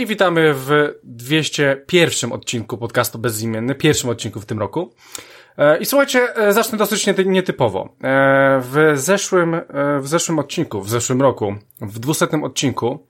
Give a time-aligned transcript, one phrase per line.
[0.00, 0.70] I witamy w
[1.04, 4.94] 201 odcinku podcastu Bezimienny, pierwszym odcinku w tym roku.
[5.58, 7.88] E, I słuchajcie, e, zacznę dosyć nietypowo.
[8.04, 9.60] E, w zeszłym,
[10.00, 13.06] w zeszłym odcinku, w zeszłym roku, w 200 odcinku,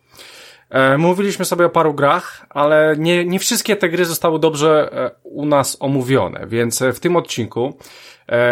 [0.98, 4.90] mówiliśmy sobie o paru grach, ale nie, nie wszystkie te gry zostały dobrze
[5.22, 7.78] u nas omówione, więc w tym odcinku,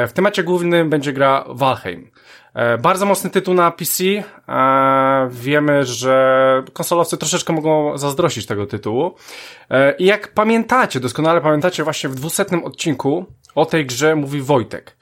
[0.07, 2.11] w temacie głównym będzie gra Valheim.
[2.79, 4.05] Bardzo mocny tytuł na PC.
[5.31, 9.15] Wiemy, że konsolowcy troszeczkę mogą zazdrościć tego tytułu.
[9.99, 14.97] I jak pamiętacie, doskonale pamiętacie, właśnie w dwusetnym odcinku o tej grze mówi Wojtek.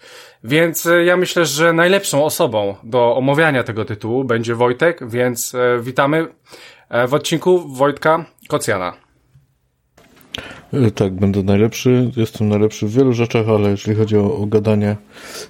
[0.45, 6.27] Więc ja myślę, że najlepszą osobą do omawiania tego tytułu będzie Wojtek, więc witamy
[7.09, 9.06] w odcinku Wojtka Kocjana.
[10.73, 12.11] E, tak, będę najlepszy.
[12.17, 14.97] Jestem najlepszy w wielu rzeczach, ale jeżeli chodzi o, o gadanie,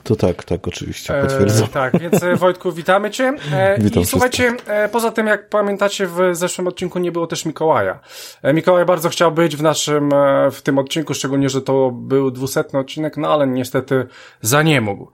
[0.05, 1.65] to tak, tak, oczywiście, potwierdzam.
[1.65, 3.33] E, tak, więc e, Wojtku, witamy Cię.
[3.53, 7.45] E, Witam I słuchajcie, e, poza tym, jak pamiętacie, w zeszłym odcinku nie było też
[7.45, 7.99] Mikołaja.
[8.43, 10.11] E, Mikołaj bardzo chciał być w naszym,
[10.53, 14.07] w tym odcinku, szczególnie, że to był dwusetny odcinek, no ale niestety
[14.41, 15.11] za nie mógł.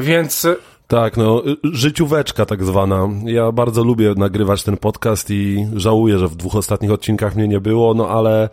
[0.00, 0.46] Więc
[0.86, 3.08] tak, no, życióweczka tak zwana.
[3.24, 7.60] Ja bardzo lubię nagrywać ten podcast i żałuję, że w dwóch ostatnich odcinkach mnie nie
[7.60, 8.48] było, no ale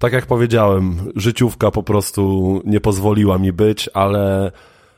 [0.00, 4.52] tak jak powiedziałem, życiówka po prostu nie pozwoliła mi być, ale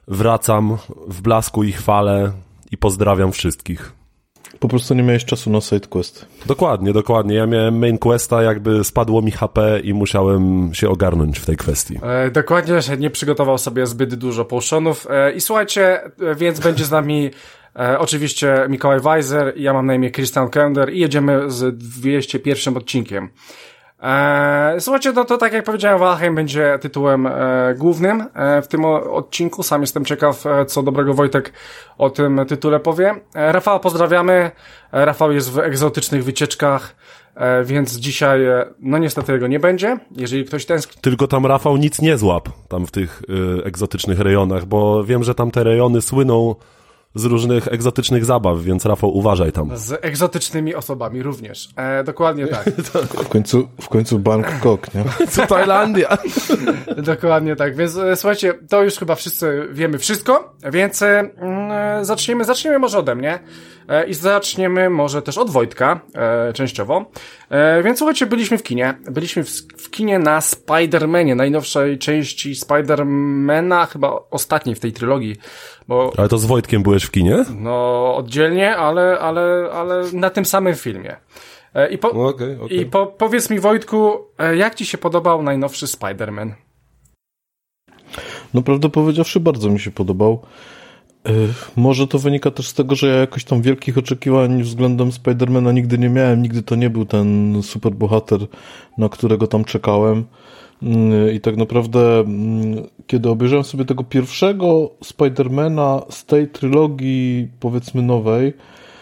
[0.08, 0.76] wracam
[1.08, 2.32] w blasku i chwale
[2.70, 3.92] i pozdrawiam wszystkich.
[4.60, 6.26] Po prostu nie miałeś czasu na side quest.
[6.46, 7.34] Dokładnie, dokładnie.
[7.34, 11.98] Ja miałem main questa, jakby spadło mi HP i musiałem się ogarnąć w tej kwestii.
[12.02, 15.06] E, dokładnie, że nie przygotował sobie zbyt dużo potionów.
[15.10, 17.30] E, I słuchajcie, e, więc będzie z nami
[17.76, 23.28] e, oczywiście Mikołaj Weiser, ja mam na imię Christian Kender i jedziemy z 201 odcinkiem.
[24.02, 28.84] Eee, słuchajcie, no to tak jak powiedziałem, Valheim będzie tytułem e, głównym e, w tym
[28.84, 29.62] odcinku.
[29.62, 31.52] Sam jestem ciekaw, e, co dobrego Wojtek
[31.98, 33.14] o tym tytule powie.
[33.34, 34.50] E, Rafał pozdrawiamy.
[34.92, 36.94] E, Rafał jest w egzotycznych wycieczkach,
[37.34, 38.40] e, więc dzisiaj,
[38.80, 41.02] no niestety jego nie będzie, jeżeli ktoś tęskni.
[41.02, 43.22] Tylko tam Rafał nic nie złap, tam w tych
[43.64, 46.54] egzotycznych rejonach, bo wiem, że tam te rejony słyną
[47.14, 49.76] z różnych egzotycznych zabaw, więc Rafał uważaj tam.
[49.76, 51.68] Z egzotycznymi osobami również.
[51.76, 52.64] E, dokładnie tak.
[53.24, 55.04] w końcu, w końcu Bangkok, nie?
[55.26, 56.18] Co Tajlandia.
[56.96, 62.44] dokładnie tak, więc e, słuchajcie, to już chyba wszyscy wiemy wszystko, więc e, mm, zaczniemy,
[62.44, 63.38] zaczniemy może ode mnie.
[63.88, 67.04] E, I zaczniemy może też od Wojtka, e, częściowo.
[67.50, 68.94] E, więc słuchajcie, byliśmy w kinie.
[69.10, 75.36] Byliśmy w, w kinie na Spider-Manie, najnowszej części Spider-Mana, chyba ostatniej w tej trylogii.
[75.88, 77.44] Bo, ale to z Wojtkiem byłeś w kinie?
[77.56, 81.16] No, oddzielnie, ale, ale, ale na tym samym filmie.
[81.74, 82.76] E, I, po, okay, okay.
[82.76, 84.18] i po, powiedz mi Wojtku,
[84.56, 86.52] jak ci się podobał najnowszy Spider-Man?
[88.54, 90.42] No prawdę powiedziawszy, bardzo mi się podobał.
[91.28, 95.72] Y, może to wynika też z tego, że ja jakoś tam wielkich oczekiwań względem Spidermana
[95.72, 96.42] nigdy nie miałem.
[96.42, 98.40] Nigdy to nie był ten super bohater,
[98.98, 100.24] na którego tam czekałem.
[100.82, 102.24] Y, I tak naprawdę, y,
[103.06, 108.52] kiedy obejrzałem sobie tego pierwszego Spidermana z tej trylogii, powiedzmy nowej.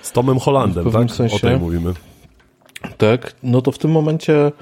[0.02, 1.10] Z Tomem Hollandem, tak?
[1.10, 1.92] Sensie, o tej mówimy.
[2.98, 4.52] Tak, no to w tym momencie,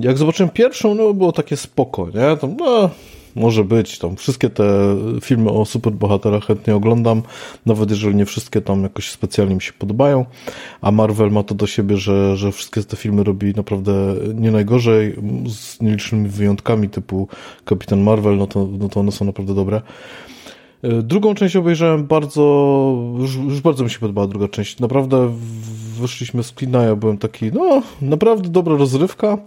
[0.00, 2.36] jak zobaczyłem pierwszą, no było takie spoko, nie?
[2.36, 2.90] Tam, no,
[3.36, 3.98] może być.
[3.98, 4.64] Tam wszystkie te
[5.22, 7.22] filmy o superbohaterach chętnie oglądam,
[7.66, 10.26] nawet jeżeli nie wszystkie tam jakoś specjalnie mi się podobają,
[10.80, 13.92] a Marvel ma to do siebie, że, że wszystkie te filmy robi naprawdę
[14.34, 15.16] nie najgorzej,
[15.48, 17.28] z nielicznymi wyjątkami typu
[17.64, 19.82] Kapitan Marvel, no to, no to one są naprawdę dobre.
[20.84, 22.42] E, drugą część obejrzałem bardzo,
[23.18, 24.80] już, już, bardzo mi się podobała druga część.
[24.80, 25.34] Naprawdę
[25.94, 29.38] wyszliśmy z kina, ja byłem taki, no, naprawdę dobra rozrywka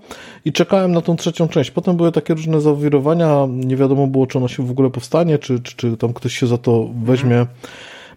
[0.45, 1.71] i czekałem na tą trzecią część.
[1.71, 5.59] Potem były takie różne zawirowania, nie wiadomo było, czy ona się w ogóle powstanie, czy,
[5.59, 7.45] czy, czy tam ktoś się za to weźmie.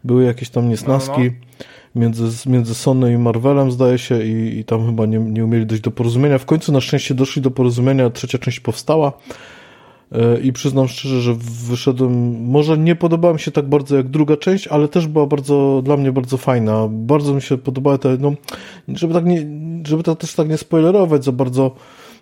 [0.05, 1.21] Były jakieś tam niesnaski.
[1.21, 1.65] No, no.
[1.95, 5.83] Między, między Sony i Marvelem, zdaje się, i, i tam chyba nie, nie umieli dojść
[5.83, 6.39] do porozumienia.
[6.39, 9.13] W końcu na szczęście doszli do porozumienia, trzecia część powstała.
[10.13, 11.35] E, i przyznam szczerze, że
[11.69, 15.83] wyszedłem, może nie podobała mi się tak bardzo jak druga część, ale też była bardzo,
[15.85, 16.89] dla mnie bardzo fajna.
[16.91, 18.33] Bardzo mi się podobały te, no,
[18.89, 19.47] żeby tak nie,
[19.87, 21.71] żeby to też tak nie spoilerować za bardzo,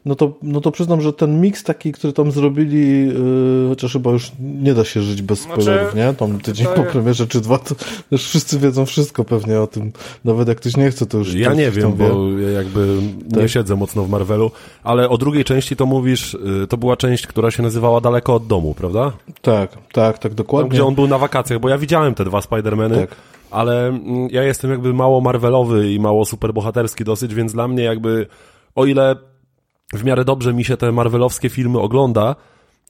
[0.09, 4.11] no to, no to przyznam, że ten miks taki, który tam zrobili, yy, chociaż chyba
[4.11, 4.33] już
[4.63, 6.15] nie da się żyć bez Znaczy, spoilerów, nie?
[6.15, 7.75] Tam tydzień po premierze czy dwa, to
[8.11, 9.93] już wszyscy wiedzą wszystko pewnie o tym.
[10.25, 12.09] Nawet jak ktoś nie chce, to już Ja nie tam wiem, wie.
[12.09, 13.51] bo ja jakby nie Tak.
[13.51, 14.51] siedzę mocno w Marvelu,
[14.85, 18.47] ale o drugiej części to mówisz, y, to była część, która się nazywała Daleko od
[18.47, 19.13] domu, prawda?
[19.43, 20.71] Tak, tak, tak, Tam, dokładnie.
[20.71, 23.15] gdzie on był na wakacjach, bo ja widziałem te dwa Spider-Many, Tak.
[23.51, 28.27] ale mm, ja jestem jakby mało Marvelowy i mało superbohaterski dosyć, więc dla mnie jakby,
[28.75, 29.17] o ile
[29.93, 32.37] w miarę dobrze mi się te Marvelowskie filmy ogląda,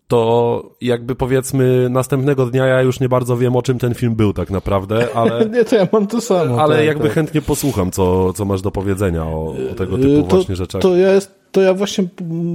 [0.08, 4.32] to jakby powiedzmy następnego dnia ja już nie bardzo wiem, o czym ten film był
[4.32, 5.46] tak naprawdę, ale...
[5.54, 6.60] Nie, to ja mam to samo.
[6.62, 7.12] Ale tak, jakby tak.
[7.12, 10.82] chętnie posłucham, co, co masz do powiedzenia o, o tego typu Yy, to, właśnie rzeczach.
[10.82, 12.04] To ja, jest, to ja właśnie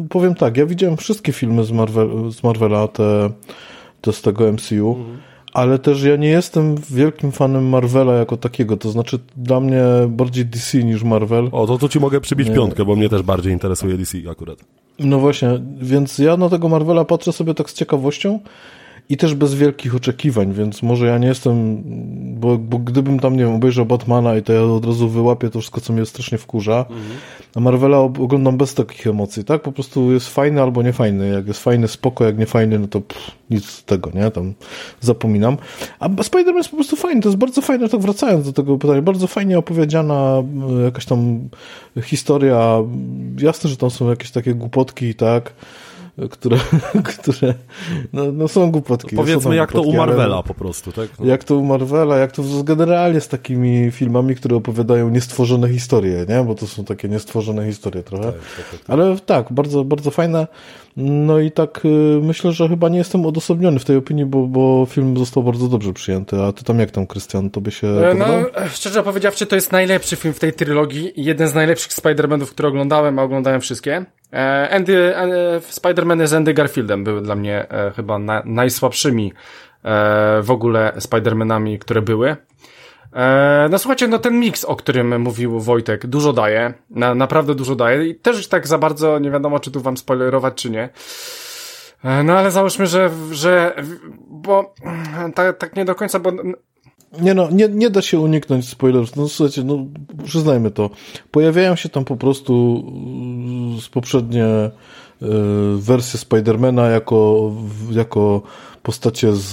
[0.10, 3.30] powiem tak, ja widziałem wszystkie filmy z, Marvel, z Marvela, te,
[4.02, 5.33] te z tego MCU, Mhm.
[5.54, 10.46] Ale też ja nie jestem wielkim fanem Marvela jako takiego, to znaczy dla mnie bardziej
[10.46, 11.50] DC niż Marvel.
[11.52, 14.60] O, to tu ci mogę przybić piątkę, bo mnie też bardziej interesuje DC akurat.
[15.00, 15.50] No właśnie,
[15.82, 18.40] więc ja na tego Marvela patrzę sobie tak z ciekawością
[19.10, 21.84] i też bez wielkich oczekiwań, więc może ja nie jestem,
[22.40, 25.60] bo, bo gdybym tam, nie wiem, obejrzał Batmana i to ja od razu wyłapię to
[25.60, 26.86] wszystko, co mnie strasznie wkurza,
[27.56, 29.62] a Marvela oglądam bez takich emocji, tak?
[29.62, 31.30] Po prostu jest fajny albo niefajny.
[31.30, 34.32] Jak jest fajny, spoko, jak nie fajny, no to pff, nic z tego, nie?
[34.32, 34.54] Tam
[35.02, 35.58] zapominam.
[36.00, 39.02] A Spider-Man jest po prostu fajny, to jest bardzo fajne, tak wracając do tego pytania,
[39.02, 40.44] bardzo fajnie opowiedziana
[40.80, 41.50] y, jakaś tam
[42.04, 42.78] historia.
[43.40, 45.54] Jasne, że tam są jakieś takie głupotki, tak?
[46.32, 46.58] Które,
[47.18, 47.54] które
[48.14, 49.10] no, no są głupotki.
[49.10, 51.10] są Powiedzmy, tam jak to u głupotki, Marvela po prostu, tak?
[51.20, 51.26] No.
[51.26, 56.44] jak to u Marvela, jak to generalnie z takimi filmami, które opowiadają niestworzone historie, nie?
[56.44, 58.34] Bo to są takie niestworzone historie trochę.
[58.88, 60.48] Ale tak, bardzo, bardzo fajne.
[60.98, 61.90] No i tak y,
[62.22, 65.94] myślę, że chyba nie jestem odosobniony w tej opinii, bo, bo film został bardzo dobrze
[65.94, 66.42] przyjęty.
[66.42, 67.50] A ty tam jak tam, Krystian?
[67.50, 68.46] To by się E, No, podobał?
[68.66, 72.70] e, szczerze powiedziawszy, to jest najlepszy film w tej trylogii jeden z najlepszych Spider-Manów, które
[72.70, 74.06] oglądałem, a oglądałem wszystkie.
[74.34, 75.14] E, Andy,
[75.72, 79.34] Spider-Many z Andy Garfieldem były dla mnie chyba na, najsłabszymi
[80.44, 82.36] w ogóle Spider-Manami, które były.
[83.16, 87.76] E, no słuchajcie, no ten miks, o którym mówił Wojtek, dużo daje, na, naprawdę dużo
[87.76, 90.90] daje i też tak za bardzo nie wiadomo, czy tu wam spoilerować, czy nie.
[92.04, 93.76] E, No ale załóżmy, że, że
[94.30, 94.74] bo
[95.36, 96.32] tak, tak nie do końca, bo
[97.22, 99.16] Nie no, nie, nie da się uniknąć spoilerów.
[99.16, 99.86] No słuchajcie, no
[100.26, 100.90] przyznajmy to.
[101.32, 102.84] Pojawiają się tam po prostu
[103.78, 104.72] y, z poprzednie y,
[105.78, 107.52] wersje Spidermana jako,
[107.92, 108.42] jako
[108.84, 109.52] postacie z,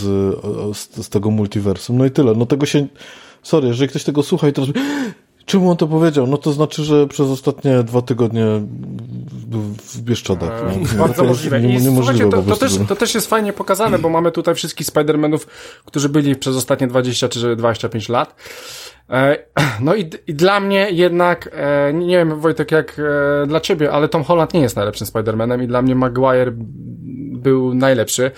[0.77, 1.99] z, z tego multiversum.
[1.99, 2.35] No i tyle.
[2.35, 2.87] No tego się...
[3.43, 4.71] Sorry, jeżeli ktoś tego słucha i teraz...
[5.47, 6.27] Czemu on to powiedział?
[6.27, 8.45] No to znaczy, że przez ostatnie dwa tygodnie
[9.47, 10.63] był w Bieszczadach.
[10.93, 10.99] no.
[10.99, 11.61] Bardzo możliwe.
[11.61, 11.81] nie-
[12.31, 15.39] po to, to, też, to też jest fajnie pokazane, bo mamy tutaj wszystkich Spider-Manów,
[15.85, 18.35] którzy byli przez ostatnie 20 czy 25 lat.
[19.11, 19.37] E,
[19.81, 23.01] No i, i dla mnie jednak, e, nie wiem Wojtek jak
[23.47, 26.53] dla ciebie, ale Tom Holland nie jest najlepszym Spider-Manem i dla mnie Maguire
[27.41, 28.31] był najlepszy.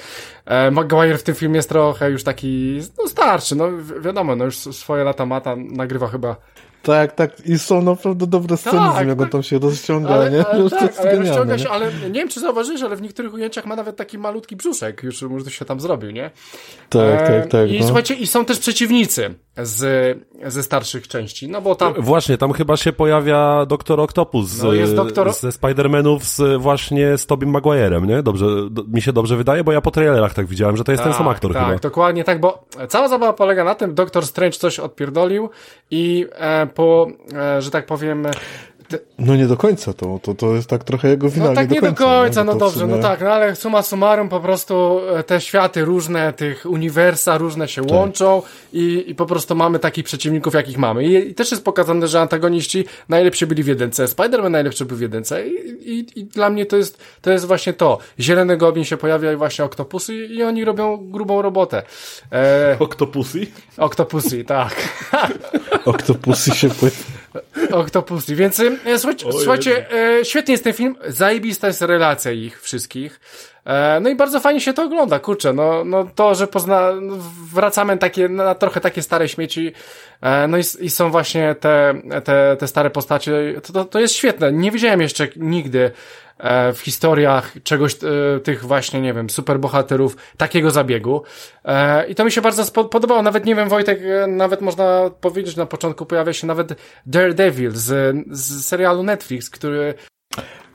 [0.47, 4.44] E, Maguire w tym filmie jest trochę już taki, no starszy, no wi- wiadomo, no
[4.44, 6.37] już swoje lata ma, tam nagrywa chyba
[6.83, 7.47] Tak, tak.
[7.47, 9.33] I są naprawdę dobre sceny z nim, jak on tak.
[9.33, 10.47] tam się rozciąga, Ale, nie?
[10.47, 11.59] ale, Już tak, ale rozciąga nie?
[11.62, 15.03] się, ale nie wiem, czy zauważyłeś, ale w niektórych ujęciach ma nawet taki malutki brzuszek,
[15.03, 16.31] już może się tam zrobił, nie?
[16.88, 17.71] Tak, E, tak, tak.
[17.71, 17.85] I no.
[17.87, 21.94] słuchajcie, i są też przeciwnicy z, ze starszych części, no bo tam...
[21.99, 27.19] Właśnie, tam chyba się pojawia Doktor Octopus z, No, jest doktor- ze Spider-Manów z, właśnie
[27.19, 28.23] z Tobim Maguire'em, nie?
[28.23, 31.05] Dobrze, do, mi się dobrze wydaje, bo ja po trailerach tak widziałem, że to jest
[31.05, 31.79] ten sam aktor tak, chyba.
[31.79, 35.50] dokładnie tak, bo cała zabawa polega na tym, Doktor Strange coś odpierdolił
[35.91, 38.27] i e, po, e, że tak powiem...
[39.19, 41.47] No nie do końca to, to, to jest tak trochę jego wina.
[41.49, 43.56] no tak nie do końca, Bo no to w dobrze, sumie- no tak, no ale
[43.56, 47.93] summa summarum po prostu e, te światy różne, tych uniwersa różne się Tak.
[47.93, 48.43] łączą
[48.73, 51.05] i, i po prostu mamy takich przeciwników, jakich mamy.
[51.05, 55.00] I, I też jest pokazane, że antagoniści najlepsi byli w jedynce, Spider-Man najlepszy był w
[55.00, 55.52] jedynce i,
[55.99, 57.99] i, i dla mnie to jest, to jest właśnie to.
[58.21, 61.83] Zielony Goblin się pojawia i właśnie Oktopusy i, i oni robią grubą robotę.
[62.33, 63.47] E, Octopusy?
[63.78, 64.75] Oktopusy, tak.
[65.85, 66.97] Oktopusy się pojawi.
[67.71, 68.37] Oktopusy.
[68.37, 73.21] Więc e, słuchajcie, słuchajcie e, świetnie jest ten film, zajebista jest relacja ich wszystkich.
[73.64, 76.92] E, no i bardzo fajnie się to ogląda, kurczę, no, no to, że pozna,
[77.52, 79.73] wracamy takie, na trochę takie stare śmieci,
[80.21, 84.14] e, no i, i są właśnie te, te, te stare postacie, to, to, to jest
[84.14, 84.52] świetne.
[84.52, 85.90] Nie widziałem jeszcze nigdy
[86.38, 87.97] e, w historiach czegoś,
[88.45, 91.23] tych właśnie, nie wiem, superbohaterów, takiego zabiegu.
[92.09, 93.23] I to mi się bardzo podobało.
[93.23, 96.75] Nawet nie wiem, Wojtek, nawet można powiedzieć na początku pojawia się nawet
[97.07, 99.95] Daredevil z, z serialu Netflix, który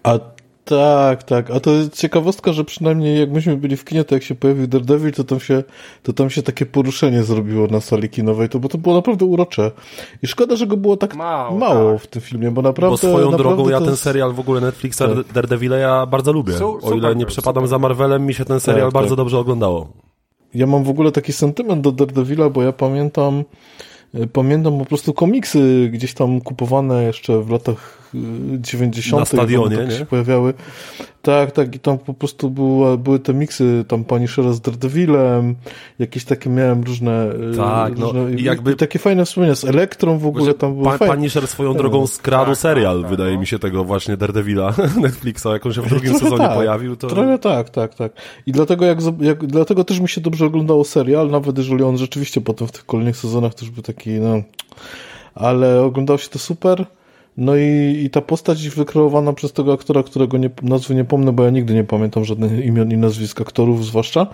[0.03, 0.20] A
[0.69, 1.51] Tak, tak.
[1.51, 4.67] A to jest ciekawostka, że przynajmniej jak myśmy byli w kinie, to jak się pojawił
[4.67, 5.63] Daredevil, to tam się,
[6.03, 9.71] to tam się takie poruszenie zrobiło na sali kinowej, to, bo to było naprawdę urocze.
[10.24, 12.01] I szkoda, że go było tak mało, mało tak.
[12.01, 12.91] w tym filmie, bo naprawdę...
[12.91, 15.33] Bo swoją naprawdę drogą ja ten serial w ogóle Netflixa tak.
[15.33, 16.53] Daredevila ja bardzo lubię.
[16.53, 17.69] Su o ile nie przepadam super.
[17.69, 19.17] za Marvelem, mi się ten serial tak, bardzo tak.
[19.17, 19.88] dobrze oglądało.
[20.53, 23.43] Ja mam w ogóle taki sentyment do Daredevila, bo ja pamiętam
[24.13, 29.14] E, pamiętam po prostu komiksy gdzieś tam kupowane jeszcze w latach 90.
[29.14, 30.54] E, Na stadionie, tak się pojawiały.
[31.22, 35.56] Tak, tak, i tam po prostu były, były te miksy, tam pani Shera z Daredevilem,
[36.00, 37.30] jakieś takie miałem różne...
[37.54, 38.72] E, tak, no, różne, no, i jakby...
[38.72, 42.08] I takie fajne wspomnienia, z Elektrą w ogóle tam było pa, Pani Sher swoją drogą
[42.08, 43.40] skradł tak, serial, tak, wydaje no.
[43.40, 47.08] mi się, tego właśnie Daredevila Netflixa, jak on się w drugim sezonie tak, pojawił, to...
[47.08, 48.12] Trochę tak, tak, tak.
[48.46, 52.42] I dlatego, jak, jak, dlatego też mi się dobrze oglądało serial, nawet jeżeli on rzeczywiście
[52.42, 54.42] potem w tych kolejnych sezonach też był taki, no...
[55.36, 56.86] Ale oglądało się to super.
[57.38, 61.44] No i, i ta postać wykreowana przez tego aktora, którego nie, nazwy nie pomnę, bo
[61.44, 64.27] ja nigdy nie pamiętam żadnych imion i nazwisk aktorów zwłaszcza,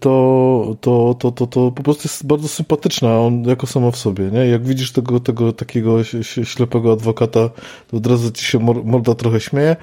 [0.00, 4.24] to, to, to, to, to po prostu jest bardzo sympatyczna, on jako sama w sobie,
[4.24, 4.46] nie?
[4.46, 6.04] Jak widzisz tego, tego takiego
[6.44, 7.50] ślepego adwokata,
[7.90, 9.76] to od razu ci się morda trochę śmieje.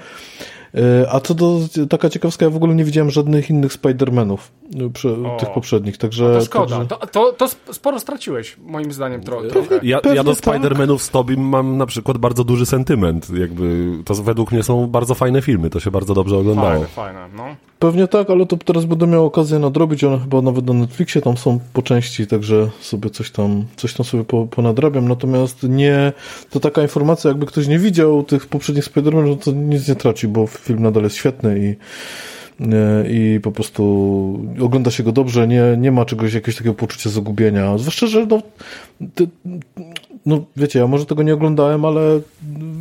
[0.76, 1.60] E, a co do,
[1.90, 4.38] taka ciekawska, ja w ogóle nie widziałem żadnych innych Spider-Manów,
[5.36, 6.24] e, tych poprzednich, także...
[6.24, 6.88] No to szkoda, także...
[6.88, 9.80] to, to, to, sporo straciłeś, moim zdaniem, tro, trochę.
[9.84, 10.44] Ja, ja do tak.
[10.44, 15.16] Spider-Manów z Tobim mam na przykład bardzo duży sentyment, jakby, to według mnie są bardzo
[15.16, 16.70] fajne filmy, to się bardzo dobrze oglądało.
[16.70, 17.71] Fajne, fajne, no.
[17.82, 21.38] Pewnie tak, ale to teraz będę miał okazję nadrobić, one chyba nawet na Netflixie tam
[21.38, 26.14] są po części, także sobie coś tam, coś tam sobie po, ponadrabiam, natomiast nie,
[26.50, 30.48] to taka informacja, jakby ktoś nie widział tych poprzednich Spider-Manów, to nic nie traci, bo
[30.48, 31.76] film nadal jest świetny i
[32.74, 33.84] e, i po prostu
[34.62, 37.78] ogląda się go dobrze, nie, nie ma czegoś, jakiegoś takiego poczucia zagubienia.
[37.78, 38.42] Zwłaszcza, że no,
[40.26, 42.22] no wiecie, ja może tego nie oglądałem, ale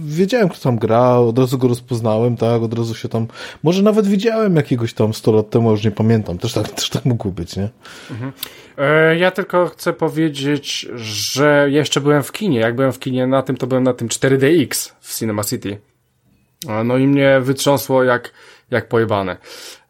[0.05, 3.27] wiedziałem, kto tam gra, od razu go rozpoznałem, tak, od razu się tam,
[3.63, 7.05] może nawet widziałem jakiegoś tam 100 lat temu, już nie pamiętam, też tak, też tak
[7.05, 7.69] mogło być, nie?
[8.11, 8.33] Mhm.
[8.79, 13.43] E, ja tylko chcę powiedzieć, że jeszcze byłem w kinie, jak byłem w kinie na
[13.43, 15.81] tym, to byłem na tym 4DX w Cinema City.
[16.85, 18.33] No i mnie wytrząsło jak,
[18.71, 19.37] jak pojebane.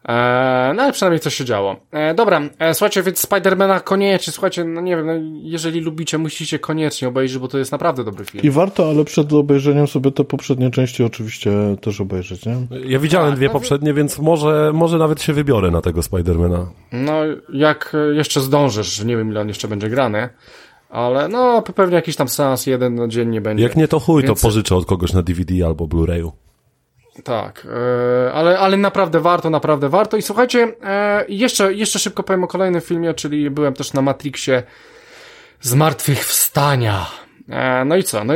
[0.09, 1.75] E, no ale przynajmniej coś się działo.
[1.91, 6.59] E, dobra, e, słuchajcie, więc Spidermana koniecznie, słuchajcie, no nie wiem, no, jeżeli lubicie, musicie
[6.59, 8.43] koniecznie obejrzeć, bo to jest naprawdę dobry film.
[8.43, 12.55] I warto, ale przed obejrzeniem sobie te poprzednie części oczywiście też obejrzeć, nie?
[12.85, 16.71] Ja widziałem tak, dwie no, poprzednie, więc może, może nawet się wybiorę na tego Spidermana.
[16.91, 17.13] No,
[17.53, 20.29] jak jeszcze zdążysz, nie wiem ile on jeszcze będzie grany,
[20.89, 23.63] ale no, pewnie jakiś tam seans jeden na dzień nie będzie.
[23.63, 24.41] Jak nie, to chuj, więc...
[24.41, 26.31] to pożyczę od kogoś na DVD albo Blu-rayu.
[27.23, 27.67] Tak,
[28.27, 30.17] e, ale, ale naprawdę warto, naprawdę warto.
[30.17, 34.63] I słuchajcie, e, jeszcze, jeszcze szybko powiem o kolejnym filmie, czyli byłem też na Matrixie
[35.61, 37.05] Zmartwychwstania.
[37.49, 38.23] E, no i co?
[38.23, 38.33] No,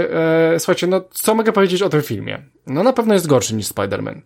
[0.57, 2.43] słuchajcie, no co mogę powiedzieć o tym filmie?
[2.67, 4.21] No na pewno jest gorszy niż Spider-Man.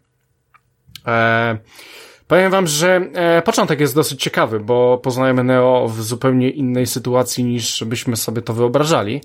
[2.30, 7.44] Powiem wam, że e, początek jest dosyć ciekawy, bo poznajemy Neo w zupełnie innej sytuacji
[7.44, 9.22] niż byśmy sobie to wyobrażali.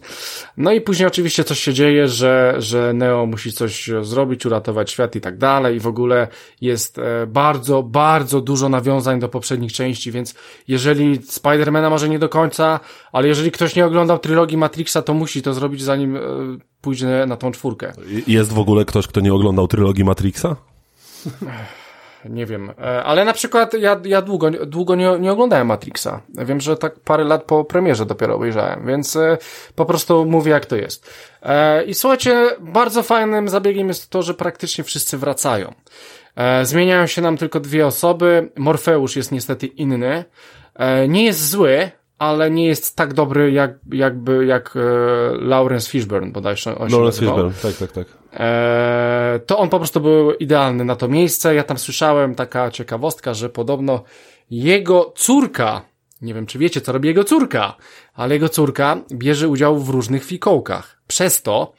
[0.57, 5.17] No i później oczywiście coś się dzieje, że, że Neo musi coś zrobić, uratować świat
[5.17, 6.29] i tak dalej i w ogóle
[6.61, 10.35] jest e, bardzo, bardzo dużo nawiązań do poprzednich części, więc
[10.69, 12.81] jeżeli Spidermana może nie do końca,
[13.13, 16.21] ale jeżeli ktoś nie oglądał trylogii Matrixa, to musi to zrobić zanim e,
[16.81, 17.93] pójdzie na tą czwórkę.
[18.27, 20.57] Jest w ogóle ktoś, kto nie oglądał trylogii Matrixa?
[22.25, 22.71] nie wiem.
[22.71, 26.21] E, ale na przykład ja, ja długo, długo nie, nie oglądałem Matrixa.
[26.29, 29.39] Wiem, że tak parę lat po premierze dopiero obejrzałem, więc e,
[29.75, 31.11] po prostu mówię jak to jest.
[31.43, 35.75] E, I słuchajcie, bardzo fajnym zabiegiem jest to, że praktycznie wszyscy wracają.
[36.63, 38.51] Zmieniają się nam tylko dwie osoby.
[38.57, 40.25] Morfeusz jest niestety inny.
[41.09, 41.91] Nie jest zły,
[42.25, 44.81] ale nie jest tak dobry jak, jakby, jak e,
[45.37, 48.07] Lawrence Fishburne bodajże on Lawrence Fishburne, tak, tak, tak.
[48.33, 51.55] E, to on po prostu był idealny na to miejsce.
[51.55, 54.03] Ja tam słyszałem taka ciekawostka, że podobno
[54.51, 55.83] jego córka,
[56.23, 57.77] nie wiem czy wiecie co robi jego córka,
[58.15, 61.01] ale jego córka bierze udział w różnych fikołkach.
[61.07, 61.73] Przez to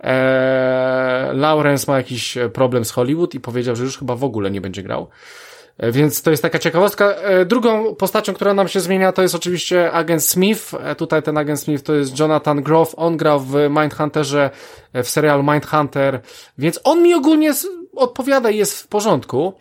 [0.00, 4.60] e, Lawrence ma jakiś problem z Hollywood i powiedział, że już chyba w ogóle nie
[4.60, 5.08] będzie grał.
[5.78, 7.06] E, więc to jest taka ciekawostka.
[7.06, 10.74] E, drugą postacią, która nam się zmienia, to jest oczywiście agent Smith.
[10.74, 12.94] E, tutaj ten agent Smith to jest Jonathan Groff.
[12.96, 14.50] On grał w Mindhunterze,
[14.94, 16.20] w serialu Mindhunter,
[16.58, 17.52] więc on mi ogólnie
[17.96, 19.52] odpowiada i jest w porządku.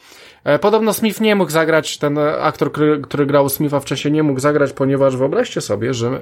[0.62, 4.74] Podobno Smith nie mógł zagrać, ten aktor, który, który grał Smitha wcześniej nie mógł zagrać,
[4.74, 6.22] ponieważ wyobraźcie sobie, że,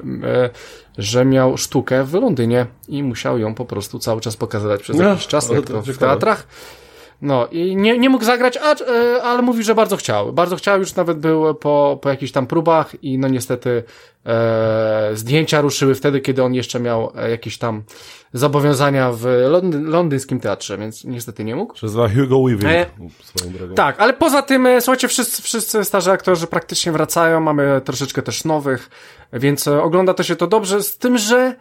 [0.98, 5.28] że miał sztukę w Londynie i musiał ją po prostu cały czas pokazywać przez jakiś
[5.28, 6.48] czas, jak to w teatrach.
[7.22, 10.34] No i nie, nie mógł zagrać, a, e, ale mówi, że bardzo chciał.
[10.34, 13.84] Bardzo chciał, już nawet był po, po jakichś tam próbach i no niestety
[14.26, 17.84] e, zdjęcia ruszyły wtedy, kiedy on jeszcze miał e, jakieś tam
[18.34, 21.74] zobowiązania w londy, londyńskim teatrze, więc niestety nie mógł.
[21.74, 22.86] Przez Hugo Weaving, E,
[23.24, 23.76] swoją drogą.
[23.76, 28.46] Tak, ale poza tym, e, słuchajcie, wszyscy, wszyscy starzy aktorzy praktycznie wracają, mamy troszeczkę też
[28.46, 28.90] nowych,
[29.34, 31.56] więc ogląda to się to dobrze, z tym, że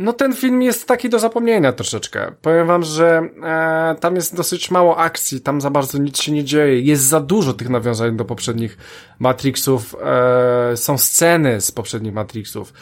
[0.00, 2.32] no ten film jest taki do zapomnienia troszeczkę.
[2.42, 6.44] Powiem wam, że e, tam jest dosyć mało akcji, tam za bardzo nic się nie
[6.44, 6.80] dzieje.
[6.80, 8.78] Jest za dużo tych nawiązań do poprzednich
[9.18, 9.96] Matrixów.
[10.02, 12.72] E, są sceny z poprzednich Matrixów.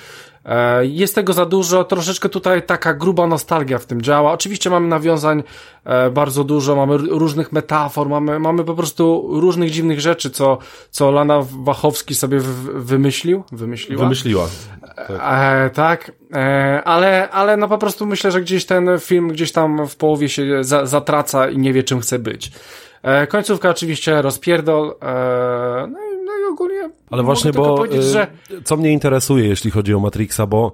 [0.49, 4.33] E, jest tego za dużo, troszeczkę tutaj taka gruba nostalgia w tym działa.
[4.33, 5.43] Oczywiście mamy nawiązań
[5.85, 10.59] e, bardzo dużo, mamy różnych metafor, mamy, mamy po prostu różnych dziwnych rzeczy, co,
[10.91, 12.41] co Lana Wachowski sobie
[12.75, 14.03] wymyślił, wymyśliła.
[14.03, 14.49] Wymyśliła.
[15.09, 19.89] E, tak, e, ale, ale no po prostu myślę, że gdzieś ten film gdzieś tam
[19.89, 22.53] w połowie się za, zatraca i nie wie czym chce być.
[23.03, 28.27] E, końcówka oczywiście rozpierdol, e, no, i, no i ogólnie Ale właśnie, bo y, że
[28.65, 30.73] co mnie interesuje, jeśli chodzi o Matrixa, bo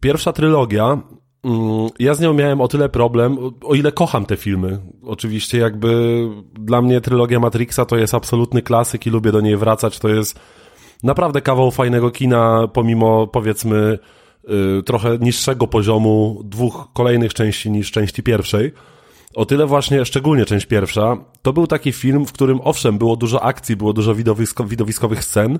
[0.00, 0.98] pierwsza trylogia,
[1.44, 4.78] mm, ja z nią miałem o tyle problem, o- o ile kocham te filmy.
[5.06, 6.18] Oczywiście jakby
[6.52, 10.40] dla mnie trylogia Matrixa to jest absolutny klasyk i lubię do niej wracać, to jest
[11.02, 13.98] naprawdę kawał fajnego kina, pomimo powiedzmy
[14.78, 18.72] y, trochę niższego poziomu dwóch kolejnych części niż części pierwszej.
[19.34, 23.42] O tyle właśnie, szczególnie część pierwsza, to był taki film, w którym owszem, było dużo
[23.42, 25.58] akcji, było dużo widowisko, widowiskowych scen,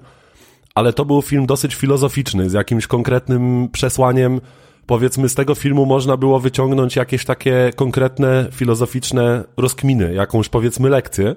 [0.74, 4.40] ale to był film dosyć filozoficzny, z jakimś konkretnym przesłaniem.
[4.86, 11.34] Powiedzmy, z tego filmu można było wyciągnąć jakieś takie konkretne, filozoficzne rozkminy, jakąś powiedzmy lekcję.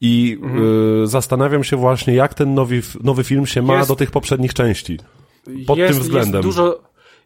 [0.00, 0.38] I
[1.02, 4.54] y, zastanawiam się właśnie, jak ten nowy, nowy film się ma Jest- do tych poprzednich
[4.54, 4.98] części.
[5.66, 6.46] Pod jest, tym względem.
[6.46, 6.80] Jest dużo,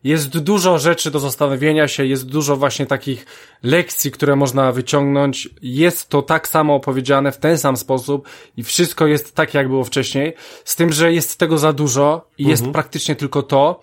[0.04, 3.26] jest dużo rzeczy do zastanowienia się, jest dużo właśnie takich
[3.62, 5.48] lekcji, które można wyciągnąć.
[5.62, 9.84] Jest to tak samo opowiedziane w ten sam sposób i wszystko jest tak, jak było
[9.84, 10.34] wcześniej.
[10.64, 13.80] Z tym, że jest tego za dużo i jest praktycznie tylko to.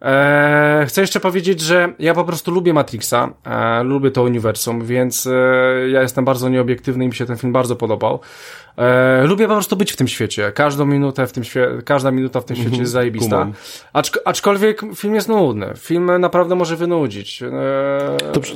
[0.00, 5.26] Eee, chcę jeszcze powiedzieć, że ja po prostu lubię Matrixa, eee, lubię to uniwersum, więc
[5.26, 8.20] eee, ja jestem bardzo nieobiektywny i mi się ten film bardzo podobał.
[8.76, 10.52] Eee, lubię po prostu być w tym świecie.
[10.52, 13.28] Każdą minutę w tym świecie, każda minuta w tym świecie jest zajebista.
[13.36, 13.52] kumam.
[13.92, 15.66] Aczk aczkolwiek film jest nudny.
[15.78, 17.50] Film naprawdę może wynudzić, eee,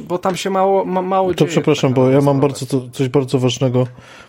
[0.09, 1.51] bo tam się mało, ma, mało To dzieje.
[1.51, 3.87] przepraszam, tak bo ja mam bardzo, to, coś bardzo ważnego,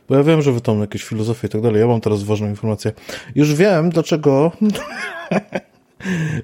[0.10, 2.48] bo ja wiem, że wy tam jakieś filozofie i tak dalej, ja mam teraz ważną
[2.48, 2.92] informację.
[3.36, 4.52] Już wiem, dlaczego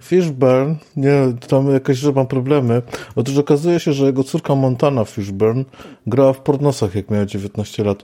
[0.02, 2.82] Fishburne, nie, tam jakaś, że mam problemy.
[3.16, 5.64] Otóż okazuje się, że jego córka Montana Fishburne
[6.08, 8.04] grała w pornosach, jak miała 19 lat.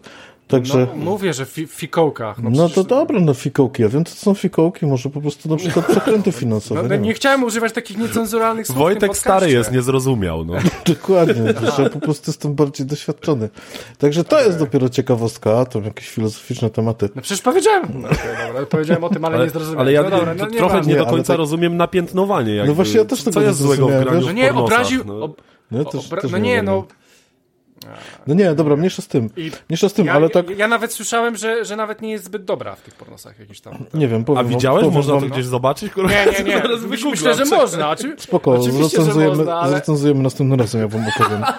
[0.52, 0.88] Także...
[0.96, 2.38] No, mówię, że fi fikołkach.
[2.38, 3.82] No, No przecież- to dobra, no fikołki.
[3.82, 4.86] Ja wiem, co to są fikołki.
[4.86, 6.84] Może po prostu na przykład przekręty finansowe.
[6.84, 10.46] No, nie nie, chciałem używać takich niecenzuralnych słów Wojtek stary jest, nie zrozumiał.
[10.46, 10.54] No.
[10.96, 13.50] Dokładnie, że ja po prostu jestem bardziej doświadczony.
[13.98, 17.10] Także to jest dopiero ciekawostka, a to jakieś filozoficzne tematy.
[17.16, 17.86] No przecież powiedziałem.
[17.94, 19.80] No, okay, dobra, powiedziałem o tym, ale, nie zrozumiałem.
[19.80, 20.92] Ale ja no dobra, no, nie trochę ważne.
[20.92, 22.56] nie do ale końca tak- rozumiem napiętnowanie.
[22.56, 22.68] Jakby.
[22.70, 24.26] No właśnie ja też Co tego jest nie złego w zrozumiałem, graniu?
[24.26, 25.04] No nie, obraził...
[25.06, 25.24] No.
[25.24, 25.42] Ob...
[25.72, 26.86] No, też, obra- też no nie, no...
[28.28, 29.30] No nie, dobra, mniejsza z tym.
[29.38, 32.26] I Mniejsza z tym, ja, ale tak, ja, nawet słyszałem, że, że nawet nie jest
[32.26, 33.74] zbyt dobra w tych pornosach jakichś tam.
[33.94, 34.80] nie wiem, powiem A widziałeś?
[34.84, 35.94] powiem Można wam- to gdzieś zobaczyć?
[35.94, 36.64] Kurwa, Nie, nie, nie.
[37.12, 37.90] Myślę, że można.
[37.90, 38.16] Oczy...
[38.18, 39.72] Spoko, Oczywiście, że zrecenzujemy, można, ale...
[39.72, 41.44] zrecenzujemy następnym razem, ja wam opowiem.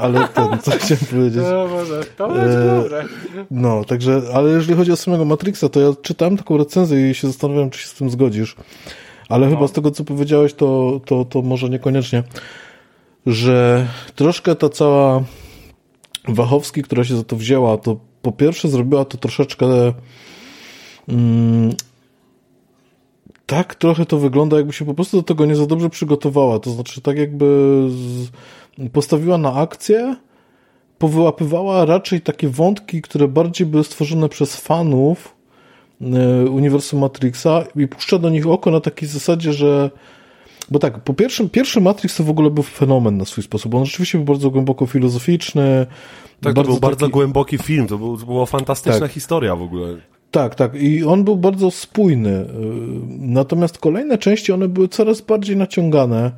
[0.00, 1.42] Ale ten, co chciałem powiedzieć.
[1.50, 3.04] No może, to będzie Eee, dobre.
[3.50, 7.26] No, także, ale jeżeli chodzi o samego Matrixa, to ja czytałem taką recenzję i się
[7.26, 8.56] zastanawiam, czy się z tym zgodzisz.
[9.28, 9.56] Ale No.
[9.56, 12.22] chyba z tego, co powiedziałeś, to, to, to może niekoniecznie.
[13.26, 15.22] Że troszkę ta cała
[16.28, 19.66] Wachowski, która się za to wzięła, to po pierwsze zrobiła to troszeczkę
[21.08, 21.72] mm,
[23.46, 26.58] tak trochę to wygląda, jakby się po prostu do tego nie za dobrze przygotowała.
[26.58, 27.46] To znaczy, tak jakby
[27.90, 28.28] z,
[28.92, 30.16] postawiła na akcję,
[30.98, 35.34] powyłapywała raczej takie wątki, które bardziej były stworzone przez fanów
[36.00, 39.90] e, uniwersum Matrixa i puszcza do nich oko na takiej zasadzie, że
[40.70, 43.74] bo tak, po pierwszym, pierwszy Matrix to w ogóle był fenomen na swój sposób.
[43.74, 45.86] On rzeczywiście był bardzo głęboko filozoficzny.
[46.40, 49.10] Tak, to był bardzo taki- głęboki film, to, był, to była fantastyczna Tak.
[49.10, 49.96] historia w ogóle.
[50.30, 50.74] Tak, tak.
[50.74, 52.30] I on był bardzo spójny.
[52.30, 52.46] Yy,
[53.18, 56.32] Natomiast kolejne części, one były coraz bardziej naciągane,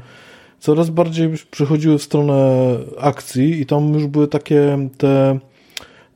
[0.59, 2.67] coraz bardziej przychodziły w stronę
[2.99, 5.39] akcji i tam już były takie te,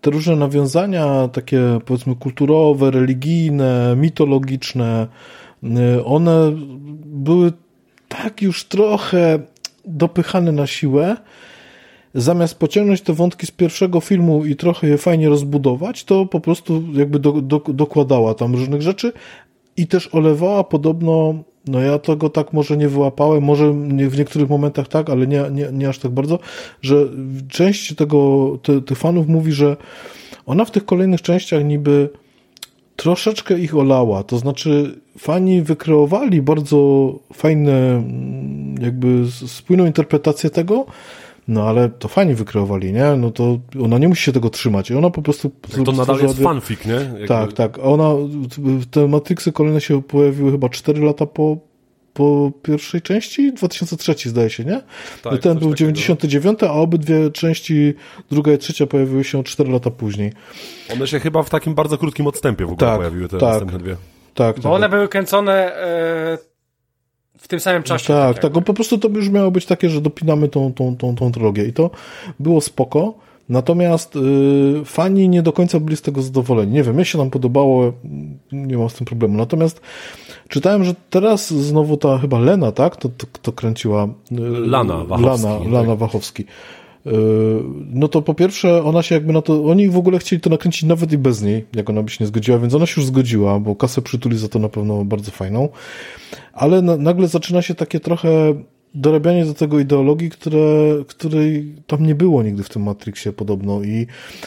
[0.01, 5.07] te różne nawiązania, takie powiedzmy kulturowe, religijne, mitologiczne.
[5.63, 6.53] Yy, One
[7.07, 7.53] były
[8.23, 9.39] tak już trochę
[9.85, 11.17] dopychane na siłę,
[12.15, 16.83] zamiast pociągnąć te wątki z pierwszego filmu i trochę je fajnie rozbudować, to po prostu
[16.93, 19.13] jakby do, do, dokładała tam różnych rzeczy
[19.77, 21.35] i też olewała podobno
[21.67, 23.73] no ja tego tak może nie wyłapałem, może
[24.09, 26.39] w niektórych momentach tak, ale nie, nie, nie aż tak bardzo,
[26.83, 26.97] że
[27.49, 29.77] część tego, ty, tych fanów mówi, że
[30.47, 32.09] ona w tych kolejnych częściach niby
[32.97, 40.87] troszeczkę ich olała, to znaczy fani wykreowali bardzo fajne, mm, jakby spójną interpretację tego,
[41.49, 43.17] no ale to fani wykreowali, nie?
[43.17, 45.51] No to ona nie musi się tego trzymać i ona po prostu...
[45.85, 46.93] to nadal jest fanfic, nie?
[46.93, 47.27] Jakby...
[47.29, 47.79] Tak, tak.
[47.83, 48.11] Ona,
[48.91, 51.57] te Matrixy kolejne się pojawiły chyba 4 lata po,
[52.15, 54.83] po pierwszej części, 2003 zdaje się, nie?
[55.23, 57.95] Tak, ten był 99, a obydwie części,
[58.31, 60.33] druga i trzecia pojawiły się 4 lata później.
[60.93, 63.79] One się chyba w takim bardzo krótkim odstępie w ogóle tak, pojawiły, te tak, następne
[63.79, 63.97] dwie.
[64.35, 64.73] Tak, Bo tak.
[64.73, 66.39] one były kręcone e,
[67.39, 68.07] w tym samym czasie.
[68.07, 71.17] tak, tak, bo po prostu to już miało być takie, że dopinamy tą, tą, tą,
[71.17, 71.91] tą i to
[72.41, 73.15] było spoko.
[73.49, 76.73] Natomiast y, fani nie do końca byli z tego zadowoleni.
[76.73, 77.93] Nie wiem, mnie się nam podobało,
[78.53, 79.37] nie mam z tym problemu.
[79.37, 79.81] Natomiast
[80.49, 82.97] czytałem, że teraz znowu ta chyba Lena, tak?
[82.97, 84.05] To, to, to kręciła.
[84.05, 85.47] Y, Lana Wachowski.
[85.49, 85.99] Lana, Lana tak.
[85.99, 86.45] Wachowski.
[87.07, 87.11] Y,
[87.91, 90.83] no to po pierwsze, ona się jakby na to, oni w ogóle chcieli to nakręcić
[90.83, 93.61] nawet i bez niej, jak ona by się nie zgodziła, więc ona się już zgodziła,
[93.61, 95.69] bo kasę przytuli za to na pewno bardzo fajną.
[96.53, 98.55] Ale na, nagle zaczyna się takie trochę
[98.95, 100.59] dorabianie do tego ideologii, które,
[101.07, 104.07] której tam nie było nigdy w tym Matrixie podobno i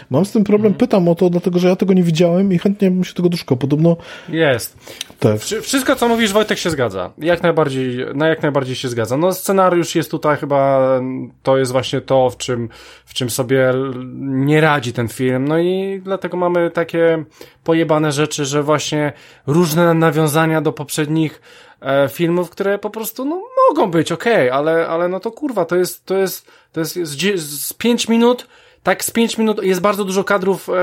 [0.09, 0.77] mam z tym problem, mm.
[0.77, 3.57] pytam o to, dlatego że ja tego nie widziałem i chętnie bym się tego doszukał.
[3.57, 3.97] Podobno...
[4.29, 4.77] Jest.
[5.19, 5.41] Tak.
[5.41, 7.11] Wszystko, co mówisz, Wojtek, się zgadza.
[7.17, 9.17] Jak najbardziej, no jak najbardziej się zgadza.
[9.17, 10.89] No scenariusz jest tutaj chyba,
[11.43, 12.69] to jest właśnie to, w czym,
[13.05, 13.73] w czym sobie
[14.19, 17.23] nie radzi ten film, no i dlatego mamy takie
[17.63, 19.13] pojebane rzeczy, że właśnie
[19.47, 21.41] różne nawiązania do poprzednich
[21.81, 25.65] e, filmów, które po prostu, no, mogą być, okej, okay, ale, ale no to kurwa,
[25.65, 28.47] to jest, to jest, to jest z, z 5 minut,
[28.87, 30.73] tak z 5 minut jest bardzo dużo kadrów e,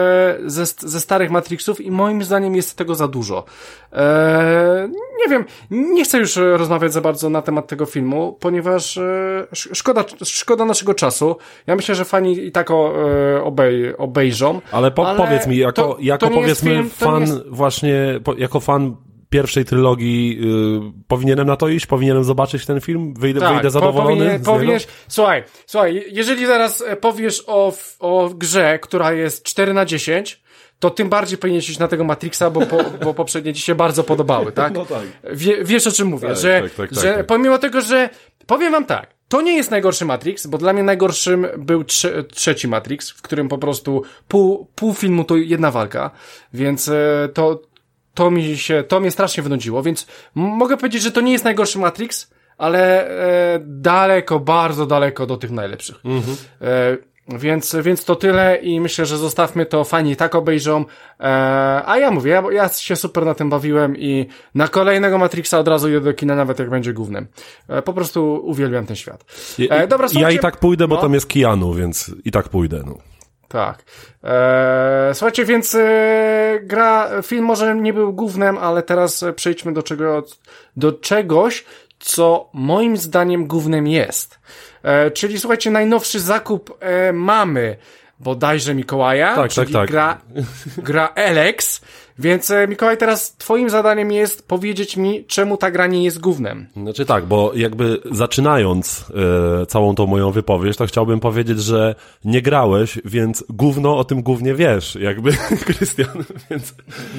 [0.46, 3.44] ze, ze starych Matrixów i moim zdaniem jest tego za dużo.
[3.92, 4.88] E,
[5.18, 10.04] nie wiem, nie chcę już rozmawiać za bardzo na temat tego filmu, ponieważ e, szkoda,
[10.24, 11.36] szkoda naszego czasu.
[11.66, 12.92] Ja myślę, że fani i tak o,
[13.36, 14.60] e, obej, obejrzą.
[14.72, 17.48] Ale, po, ale powiedz mi, jako, to, jako to powiedzmy film, fan jest...
[17.48, 18.96] właśnie, po, jako fan
[19.30, 20.38] pierwszej trylogii
[20.98, 21.86] y, powinienem na to iść?
[21.86, 23.14] Powinienem zobaczyć ten film?
[23.18, 24.16] Wyjdę, tak, wyjdę zadowolony?
[24.16, 29.84] Powinien, powinieneś, słuchaj, słuchaj, jeżeli zaraz e, powiesz o, o grze, która jest 4 na
[29.84, 30.44] 10,
[30.78, 34.04] to tym bardziej powinieneś iść na tego Matrixa, bo, po, bo poprzednie ci się bardzo
[34.04, 34.74] podobały, tak?
[34.78, 35.02] No tak.
[35.32, 37.26] Wie, wiesz o czym mówię, tak, że, tak, tak, że tak.
[37.26, 38.10] pomimo tego, że
[38.46, 42.68] powiem wam tak, to nie jest najgorszy Matrix, bo dla mnie najgorszym był trze trzeci
[42.68, 46.10] Matrix, w którym po prostu pół, pół filmu to jedna walka,
[46.54, 47.62] więc e, to,
[48.14, 51.78] to mi się, to mnie strasznie wynudziło, więc mogę powiedzieć, że to nie jest najgorszy
[51.78, 55.96] Matrix, ale e, daleko, bardzo daleko do tych najlepszych.
[56.04, 56.36] Mhm.
[56.60, 56.96] E,
[57.28, 60.84] więc, więc to tyle i myślę, że zostawmy to, fani tak obejrzą,
[61.20, 61.24] e,
[61.86, 65.68] a ja mówię, ja, ja się super na tym bawiłem i na kolejnego Matrixa od
[65.68, 67.26] razu idę do kina, nawet jak będzie głównym.
[67.68, 69.24] E, po prostu uwielbiam ten świat.
[69.70, 71.00] E, dobra, Ja i tak pójdę, bo no.
[71.00, 72.98] tam jest Kianu, więc i tak pójdę, no.
[73.54, 73.84] Tak.
[74.22, 80.22] Eee, słuchajcie, więc e, gra, film może nie był głównym, ale teraz przejdźmy do, czego,
[80.76, 81.64] do czegoś,
[81.98, 84.38] co moim zdaniem głównym jest.
[84.82, 87.76] E, czyli słuchajcie, najnowszy zakup e, mamy
[88.20, 89.90] bodajże Mikołaja, tak, czyli tak, tak.
[89.90, 90.20] gra,
[90.88, 91.80] gra Alex.
[92.18, 96.66] Więc e, Mikołaj, teraz twoim zadaniem jest powiedzieć mi, czemu ta gra nie jest gównem.
[96.76, 99.04] Znaczy tak, bo jakby zaczynając
[99.62, 104.22] e, całą tą moją wypowiedź, to chciałbym powiedzieć, że nie grałeś, więc gówno o tym
[104.22, 105.32] głównie wiesz, jakby,
[105.66, 106.74] Krystian, więc...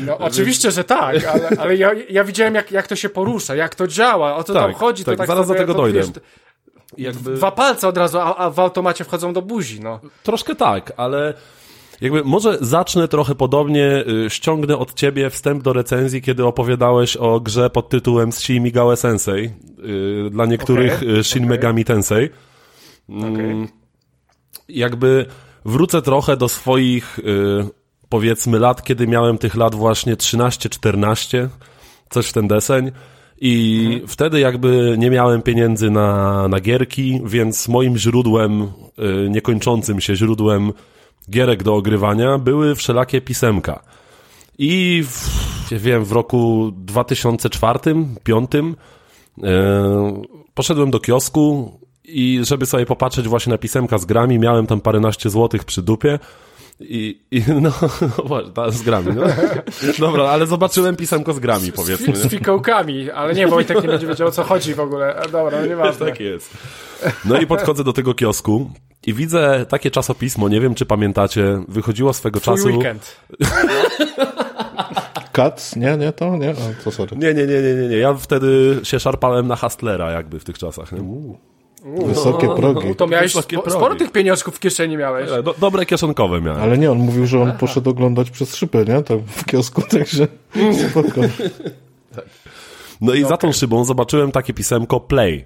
[0.06, 3.76] No oczywiście, że tak, ale, ale ja, ja widziałem jak, jak to się porusza, jak
[3.76, 5.04] to działa, o co tak, tam chodzi.
[5.04, 6.00] Tak, to tak zaraz do tego dojdę.
[6.00, 6.10] Wiesz,
[6.98, 7.34] jakby...
[7.34, 10.00] Dwa palce od razu, a, a w automacie wchodzą do buzi, no.
[10.24, 11.34] Troszkę tak, ale
[12.02, 17.40] jakby może zacznę trochę podobnie, y, ściągnę od ciebie wstęp do recenzji, kiedy opowiadałeś o
[17.40, 19.50] grze pod tytułem Shin Megami Sensei,
[20.28, 21.50] y, dla niektórych okay, Shin okay.
[21.50, 22.30] Megami Tensei.
[23.10, 23.28] Okay.
[23.28, 23.68] Mm,
[24.70, 25.26] jakby
[25.66, 27.24] wrócę trochę do swoich y,
[28.10, 31.48] powiedzmy lat, kiedy miałem tych lat właśnie 13-14,
[32.10, 32.92] coś w ten deseń.
[33.42, 34.08] I mhm.
[34.08, 38.72] wtedy jakby nie miałem pieniędzy na, na gierki, więc moim źródłem,
[39.30, 40.74] niekończącym się źródłem
[41.30, 43.84] gierek do ogrywania były wszelakie pisemka.
[44.58, 45.30] I w,
[45.72, 48.74] wiem, w roku 2004-2005
[49.44, 51.72] e, poszedłem do kiosku
[52.04, 56.20] i żeby sobie popatrzeć właśnie na pisemka z grami, miałem tam paręnaście złotych przy dupie
[56.80, 57.72] i, i no,
[58.56, 59.24] no z grami, no.
[60.00, 62.16] Dobra, ale zobaczyłem pisemko z grami, powiedzmy.
[62.16, 64.80] Z, z fikołkami, ale nie, bo i tak nie będzie wiedział o co chodzi w
[64.80, 65.22] ogóle.
[65.32, 66.06] Dobra, no nieważne.
[66.06, 66.58] Tak jest.
[67.26, 68.72] No i podchodzę do tego kiosku
[69.06, 72.68] i widzę takie czasopismo, nie wiem czy pamiętacie, wychodziło swego Twój czasu...
[72.68, 73.16] weekend.
[75.32, 76.38] Cats, nie, nie to?
[76.38, 76.50] Nie?
[76.50, 77.18] A, co sorry.
[77.18, 77.98] Nie, nie, nie, nie, nie, nie.
[77.98, 80.92] Ja wtedy się szarpałem na Hustlera jakby w tych czasach.
[80.92, 81.00] Nie?
[81.86, 82.96] Wysokie progi.
[82.96, 83.78] To miałeś Wysokie spo, progi.
[83.78, 85.30] sporo tych pieniążków w kieszeni miałeś.
[85.44, 86.62] Do, dobre kieszonkowe miałem.
[86.62, 89.04] Ale nie, on mówił, że on poszedł oglądać przez szybę, nie?
[89.04, 90.28] Tam w kiosku, także
[90.90, 91.22] spoko.
[93.02, 95.46] No i za tą szybą zobaczyłem takie pisemko Play.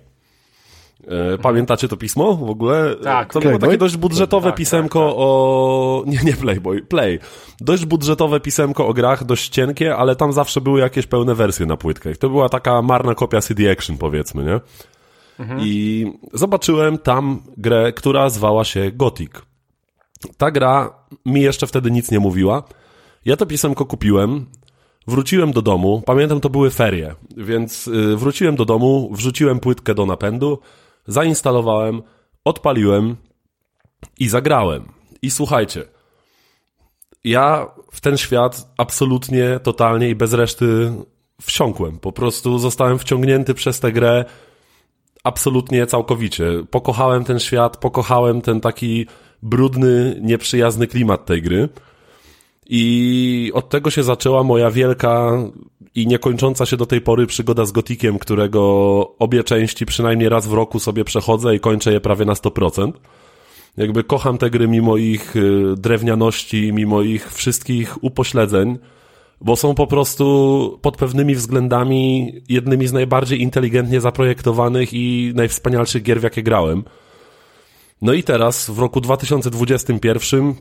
[1.07, 2.95] E, Pamiętacie to pismo w ogóle?
[3.03, 3.33] Tak.
[3.33, 3.67] To było Playboy?
[3.69, 5.15] takie dość budżetowe Tak, pisemko tak, tak.
[5.17, 6.03] o...
[6.07, 7.19] Nie, nie Playboy, Play.
[7.61, 11.77] Dość budżetowe pisemko o grach, dość cienkie, ale tam zawsze były jakieś pełne wersje na
[11.77, 12.17] płytkach.
[12.17, 14.59] To była taka marna kopia CD Action, powiedzmy, nie?
[15.59, 19.31] I zobaczyłem tam grę, która zwała się Gothic.
[20.37, 22.63] Ta gra mi jeszcze wtedy nic nie mówiła.
[23.25, 24.45] Ja to pisemko kupiłem,
[25.07, 30.05] wróciłem do domu, pamiętam to były ferie, więc y, wróciłem do domu, wrzuciłem płytkę do
[30.05, 30.59] napędu,
[31.07, 32.01] zainstalowałem,
[32.45, 33.15] odpaliłem
[34.19, 34.83] i zagrałem.
[35.21, 35.85] I słuchajcie,
[37.23, 40.91] ja w ten świat absolutnie, totalnie i bez reszty
[41.41, 41.99] wsiąkłem.
[41.99, 44.25] Po prostu zostałem wciągnięty przez tę grę
[45.29, 46.45] absolutnie całkowicie.
[46.71, 49.05] Pokochałem ten świat, pokochałem ten taki
[49.43, 51.69] brudny, nieprzyjazny klimat tej gry.
[52.71, 55.37] I od tego się zaczęła moja wielka
[55.95, 58.61] i niekończąca się do tej pory przygoda z Gotikiem, którego
[59.19, 62.91] obie części przynajmniej raz w roku sobie przechodzę i kończę je prawie na 100%.
[63.77, 68.77] Jakby kocham te gry mimo ich y, drewnianości, mimo ich wszystkich upośledzeń,
[69.41, 76.19] bo są po prostu pod pewnymi względami jednymi z najbardziej inteligentnie zaprojektowanych i najwspanialszych gier,
[76.19, 76.83] w jakie grałem.
[78.01, 80.53] No i teraz, w roku 2021,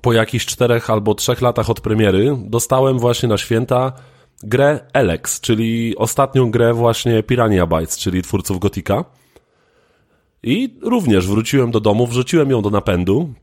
[0.00, 3.92] po jakichś czterech albo trzech latach od premiery, dostałem właśnie na święta
[4.42, 9.04] grę Elex, czyli ostatnią grę właśnie Piranha Bytes, czyli twórców Gotika.
[10.42, 13.34] I również wróciłem do domu, wrzuciłem ją do napędu.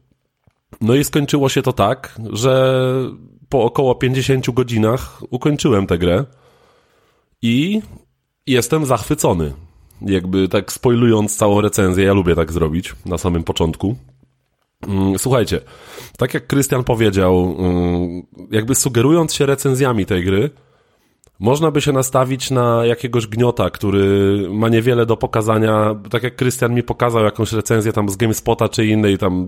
[0.81, 2.83] No i skończyło się to tak, że
[3.49, 6.25] po około 50 godzinach ukończyłem tę grę
[7.41, 7.81] i
[8.47, 9.53] jestem zachwycony.
[10.01, 13.95] Jakby tak spoilując całą recenzję, ja lubię tak zrobić na samym początku.
[14.87, 15.61] Mm, Słuchajcie,
[16.17, 20.49] tak jak Krystian powiedział, mm, jakby sugerując się recenzjami tej gry,
[21.39, 25.95] można by się nastawić na jakiegoś gniota, który ma niewiele do pokazania.
[26.09, 29.47] Tak jak Krystian mi pokazał jakąś recenzję tam z GameSpota czy innej tam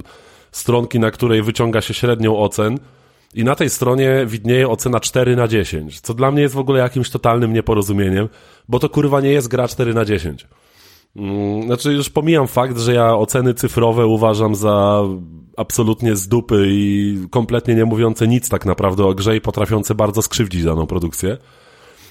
[0.51, 2.77] stronki, na której wyciąga się średnią ocen.
[3.33, 6.79] I na tej stronie widnieje ocena 4 na 10, co dla mnie jest w ogóle
[6.79, 8.29] jakimś totalnym nieporozumieniem,
[8.69, 10.47] bo to kurwa nie jest gra 4 na 10.
[11.15, 15.03] Mm, Znaczy już pomijam fakt, że ja oceny cyfrowe uważam za
[15.57, 20.21] absolutnie z dupy i kompletnie nie mówiące nic tak naprawdę o grze i potrafiące bardzo
[20.21, 21.37] skrzywdzić daną produkcję.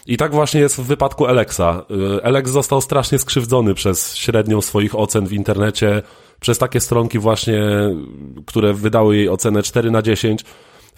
[0.06, 1.84] I tak właśnie jest w wypadku Alexa.
[2.18, 6.02] Y, Alex został strasznie skrzywdzony przez średnią swoich ocen w internecie,
[6.40, 7.62] przez takie stronki właśnie,
[8.46, 10.44] które wydały jej ocenę 4 na 10,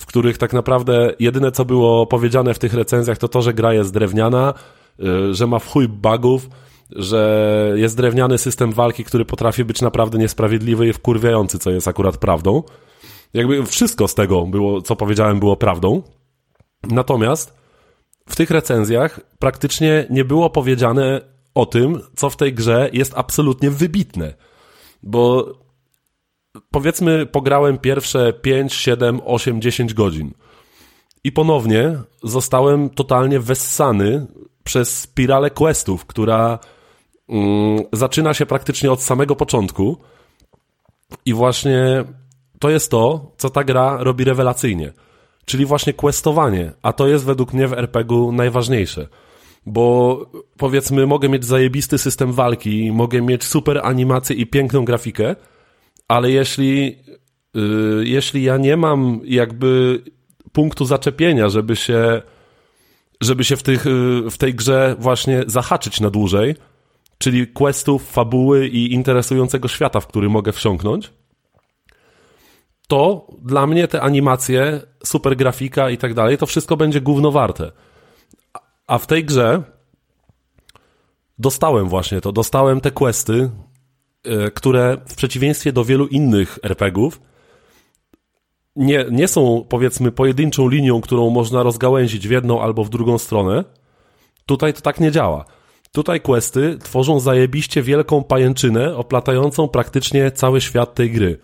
[0.01, 3.75] w których tak naprawdę jedyne co było powiedziane w tych recenzjach to to, że gra
[3.75, 4.55] jest drewniana,
[5.01, 6.49] y, że ma w chuj bugów,
[6.97, 12.17] że jest drewniany system walki, który potrafi być naprawdę niesprawiedliwy i wkurwiający, co jest akurat
[12.17, 12.63] prawdą.
[13.35, 16.03] Jakby wszystko z tego było, co powiedziałem, było prawdą.
[16.91, 17.55] Natomiast
[18.29, 21.21] w tych recenzjach praktycznie nie było powiedziane
[21.55, 24.35] o tym, co w tej grze jest absolutnie wybitne.
[25.03, 25.47] Bo
[26.71, 30.35] powiedzmy, pograłem pierwsze 5, 7, 8, 10 godzin.
[31.25, 34.27] I ponownie zostałem totalnie wessany
[34.65, 36.59] przez spiralę questów, która
[37.29, 39.97] mm, zaczyna się praktycznie od samego początku.
[41.25, 42.05] I właśnie
[42.59, 44.93] to jest to, co ta gra robi rewelacyjnie.
[45.45, 49.09] Czyli właśnie questowanie, a to jest według mnie w RPG-u najważniejsze.
[49.67, 50.19] Bo
[50.59, 55.37] powiedzmy, mogę mieć zajebisty system walki, mogę mieć super animację i piękną grafikę,
[56.11, 56.99] ale jeśli,
[57.55, 60.03] yy, jeśli ja nie mam jakby
[60.53, 62.23] punktu zaczepienia, żeby się,
[63.21, 66.55] żeby się w, tych, yy, w tej grze właśnie zahaczyć na dłużej,
[67.19, 71.11] czyli questów, fabuły i interesującego świata, w który mogę wsiąknąć,
[72.89, 77.73] to dla mnie te animacje, super grafika i tak dalej, to wszystko będzie gówno warte.
[78.87, 79.63] A w tej grze
[81.39, 83.70] dostałem właśnie to, dostałem te questy, y,
[84.55, 87.21] które w przeciwieństwie do wielu innych RPGów
[88.77, 93.65] nie, nie są powiedzmy pojedynczą linią, którą można rozgałęzić w jedną albo w drugą stronę.
[94.47, 95.45] Tutaj to tak nie działa.
[95.93, 101.39] Tutaj questy tworzą zajebiście wielką pajęczynę oplatającą praktycznie cały świat tej gry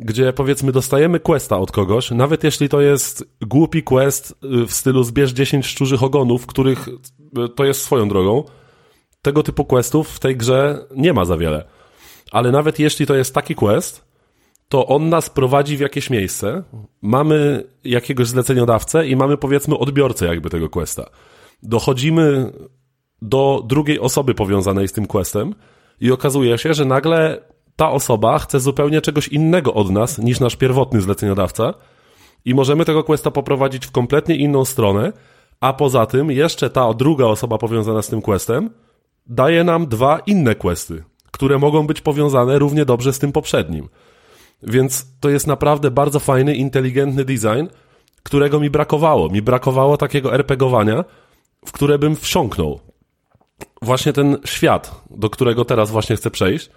[0.00, 5.02] gdzie powiedzmy dostajemy questa od kogoś, nawet jeśli to jest głupi quest y, w stylu
[5.02, 8.44] zbierz 10 szczurzych ogonów, których y, to jest swoją drogą,
[9.22, 11.64] tego typu questów w tej grze nie ma za wiele.
[12.32, 14.04] Ale nawet jeśli to jest taki quest,
[14.68, 16.62] to on nas prowadzi w jakieś miejsce,
[17.02, 21.10] mamy jakiegoś zleceniodawcę i mamy powiedzmy odbiorcę jakby tego questa.
[21.62, 22.52] Dochodzimy
[23.22, 25.54] do drugiej osoby powiązanej z tym questem
[26.00, 27.40] i okazuje się, że nagle
[27.76, 31.74] ta osoba chce zupełnie czegoś innego od nas niż nasz pierwotny zleceniodawca
[32.44, 35.12] i możemy tego questa poprowadzić w kompletnie inną stronę,
[35.60, 38.70] a poza tym jeszcze ta druga osoba powiązana z tym questem
[39.26, 41.04] daje nam dwa inne questy,
[41.36, 43.88] które mogą być powiązane równie dobrze z tym poprzednim.
[44.62, 47.66] Więc to jest naprawdę bardzo fajny, inteligentny design,
[48.22, 49.28] którego mi brakowało.
[49.28, 51.04] Mi brakowało takiego RPGowania,
[51.66, 52.80] w które bym wsiąknął.
[53.82, 56.70] Właśnie ten świat, do którego teraz właśnie chcę przejść,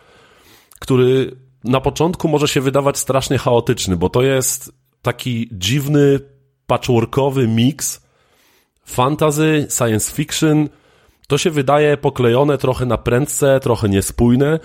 [0.80, 6.20] który na początku może się wydawać strasznie chaotyczny, bo to jest taki dziwny,
[6.68, 8.02] patchworkowy mix
[8.86, 10.70] fantasy, science fiction.
[11.30, 14.60] To się wydaje poklejone trochę na prędce, trochę niespójne,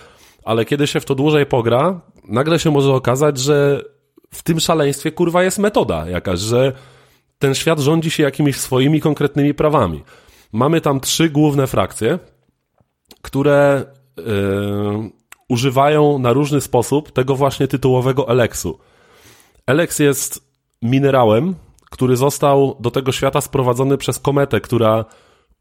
[0.45, 3.83] ale kiedy się w to dłużej pogra, nagle się może okazać, że
[4.31, 6.73] w tym szaleństwie kurwa jest metoda jakaś, że
[7.39, 10.05] ten świat rządzi się jakimiś swoimi konkretnymi prawami.
[10.53, 12.19] Mamy tam trzy główne frakcje,
[13.23, 13.85] które
[14.17, 14.25] yy,
[15.49, 18.79] używają na różny sposób tego właśnie tytułowego Eleksu.
[19.67, 20.49] Eleks jest
[20.83, 21.55] minerałem,
[21.91, 25.05] który został do tego świata sprowadzony przez kometę, która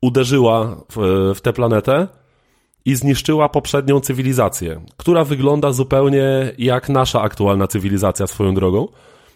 [0.04, 2.08] uderzyła w, w tę planetę
[2.86, 8.88] i zniszczyła poprzednią cywilizację, która wygląda zupełnie jak nasza aktualna cywilizacja swoją drogą.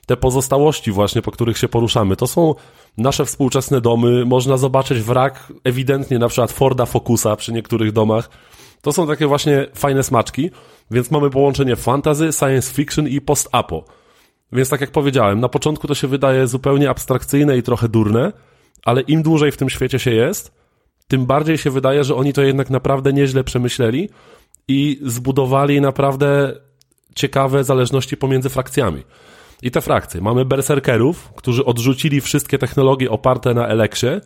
[0.05, 2.55] Te pozostałości właśnie, po których się poruszamy, to są
[2.97, 4.25] nasze współczesne domy.
[4.25, 8.29] Można zobaczyć wrak ewidentnie na przykład Forda Focusa przy niektórych domach.
[8.81, 10.51] To są takie właśnie fajne smaczki,
[10.91, 13.85] więc mamy połączenie fantasy, science fiction i post-apo.
[14.51, 18.33] Więc tak jak powiedziałem, na początku to się wydaje zupełnie abstrakcyjne i trochę durne,
[18.85, 20.51] ale im dłużej w tym świecie się jest,
[21.07, 24.09] tym bardziej się wydaje, że oni to jednak naprawdę nieźle przemyśleli
[24.67, 26.53] i zbudowali naprawdę
[27.15, 29.03] ciekawe zależności pomiędzy frakcjami.
[29.61, 30.21] I te frakcje.
[30.21, 34.21] Mamy berserkerów, którzy odrzucili wszystkie technologie oparte na Eleksie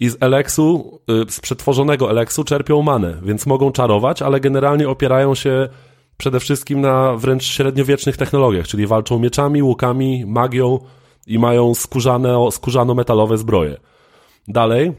[0.00, 5.34] i z Eleksu, y, z przetworzonego Eleksu czerpią manę, więc mogą czarować, ale generalnie opierają
[5.34, 5.68] się
[6.16, 10.78] przede wszystkim na wręcz średniowiecznych technologiach, czyli walczą mieczami, łukami, magią
[11.28, 13.76] i mają skórzane, skórzano-metalowe zbroje.
[14.48, 14.92] Dalej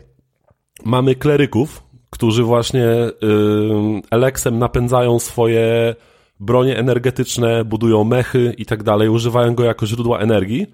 [0.85, 5.95] mamy kleryków, którzy właśnie yy, Eleksem napędzają swoje
[6.39, 10.67] bronie energetyczne, budują mechy i tak dalej, używają go jako źródła energii.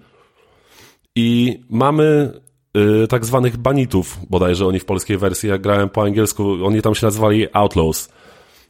[1.14, 2.32] I mamy
[2.74, 6.94] yy, tak zwanych banitów, bodajże oni w polskiej wersji, jak grałem po angielsku, oni tam
[6.94, 8.08] się nazywali Outlaws.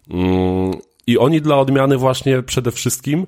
[0.08, 0.16] Yy,
[1.06, 3.26] I oni dla odmiany właśnie przede wszystkim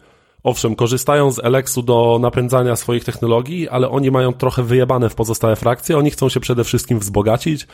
[0.49, 5.57] Owszem, korzystają z Eleksu do napędzania swoich technologii, ale oni mają trochę wyjebane w pozostałe
[5.57, 5.99] frakcje.
[5.99, 7.67] Oni chcą się przede wszystkim wzbogacić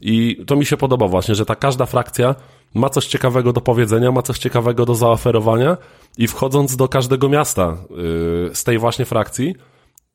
[0.00, 2.34] i to mi się podoba właśnie, że ta każda frakcja
[2.74, 5.76] ma coś ciekawego do powiedzenia, ma coś ciekawego do zaoferowania
[6.18, 9.54] i wchodząc do każdego miasta yy, z tej właśnie frakcji,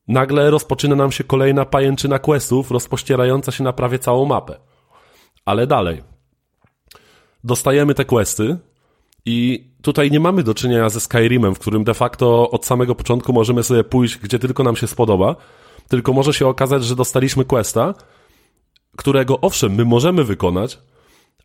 [0.08, 4.56] nagle rozpoczyna nam się kolejna pajęczyna questów, rozpościerająca się na prawie całą mapę.
[5.44, 6.02] Ale dalej.
[7.44, 8.56] Dostajemy te questy,
[9.26, 13.32] i tutaj nie mamy do czynienia ze Skyrimem, w którym de facto od samego początku
[13.32, 15.36] możemy sobie pójść, gdzie tylko nam się spodoba,
[15.88, 17.94] tylko może się okazać, że dostaliśmy questa,
[18.96, 20.78] którego owszem, my możemy wykonać,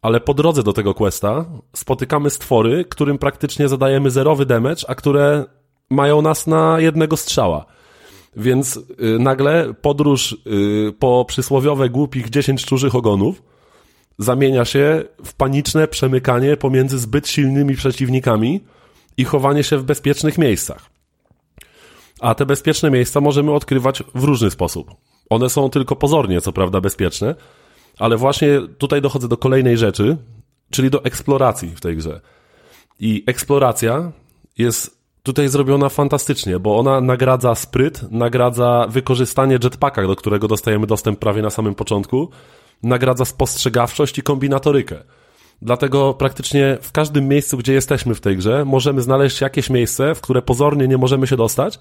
[0.01, 5.45] ale po drodze do tego questa spotykamy stwory, którym praktycznie zadajemy zerowy damage, a które
[5.89, 7.65] mają nas na jednego strzała.
[8.35, 13.41] Więc yy, nagle podróż yy, po przysłowiowe głupich 10 czужych ogonów
[14.19, 18.63] zamienia się w paniczne przemykanie pomiędzy zbyt silnymi przeciwnikami
[19.17, 20.89] i chowanie się w bezpiecznych miejscach.
[22.19, 24.91] A te bezpieczne miejsca możemy odkrywać w różny sposób.
[25.29, 27.35] One są tylko pozornie, co prawda, bezpieczne,
[27.99, 30.17] ale właśnie tutaj dochodzę do kolejnej rzeczy,
[30.71, 32.21] czyli do eksploracji w tej grze.
[32.99, 34.11] I eksploracja
[34.57, 41.19] jest tutaj zrobiona fantastycznie, bo ona nagradza spryt, nagradza wykorzystanie jetpacka, do którego dostajemy dostęp
[41.19, 42.29] prawie na samym początku,
[42.83, 45.03] nagradza spostrzegawczość i kombinatorykę.
[45.61, 50.21] Dlatego praktycznie w każdym miejscu, gdzie jesteśmy w tej grze, możemy znaleźć jakieś miejsce, w
[50.21, 51.79] które pozornie nie możemy się dostać,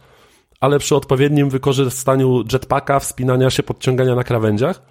[0.61, 4.83] ale przy odpowiednim wykorzystaniu jetpacka, wspinania się, podciągania na krawędziach,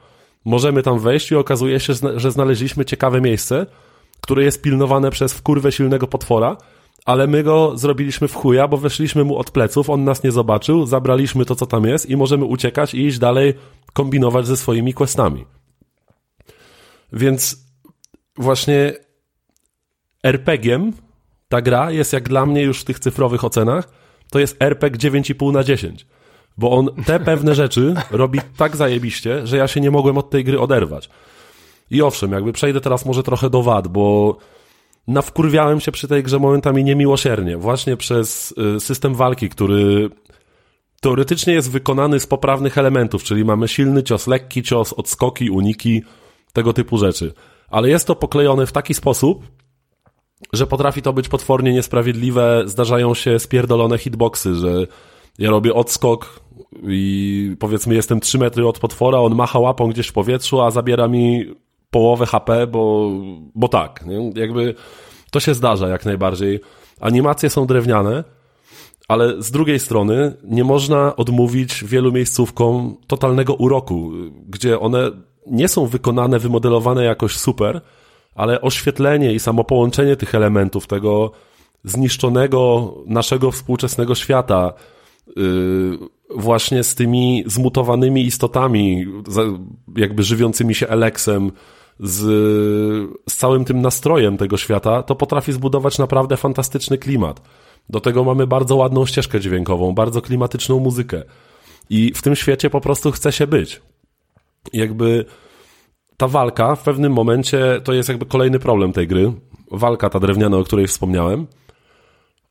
[0.46, 3.65] możemy tam wejść i okazuje się, że znaleźliśmy ciekawe miejsce,
[4.22, 6.58] które jest pilnowane przez wkurwę silnego potwora,
[7.06, 10.86] ale my go zrobiliśmy w chuja, bo weszliśmy mu od pleców, on nas nie zobaczył,
[10.86, 13.54] zabraliśmy to, co tam jest i możemy uciekać i iść dalej,
[13.93, 15.57] kombinować ze swoimi questami.
[17.13, 17.65] Więc
[18.36, 18.93] właśnie
[20.24, 20.93] RPG-iem
[21.50, 23.89] ta gra jest jak dla mnie już w tych cyfrowych ocenach,
[24.32, 26.08] to jest RPG 9,5 na 10.
[26.58, 30.43] Bo on te pewne rzeczy robi tak zajebiście, że ja się nie mogłem od tej
[30.43, 31.10] gry oderwać.
[31.91, 34.38] I owszem, jakby przejdę teraz może trochę do wad, bo
[35.08, 40.10] nawkurwiałem się przy tej grze momentami niemiłosiernie, właśnie przez y, system walki, który
[41.02, 46.04] teoretycznie jest wykonany z poprawnych elementów, czyli mamy silny cios, lekki cios, odskoki, uniki,
[46.53, 47.33] tego typu rzeczy.
[47.69, 49.43] Ale jest to poklejone w taki sposób,
[50.53, 54.88] że potrafi to być potwornie niesprawiedliwe, zdarzają się spierdolone hitboxy, że
[55.39, 56.39] ja robię odskok
[56.84, 61.07] i powiedzmy jestem 3 metry od potwora, on macha łapą gdzieś w powietrzu, a zabiera
[61.07, 61.45] mi
[61.89, 63.11] połowę HP, bo,
[63.55, 64.32] bo tak, nie?
[64.36, 64.76] jakby
[65.32, 66.59] to się zdarza jak najbardziej.
[66.99, 68.24] Animacje są drewniane,
[69.07, 74.11] ale z drugiej strony nie można odmówić wielu miejscówkom totalnego uroku,
[74.47, 75.11] gdzie one
[75.52, 77.82] nie są wykonane, wymodelowane jakoś super,
[78.36, 81.32] ale oświetlenie i samo połączenie tych elementów, tego
[81.84, 84.74] zniszczonego naszego współczesnego świata,
[85.36, 85.98] yy,
[86.36, 89.06] właśnie z tymi zmutowanymi istotami,
[89.95, 91.52] jakby żywiącymi się Eleksem,
[92.00, 92.20] z,
[93.30, 97.41] z całym tym nastrojem tego świata, to potrafi zbudować naprawdę fantastyczny klimat.
[97.89, 101.24] Do tego mamy bardzo ładną ścieżkę dźwiękową, bardzo klimatyczną muzykę.
[101.89, 103.82] I w tym świecie po prostu chce się być.
[104.74, 105.26] Jakby
[106.18, 109.34] ta walka w pewnym momencie to jest jakby kolejny problem tej gry.
[109.72, 111.47] Walka ta drewniana, o której wspomniałem.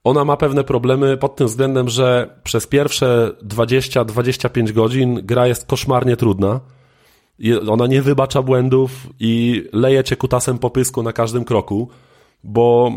[0.04, 6.16] Ona ma pewne problemy pod tym względem, że przez pierwsze 20-25 godzin gra jest koszmarnie
[6.16, 6.60] trudna.
[7.68, 8.90] Ona nie wybacza błędów
[9.20, 11.88] i leje cię kutasem po pysku na każdym kroku,
[12.44, 12.92] bo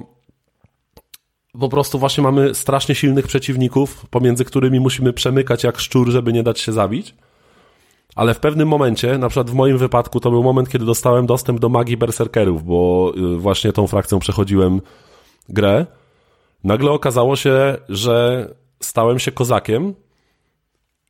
[1.59, 6.43] po prostu właśnie mamy strasznie silnych przeciwników, pomiędzy którymi musimy przemykać jak szczur, żeby nie
[6.43, 7.15] dać się zabić.
[8.15, 11.59] Ale w pewnym momencie, na przykład w moim wypadku, to był moment, kiedy dostałem dostęp
[11.59, 14.81] do magii berserkerów, bo y, właśnie tą frakcją przechodziłem
[15.49, 15.85] grę.
[16.63, 18.47] Nagle okazało się, że
[18.79, 19.93] stałem się kozakiem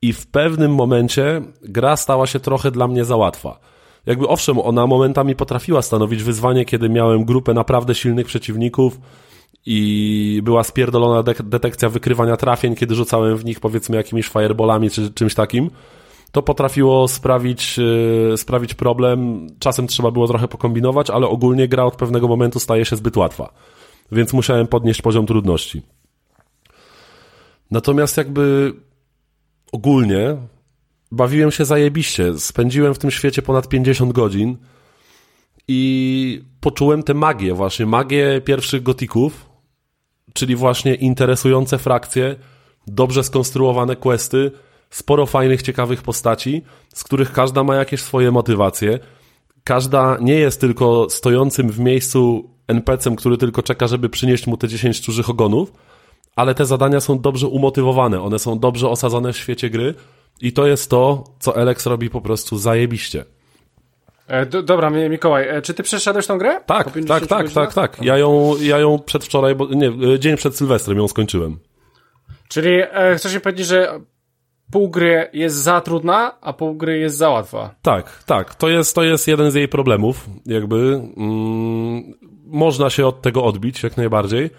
[0.02, 3.60] i w pewnym momencie gra stała się trochę dla mnie za łatwa.
[4.06, 9.00] Jakby owszem, ona momentami potrafiła stanowić wyzwanie, kiedy miałem grupę naprawdę silnych przeciwników,
[9.66, 15.14] i była spierdolona de detekcja wykrywania trafień, kiedy rzucałem w nich powiedzmy jakimiś fireballami czy
[15.14, 15.70] czymś takim.
[16.32, 19.48] To potrafiło sprawić, yy, sprawić problem.
[19.60, 23.54] Czasem trzeba było trochę pokombinować, ale ogólnie gra od pewnego momentu staje się zbyt łatwa.
[24.12, 25.82] Więc musiałem podnieść poziom trudności.
[27.72, 28.74] Natomiast jakby
[29.72, 30.38] ogólnie
[31.12, 32.40] bawiłem się zajebiście.
[32.40, 34.58] Spędziłem w tym świecie ponad 50 godzin
[35.68, 39.50] i poczułem tę magię, właśnie magię pierwszych gotików,
[40.34, 42.36] czyli właśnie interesujące frakcje,
[42.88, 44.52] dobrze skonstruowane questy,
[44.90, 46.62] sporo fajnych, ciekawych postaci,
[46.94, 49.00] z których każda ma jakieś swoje motywacje.
[49.64, 54.68] Każda nie jest tylko stojącym w miejscu NPC-em, który tylko czeka, żeby przynieść mu te
[54.68, 55.74] 10 czужych ogonów,
[56.36, 59.94] ale te zadania są dobrze umotywowane, one są dobrze osadzone w świecie gry
[60.42, 63.26] i to jest to, co Alex robi po prostu zajebiście.
[64.28, 66.62] E, do, dobra, Mikołaj, e, czy ty przeszedłeś tą grę?
[66.66, 67.98] Tak, tak, tak, tak, tak.
[68.02, 71.60] Ja ją, ja ją przedwczoraj, bo nie, e, dzień przed Sylwestrem ją skończyłem.
[72.48, 74.00] Czyli e, chcesz mi powiedzieć, że
[74.72, 77.76] pół gry jest za trudna, a pół gry jest za łatwa.
[77.82, 78.56] Tak, tak.
[78.56, 81.02] To jest, to jest jeden z jej problemów, jakby.
[81.18, 82.14] Mm,
[82.46, 84.50] można się od tego odbić, jak najbardziej.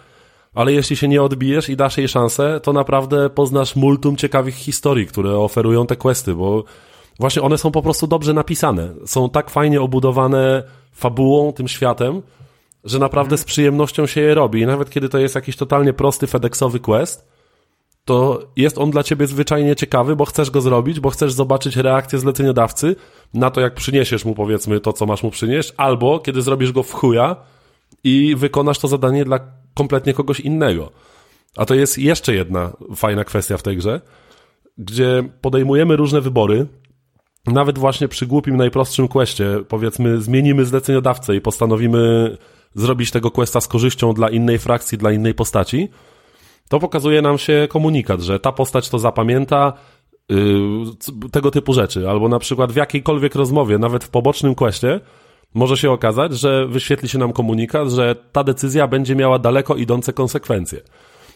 [0.54, 5.06] Ale jeśli się nie odbijesz i dasz jej szansę, to naprawdę poznasz multum ciekawych historii,
[5.06, 6.64] które oferują te questy, bo
[7.20, 8.94] Właśnie one są po prostu dobrze napisane.
[9.06, 12.22] Są tak fajnie obudowane fabułą, tym światem,
[12.84, 14.61] że naprawdę z przyjemnością się je robi.
[14.61, 17.28] I nawet kiedy to jest jakiś totalnie prosty FedExowy quest,
[18.11, 22.18] to jest on dla ciebie zwyczajnie ciekawy, bo chcesz go zrobić, bo chcesz zobaczyć reakcję
[22.18, 22.96] zleceniodawcy
[23.34, 26.82] na to, jak przyniesiesz mu powiedzmy to, co masz mu przynieść, albo kiedy zrobisz go
[26.82, 27.36] w chuja
[28.04, 29.40] i wykonasz to zadanie dla
[29.74, 30.90] kompletnie kogoś innego.
[31.56, 34.00] A to jest jeszcze jedna fajna kwestia w tej grze,
[34.78, 36.66] gdzie podejmujemy różne wybory,
[37.46, 42.36] nawet właśnie przy głupim, najprostszym questie, powiedzmy, zmienimy zleceniodawcę i postanowimy
[42.74, 45.88] zrobić tego questa z korzyścią dla innej frakcji, dla innej postaci,
[46.70, 49.72] to pokazuje nam się komunikat, że ta postać to zapamięta,
[50.28, 50.38] yy,
[51.32, 52.10] tego typu rzeczy.
[52.10, 55.00] Albo na przykład w jakiejkolwiek rozmowie, nawet w pobocznym questie,
[55.54, 60.12] może się okazać, że wyświetli się nam komunikat, że ta decyzja będzie miała daleko idące
[60.12, 60.80] konsekwencje.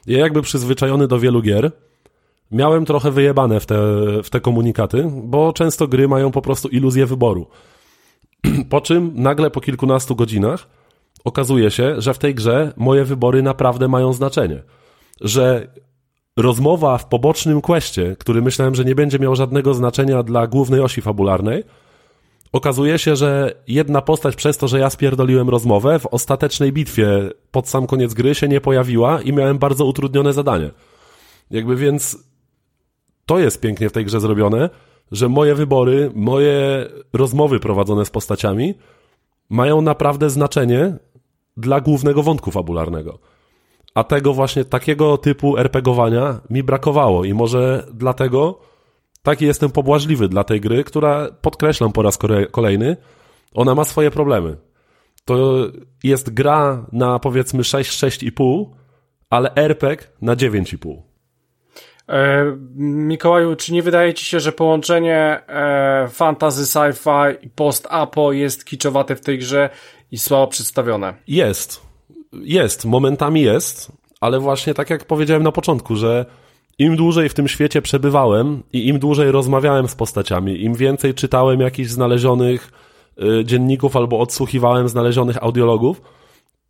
[0.07, 1.72] Ja jakby przyzwyczajony do wielu gier,
[2.51, 3.76] miałem trochę wyjebane w te,
[4.22, 7.47] w te komunikaty, bo często gry mają po prostu iluzję wyboru.
[8.70, 10.66] Po czym nagle po kilkunastu godzinach
[11.24, 14.62] okazuje się, że w tej grze moje wybory naprawdę mają znaczenie.
[15.21, 15.69] Że
[16.37, 21.03] rozmowa w pobocznym questie, który myślałem, że nie będzie miał żadnego znaczenia dla głównej osi
[21.03, 21.65] fabularnej,
[22.53, 27.69] okazuje się, że jedna postać przez to, że ja spierdoliłem rozmowę, w ostatecznej bitwie pod
[27.69, 30.71] sam koniec gry się nie pojawiła i miałem bardzo utrudnione zadanie.
[31.51, 32.19] Jakby więc
[33.27, 34.71] to jest pięknie w tej grze zrobione,
[35.12, 38.75] że moje wybory, moje rozmowy prowadzone z postaciami
[39.51, 40.97] mają naprawdę znaczenie
[41.57, 43.19] dla głównego wątku fabularnego.
[43.95, 48.61] A tego właśnie takiego typu RPGowania mi brakowało i może dlatego
[49.23, 52.19] taki jestem pobłażliwy dla tej gry, która podkreślam po raz
[52.51, 52.97] kolejny,
[53.55, 54.57] ona ma swoje problemy.
[55.25, 55.67] To
[56.03, 58.67] jest gra na powiedzmy 6, 6,5,
[59.31, 60.97] ale RPG na 9,5.
[62.09, 62.45] E,
[62.77, 65.17] Mikołaju, czy nie wydaje ci się, że połączenie
[65.49, 69.71] e, fantasy, sci-fi i post-apo jest kiczowate w tej grze
[70.11, 71.15] i słabo przedstawione?
[71.27, 71.84] Jest.
[72.43, 72.85] Jest.
[72.85, 76.26] Momentami jest, ale właśnie tak jak powiedziałem na początku, że
[76.78, 81.61] im dłużej w tym świecie przebywałem i im dłużej rozmawiałem z postaciami, im więcej czytałem
[81.61, 82.72] jakichś znalezionych
[83.41, 86.01] y, dzienników albo odsłuchiwałem znalezionych audiologów,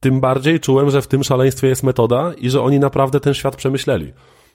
[0.01, 3.57] tym bardziej czułem, że w tym szaleństwie jest metoda i że oni naprawdę ten świat
[3.57, 4.13] przemyśleli.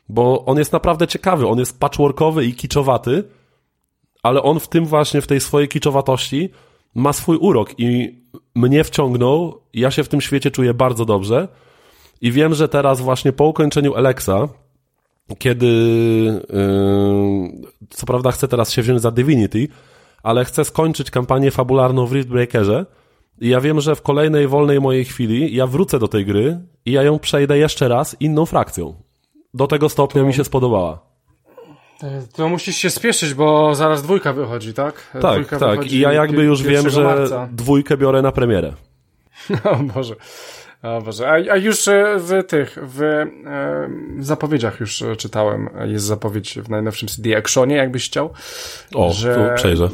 [0.10, 3.24] Bo on jest naprawdę ciekawy, on jest patchworkowy i kiczowaty,
[4.24, 6.50] ale on w tym właśnie, w tej swojej kiczowatości
[6.96, 8.19] ma swój urok i
[8.56, 11.48] mnie wciągnął, ja się w tym świecie czuję bardzo dobrze
[12.22, 14.48] i wiem, że teraz właśnie po ukończeniu Alexa,
[15.38, 19.68] kiedy yy, co prawda chcę teraz się wziąć za Divinity,
[20.24, 22.86] ale chcę skończyć kampanię fabularną w Riftbreakerze
[23.42, 26.92] i ja wiem, że w kolejnej wolnej mojej chwili ja wrócę do tej gry i
[26.92, 28.96] ja ją przejdę jeszcze raz inną frakcją.
[29.54, 30.28] Do tego stopnia to...
[30.28, 31.09] mi się spodobała.
[32.34, 34.94] To musisz się spieszyć, bo zaraz dwójka wychodzi, tak?
[35.22, 35.92] Tak, dwójka tak.
[35.92, 37.50] I ja jakby już wiem, że marca.
[37.52, 38.74] dwójkę biorę na premierę.
[39.64, 40.16] O Boże.
[40.84, 41.30] O Boże.
[41.30, 43.28] A, a już e, w tych, w e,
[44.20, 48.34] zapowiedziach już czytałem, jest zapowiedź w najnowszym CD Actionie, jakbyś chciał.
[48.94, 49.90] O, że przejrzę.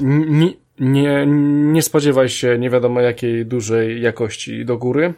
[0.79, 1.25] Nie,
[1.73, 5.13] nie spodziewaj się nie wiadomo jakiej dużej jakości do góry.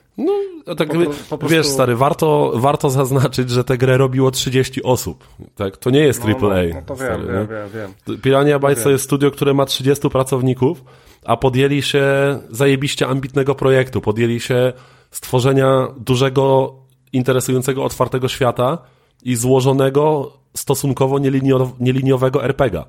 [0.68, 0.96] No, tak po,
[1.30, 1.56] po prostu...
[1.56, 5.28] wiesz stary, warto, warto zaznaczyć, że tę grę robiło 30 osób.
[5.56, 5.78] Tak?
[5.78, 6.34] To nie jest AAA.
[6.40, 8.22] No, no, no to stary, wiem, wiem, wiem, wiem.
[8.22, 10.84] Pirania Bytes to jest studio, które ma 30 pracowników,
[11.26, 12.04] a podjęli się
[12.50, 14.02] zajebiście ambitnego projektu.
[14.02, 14.74] Podjęli się
[15.12, 16.76] stworzenia dużego,
[17.14, 18.78] interesującego, otwartego świata
[19.24, 21.20] i złożonego, stosunkowo
[21.80, 22.86] nieliniowego RPGa.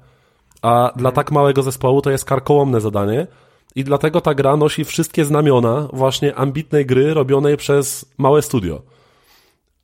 [0.62, 3.26] A dla tak małego zespołu to jest karkołomne zadanie
[3.74, 8.82] i dlatego ta gra nosi wszystkie znamiona właśnie ambitnej gry robionej przez małe studio.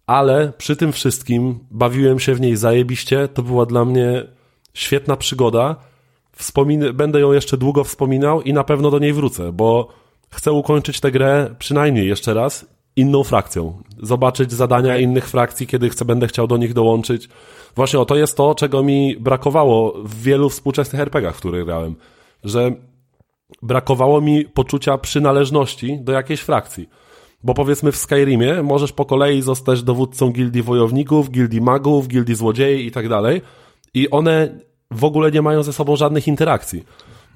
[0.07, 4.27] Ale przy tym wszystkim bawiłem się w niej zajebiście, to była dla mnie
[4.75, 5.77] świetna przygoda.
[6.33, 9.89] Wspomin będę ją jeszcze długo wspominał i na pewno do niej wrócę, bo
[10.31, 13.83] chcę ukończyć tę grę przynajmniej jeszcze raz inną frakcją.
[14.03, 17.29] Zobaczyć zadania innych frakcji, kiedy chcę, będę chciał do nich dołączyć.
[17.77, 21.97] Właśnie o to jest to, czego mi brakowało w wielu współczesnych RPGach, w których grałem.
[22.45, 22.73] Że
[23.63, 26.89] brakowało mi poczucia przynależności do jakiejś frakcji.
[27.45, 32.87] Bo powiedzmy w Skyrimie możesz po kolei zostać dowódcą gildii wojowników, gildii magów, gildii złodziei
[32.87, 33.43] i tak dalej.
[33.95, 34.59] I one
[34.91, 36.85] w ogóle nie mają ze sobą żadnych interakcji.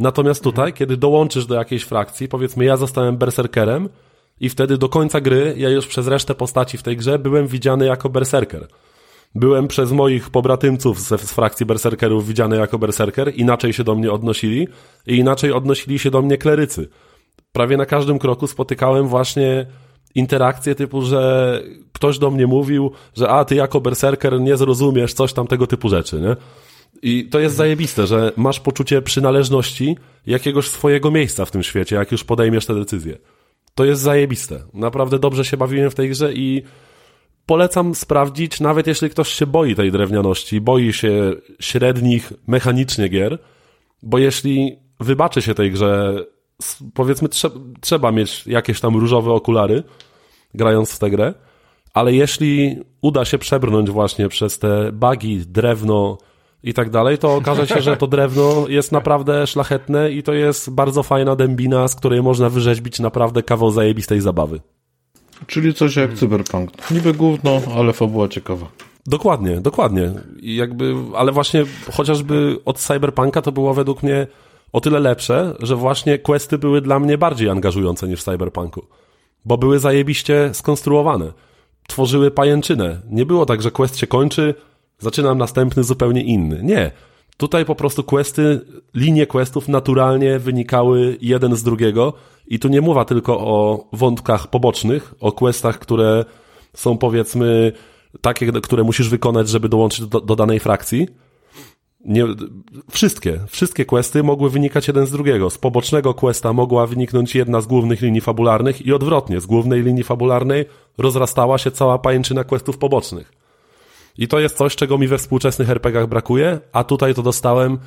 [0.01, 3.89] Natomiast tutaj, kiedy dołączysz do jakiejś frakcji, powiedzmy ja zostałem berserkerem
[4.41, 7.87] i wtedy do końca gry, ja już przez resztę postaci w tej grze byłem widziany
[7.87, 8.67] jako berserker.
[9.35, 14.13] Byłem przez moich pobratymców z, z frakcji berserkerów widziany jako berserker, inaczej się do mnie
[14.13, 14.69] odnosili
[15.07, 16.89] i inaczej odnosili się do mnie klerycy.
[17.53, 19.67] Prawie na każdym kroku spotykałem właśnie
[20.15, 21.63] interakcje typu, że
[21.93, 25.89] ktoś do mnie mówił, że a, ty jako berserker nie zrozumiesz coś tam tego typu
[25.89, 26.37] rzeczy, nie?
[27.03, 32.13] I to jest zajebiste, że masz poczucie przynależności jakiegoś swojego miejsca w tym świecie, jak
[32.13, 33.19] już podejmiesz te decyzje.
[33.79, 34.63] To jest zajebiste.
[34.75, 36.63] Naprawdę dobrze się bawiłem w tej grze i
[37.47, 43.39] polecam sprawdzić, nawet jeśli ktoś się boi tej drewnianości, boi się średnich mechanicznie gier,
[44.03, 46.15] bo jeśli wybaczy się tej grze,
[46.95, 47.51] powiedzmy, trze
[47.81, 49.83] trzeba mieć jakieś tam różowe okulary,
[50.55, 51.35] grając w tę grę,
[51.95, 56.19] ale jeśli uda się przebrnąć właśnie przez te bugi, drewno
[56.63, 60.71] i tak dalej, to okaże się, że to drewno jest naprawdę szlachetne i to jest
[60.71, 64.61] bardzo fajna dębina, z której można wyrzeźbić naprawdę kawał zajebistej zabawy.
[65.47, 66.91] Czyli coś jak cyberpunk.
[66.91, 68.67] Niby gówno, ale fabuła ciekawa.
[69.07, 70.13] Dokładnie, dokładnie.
[70.41, 74.27] I jakby, ale właśnie chociażby od cyberpunka to było według mnie
[74.73, 78.85] o tyle lepsze, że właśnie questy były dla mnie bardziej angażujące niż w cyberpunku.
[79.45, 81.33] Bo były zajebiście skonstruowane.
[81.89, 83.01] Tworzyły pajęczynę.
[83.11, 84.55] Nie było tak, że quest się kończy,
[84.99, 86.61] zaczynam następny zupełnie inny.
[86.63, 86.91] Nie.
[87.37, 88.61] Tutaj po prostu questy,
[88.95, 92.13] linie questów naturalnie wynikały jeden z drugiego
[92.47, 96.25] i tu nie mowa tylko o wątkach pobocznych, o questach, które
[96.75, 97.73] są powiedzmy
[98.21, 101.09] takie, które musisz wykonać, żeby dołączyć do, do danej frakcji.
[102.05, 102.25] Nie,
[102.91, 105.51] wszystkie, wszystkie questy mogły wynikać jeden z drugiego.
[105.51, 110.05] Z pobocznego questa mogła wyniknąć jedna z głównych linii fabularnych i odwrotnie, z głównej linii
[110.05, 110.65] fabularnej
[110.99, 113.38] rozrastała się cała pajęczyna questów pobocznych.
[114.19, 117.79] I to jest coś, czego mi we współczesnych RPGach brakuje, a tutaj to dostałem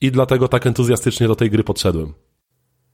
[0.00, 2.12] i dlatego tak entuzjastycznie do tej gry podszedłem.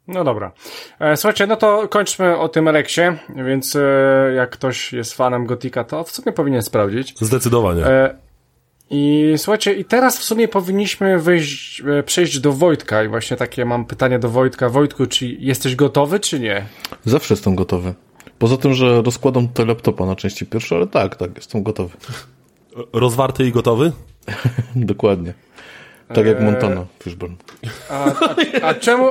[0.09, 0.53] No dobra.
[1.01, 3.80] E, słuchajcie, no to kończmy o tym Rexie, więc e,
[4.37, 7.14] jak ktoś jest fanem Gotika, to w sumie powinien sprawdzić.
[7.20, 7.87] Zdecydowanie.
[7.87, 8.16] E,
[8.91, 13.85] I słuchajcie, i teraz w sumie powinniśmy wyjść, przejść do Wojtka i właśnie takie mam
[13.85, 14.68] pytanie do Wojtka.
[14.68, 16.66] Wojtku, czy jesteś gotowy, czy nie?
[17.05, 17.95] Zawsze jestem gotowy.
[18.39, 21.97] Poza tym, że rozkładam tutaj laptopa na części pierwsze, ale tak, tak, jestem gotowy.
[22.93, 23.93] Rozwarty i gotowy?
[24.77, 25.35] Dokładnie.
[26.14, 27.37] Tak jak Montana, Fishburne.
[27.91, 29.11] A, a, a czemu...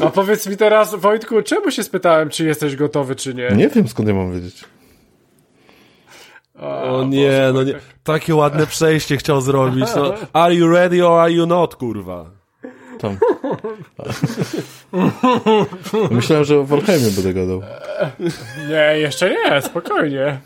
[0.00, 3.48] a powiedz mi teraz, Wojtku, czemu się spytałem, czy jesteś gotowy, czy nie?
[3.48, 4.64] Nie wiem, skąd ja mam wiedzieć.
[6.60, 7.74] O nie, no nie.
[8.04, 9.86] Takie ładne przejście chciał zrobić.
[9.96, 10.14] No.
[10.42, 12.30] Are you ready or are you not, kurwa?
[12.98, 13.16] Tam.
[16.10, 17.62] Myślałem, że o Warhamie będę gadał.
[18.68, 20.40] Nie, jeszcze nie, spokojnie.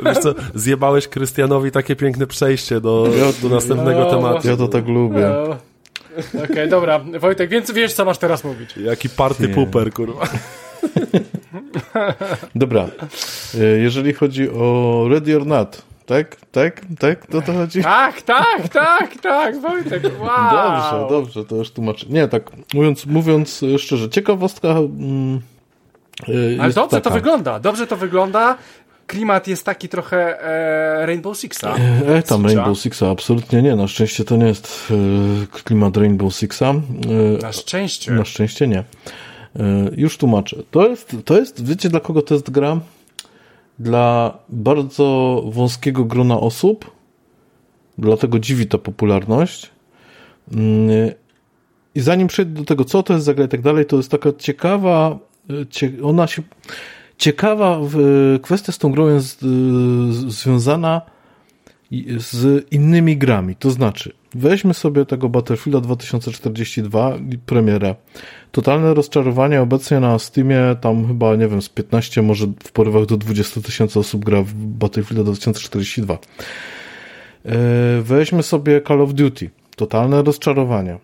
[0.00, 3.08] Wiesz co, zjebałeś Krystianowi takie piękne przejście do,
[3.42, 4.48] do następnego No, tematu.
[4.48, 5.30] Ja to tak lubię.
[5.48, 5.56] No.
[6.44, 8.76] Okej, dobra, Wojtek, więc wiesz, co masz teraz mówić.
[8.76, 9.54] Jaki party Nie.
[9.54, 10.26] pooper, kurwa.
[12.54, 12.86] Dobra.
[13.54, 16.36] E, Jeżeli chodzi o Ready or Not, tak?
[16.52, 16.80] Tak?
[16.98, 17.26] Tak?
[17.26, 17.82] To to chodzi?
[17.82, 20.50] Tak, tak, tak, tak, Wojtek, wow.
[20.52, 22.06] Dobrze, dobrze, to już tłumaczę.
[22.10, 24.68] Nie, tak mówiąc, mówiąc szczerze, ciekawostka.
[24.68, 25.40] Mm,
[26.28, 27.00] e, Ale dobrze taka.
[27.00, 28.56] to wygląda, dobrze to wygląda.
[29.06, 31.74] Klimat jest taki trochę e, Rainbow Sixa.
[32.06, 32.54] E, tam Sixa.
[32.54, 33.76] Rainbow Sixa, absolutnie nie.
[33.76, 36.62] Na szczęście to nie jest e, klimat Rainbow Sixa.
[36.64, 38.12] E, Na szczęście.
[38.12, 38.78] Na szczęście nie.
[38.78, 38.84] E,
[39.96, 40.56] Już tłumaczę.
[40.70, 42.76] To jest, to jest, wiecie dla kogo to jest gra?
[43.82, 46.90] Dla bardzo wąskiego grona osób.
[47.98, 49.70] Dlatego dziwi ta popularność.
[50.52, 50.88] Mm,
[51.94, 54.10] I zanim przejdę do tego, co to jest za gra i tak dalej, to jest
[54.10, 55.18] taka ciekawa,
[55.70, 56.42] cie, ona się,
[57.18, 57.80] ciekawa
[58.42, 61.00] kwestia z tą grą jest z- związana
[62.18, 63.56] z innymi grami.
[63.56, 67.94] To znaczy, weźmy sobie tego Battlefielda 2042 i premierę.
[68.52, 73.16] Totalne rozczarowanie obecnie na Steamie, tam chyba, nie wiem, z 15, może w porywach do
[73.16, 76.14] 20 tysięcy osób gra w Battlefielda 2042.
[76.14, 76.18] E,
[78.02, 79.50] Weźmy sobie Call of Duty.
[79.76, 80.98] Totalne rozczarowanie.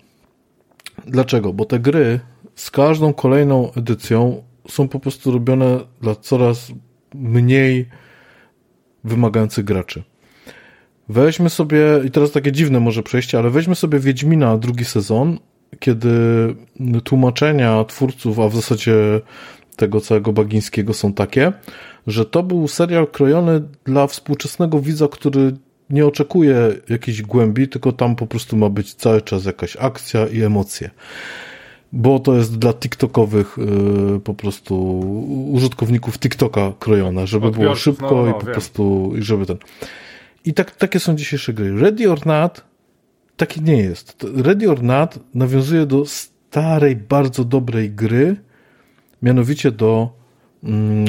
[1.07, 1.53] Dlaczego?
[1.53, 2.21] Bo te gry
[2.55, 6.73] z każdą kolejną edycją są po prostu robione dla coraz
[7.15, 7.89] mniej
[9.05, 10.03] wymagających graczy.
[11.09, 15.39] Weźmy sobie, i teraz takie dziwne może przejście, ale weźmy sobie Wiedźmina drugi sezon,
[15.79, 16.11] kiedy
[17.05, 18.95] tłumaczenia twórców, a w zasadzie
[19.77, 21.53] tego całego Bagińskiego są takie,
[22.07, 25.53] że to był serial krojony dla współczesnego widza, który
[25.91, 26.57] nie oczekuje
[26.89, 30.91] jakiejś głębi, tylko tam po prostu ma być cały czas jakaś akcja i emocje.
[31.93, 33.57] Bo to jest dla TikTokowych
[34.13, 35.01] yy, po prostu
[35.53, 38.53] użytkowników TikToka krojone, żeby było Odbiorców, szybko no, no, i po wiem.
[38.53, 39.57] prostu, i żeby ten.
[40.45, 41.81] I tak, takie są dzisiejsze gry.
[41.81, 42.68] Ready or Not
[43.39, 44.27] takie nie jest.
[44.37, 48.37] Ready or Not nawiązuje do starej, bardzo dobrej gry,
[49.23, 50.09] mianowicie do
[50.65, 51.07] mm,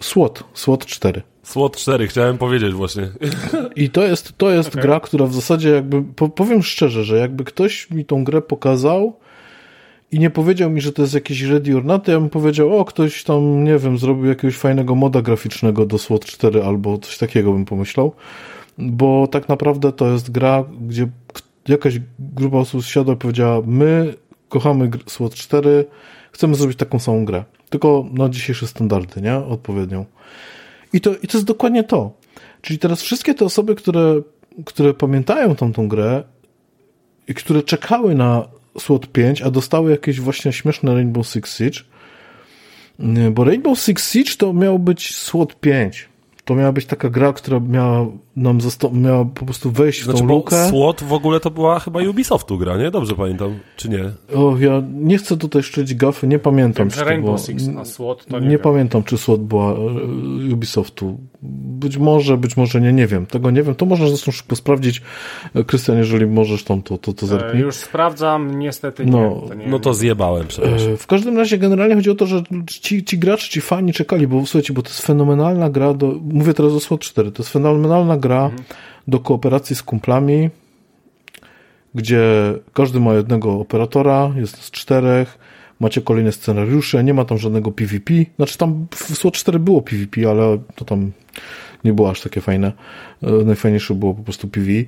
[0.00, 1.22] SWOT, SWOT 4.
[1.42, 3.08] SWOT 4, chciałem powiedzieć właśnie.
[3.76, 4.82] I to jest, to jest Okej.
[4.82, 9.16] gra, która w zasadzie jakby, po, powiem szczerze, że jakby ktoś mi tą grę pokazał
[10.12, 12.78] i nie powiedział mi, że to jest jakiś Ready or Not, to ja bym powiedział,
[12.78, 17.18] o, ktoś tam, nie wiem, zrobił jakiegoś fajnego moda graficznego do SWOT 4 albo coś
[17.18, 18.12] takiego bym pomyślał,
[18.78, 21.08] bo tak naprawdę to jest gra, gdzie
[21.68, 24.14] jakaś grupa osób siadła i powiedziała, my
[24.48, 25.84] kochamy SWOT 4,
[26.32, 29.36] chcemy zrobić taką samą grę, tylko na dzisiejsze standardy, nie?
[29.36, 30.04] Odpowiednią.
[30.92, 32.12] I to, I to jest dokładnie to.
[32.62, 34.22] Czyli teraz wszystkie te osoby, które,
[34.64, 36.22] które pamiętają tą, tą grę
[37.28, 38.48] i które czekały na
[38.78, 41.80] SWOT 5, a dostały jakieś właśnie śmieszne Rainbow Six Siege,
[43.30, 46.08] bo Rainbow Six Siege to miał być SWOT 5.
[46.44, 48.06] To miała być taka gra, która miała
[48.42, 50.68] nam zosta- miała po prostu wejść w Znaczy, tą bo lukę.
[50.68, 52.90] SWOT w ogóle to była chyba Ubisoftu gra, nie?
[52.90, 54.04] Dobrze pamiętam, czy nie?
[54.36, 56.84] O, ja nie chcę tutaj szczelić gafy, nie pamiętam.
[56.86, 58.60] Wiem, czy to Rainbow było- Six, a SWOT to nie, nie, wiem.
[58.60, 59.76] pamiętam, czy SWOT była e,
[60.54, 61.18] Ubisoftu.
[61.80, 63.26] Być może, być może nie, nie wiem.
[63.26, 63.74] Tego nie wiem.
[63.74, 65.02] To można zresztą szybko sprawdzić.
[65.54, 67.62] E, Krystian, jeżeli możesz tam, to, to, to E, zerknij.
[67.62, 69.12] Już sprawdzam, niestety nie.
[69.12, 70.92] No, to nie No to zjebałem, przepraszam.
[70.92, 74.26] E, W każdym razie generalnie chodzi o to, że ci, ci gracze, ci fani czekali,
[74.26, 77.52] bo słuchajcie, bo to jest fenomenalna gra do, mówię teraz o SWOT 4, to jest
[77.52, 78.27] fenomenalna gra
[79.08, 80.50] do kooperacji z kumplami,
[81.94, 82.22] gdzie
[82.72, 85.38] każdy ma jednego operatora, jest z czterech,
[85.80, 90.30] macie kolejne scenariusze, nie ma tam żadnego PvP, znaczy tam w SWOT 4 było PvP,
[90.30, 91.12] ale to tam
[91.84, 92.72] nie było aż takie fajne,
[93.22, 94.84] E, najfajniejsze było po prostu PvE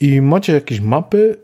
[0.00, 1.36] i macie jakieś mapy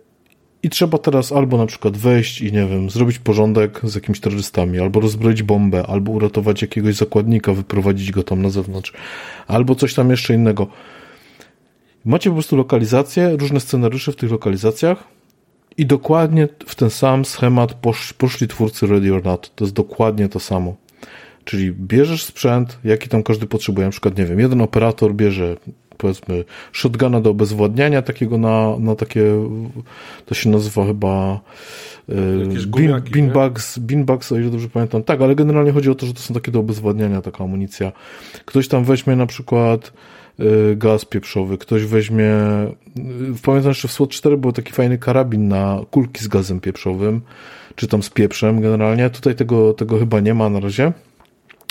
[0.63, 4.79] i trzeba teraz albo na przykład wejść i nie wiem, zrobić porządek z jakimiś terrorystami,
[4.79, 8.93] albo rozbroić bombę, albo uratować jakiegoś zakładnika, wyprowadzić go tam na zewnątrz,
[9.47, 10.67] albo coś tam jeszcze innego.
[12.05, 15.05] Macie po prostu lokalizacje, różne scenariusze w tych lokalizacjach
[15.77, 19.55] I dokładnie w ten sam schemat posz, poszli twórcy Ready or Not.
[19.55, 20.77] To jest dokładnie to samo.
[21.45, 23.87] Czyli bierzesz sprzęt, jaki tam każdy potrzebuje.
[23.87, 25.57] Na przykład, nie wiem, jeden operator bierze
[25.99, 29.25] powiedzmy shotguna do obezwładniania takiego na, na takie
[30.27, 31.41] to się nazywa chyba
[32.67, 35.03] bean, beanbags, beanbags, o ile dobrze pamiętam.
[35.03, 37.93] Tak, ale generalnie chodzi o to, że to są takie do obezwładniania taka amunicja.
[38.45, 39.93] Ktoś tam weźmie na przykład
[40.77, 42.33] gaz pieprzowy, ktoś weźmie
[42.99, 47.21] y, pamiętam jeszcze w SWOT 4 był taki fajny karabin na kulki z gazem pieprzowym,
[47.75, 49.11] czy tam z pieprzem generalnie.
[49.11, 50.93] Tutaj tego, tego chyba nie ma na razie.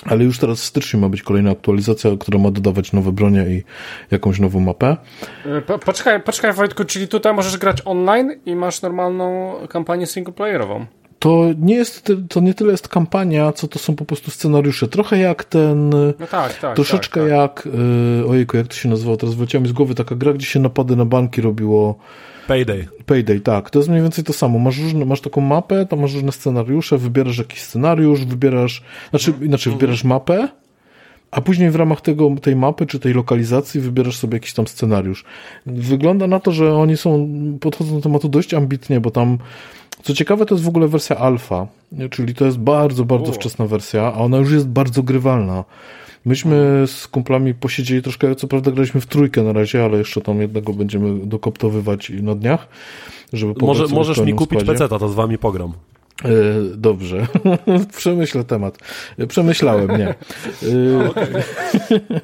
[0.05, 3.63] Ale już teraz w styczniu ma być kolejna aktualizacja, która ma dodawać nowe bronie i
[4.11, 4.97] jakąś nową mapę.
[5.45, 10.85] E, po, poczekaj, poczekaj Wojtku, czyli tutaj możesz grać online i masz normalną kampanię singleplayerową.
[11.19, 14.87] To nie jest, to nie tyle jest kampania, co to są po prostu scenariusze.
[14.87, 17.65] Trochę jak ten, no tak, tak, troszeczkę tak, tak.
[17.65, 17.75] jak,
[18.19, 20.95] yy, ojejku, jak to się nazywało, teraz mi z głowy taka gra, gdzie się napady
[20.95, 21.99] na banki robiło,
[22.47, 22.87] Payday.
[23.05, 23.69] Payday, tak.
[23.69, 24.59] To jest mniej więcej to samo.
[24.59, 29.73] Masz, różne, masz taką mapę, to masz różne scenariusze, wybierasz jakiś scenariusz, wybierasz, znaczy, inaczej,
[29.73, 30.47] wybierasz mapę,
[31.31, 35.25] a później w ramach tego, tej mapy czy tej lokalizacji wybierasz sobie jakiś tam scenariusz.
[35.65, 37.29] Wygląda na to, że oni są,
[37.61, 39.37] podchodzą do tematu dość ambitnie, bo tam,
[40.03, 41.67] co ciekawe, to jest w ogóle wersja alfa,
[42.09, 45.63] czyli to jest bardzo, bardzo wczesna wersja, a ona już jest bardzo grywalna.
[46.25, 50.41] Myśmy z kumplami posiedzieli troszkę, co prawda graliśmy w trójkę na razie, ale jeszcze tam
[50.41, 52.67] jednego będziemy dokoptowywać na dniach,
[53.33, 55.73] żeby Może, Możesz mi kupić PC, to z wami pogram.
[56.25, 56.29] E,
[56.75, 57.27] dobrze.
[57.97, 58.77] Przemyślę temat.
[59.27, 60.09] Przemyślałem, nie.
[60.09, 60.15] E,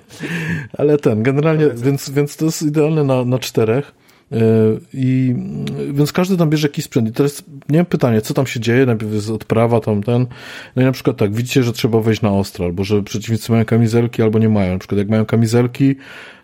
[0.77, 4.02] ale ten, generalnie, więc, więc to jest idealne na, na czterech.
[4.33, 4.37] E,
[4.93, 5.35] I
[5.93, 7.09] więc każdy tam bierze jakiś sprzęt.
[7.09, 10.25] I teraz nie wiem pytanie, co tam się dzieje, najpierw jest odprawa tam ten.
[10.75, 13.65] No i na przykład tak, widzicie, że trzeba wejść na ostro, albo że przeciwnicy mają
[13.65, 14.73] kamizelki, albo nie mają.
[14.73, 15.95] Na przykład jak mają kamizelki,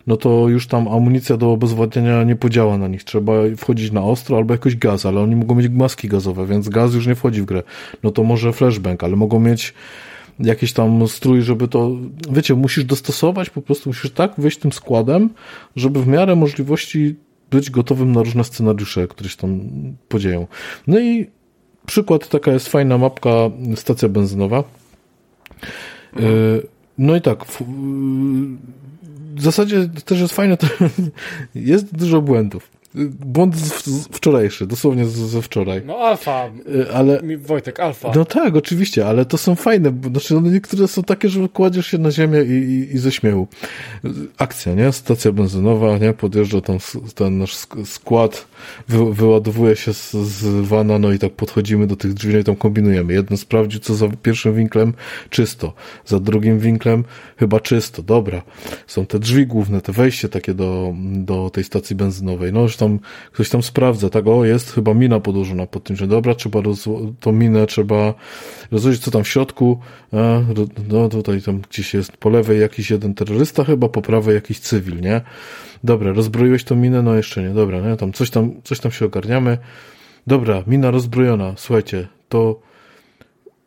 [0.06, 3.04] no to już tam amunicja do obezwładniania nie podziała na nich.
[3.04, 6.94] Trzeba wchodzić na ostro albo jakoś gaz, ale oni mogą mieć maski gazowe, więc gaz
[6.94, 7.62] już nie wchodzi w grę.
[8.02, 9.74] No to może flashbang, ale mogą mieć
[10.40, 11.90] jakiś tam strój, żeby to,
[12.30, 15.30] wiecie, musisz dostosować, po prostu musisz tak wejść tym składem,
[15.76, 17.16] żeby w miarę możliwości
[17.50, 19.60] być gotowym na różne scenariusze, które się tam
[20.08, 20.46] podzieją.
[20.86, 21.26] No i
[21.86, 23.30] przykład, taka jest fajna mapka,
[23.76, 24.64] stacja benzynowa.
[26.12, 26.60] Mhm.
[26.98, 27.44] No i tak,
[29.34, 30.66] w zasadzie też jest fajne, to
[31.54, 32.70] jest dużo błędów.
[32.94, 35.82] Błąd z, wczorajszy, dosłownie ze wczoraj.
[35.86, 38.12] No alfa, y, ale Wojtek, alfa.
[38.14, 41.98] No tak, oczywiście, ale to są fajne, znaczy one niektóre są takie, że kładziesz się
[41.98, 43.48] na ziemię i, i, i ze śmiechu.
[44.38, 44.92] Akcja, nie?
[44.92, 46.12] Stacja benzynowa, nie?
[46.12, 46.78] Podjeżdża tam
[47.14, 48.46] ten nasz skład,
[48.88, 52.44] wy, wyładowuje się z, z wana, no i tak podchodzimy do tych drzwi no i
[52.44, 53.12] tam kombinujemy.
[53.12, 54.92] Jedno sprawdził, co za pierwszym winklem,
[55.30, 55.72] czysto.
[56.06, 57.04] Za drugim winklem,
[57.36, 58.42] chyba czysto, dobra.
[58.86, 62.52] Są te drzwi główne, te wejście takie do, do tej stacji benzynowej.
[62.52, 62.98] No już tam,
[63.32, 66.88] ktoś tam sprawdza, tak, o, jest chyba mina podłożona pod tym, że dobra, trzeba roz,
[67.20, 68.14] tą minę trzeba
[68.70, 69.78] rozłożyć, co tam w środku,
[70.12, 70.40] a,
[70.88, 75.00] no tutaj tam gdzieś jest po lewej jakiś jeden terrorysta chyba, po prawej jakiś cywil,
[75.00, 75.20] nie?
[75.84, 77.02] Dobra, rozbroiłeś tą minę?
[77.02, 77.96] No jeszcze nie, dobra, nie?
[77.96, 79.58] Tam coś tam, coś tam się ogarniamy.
[80.26, 82.60] Dobra, mina rozbrojona, słuchajcie, to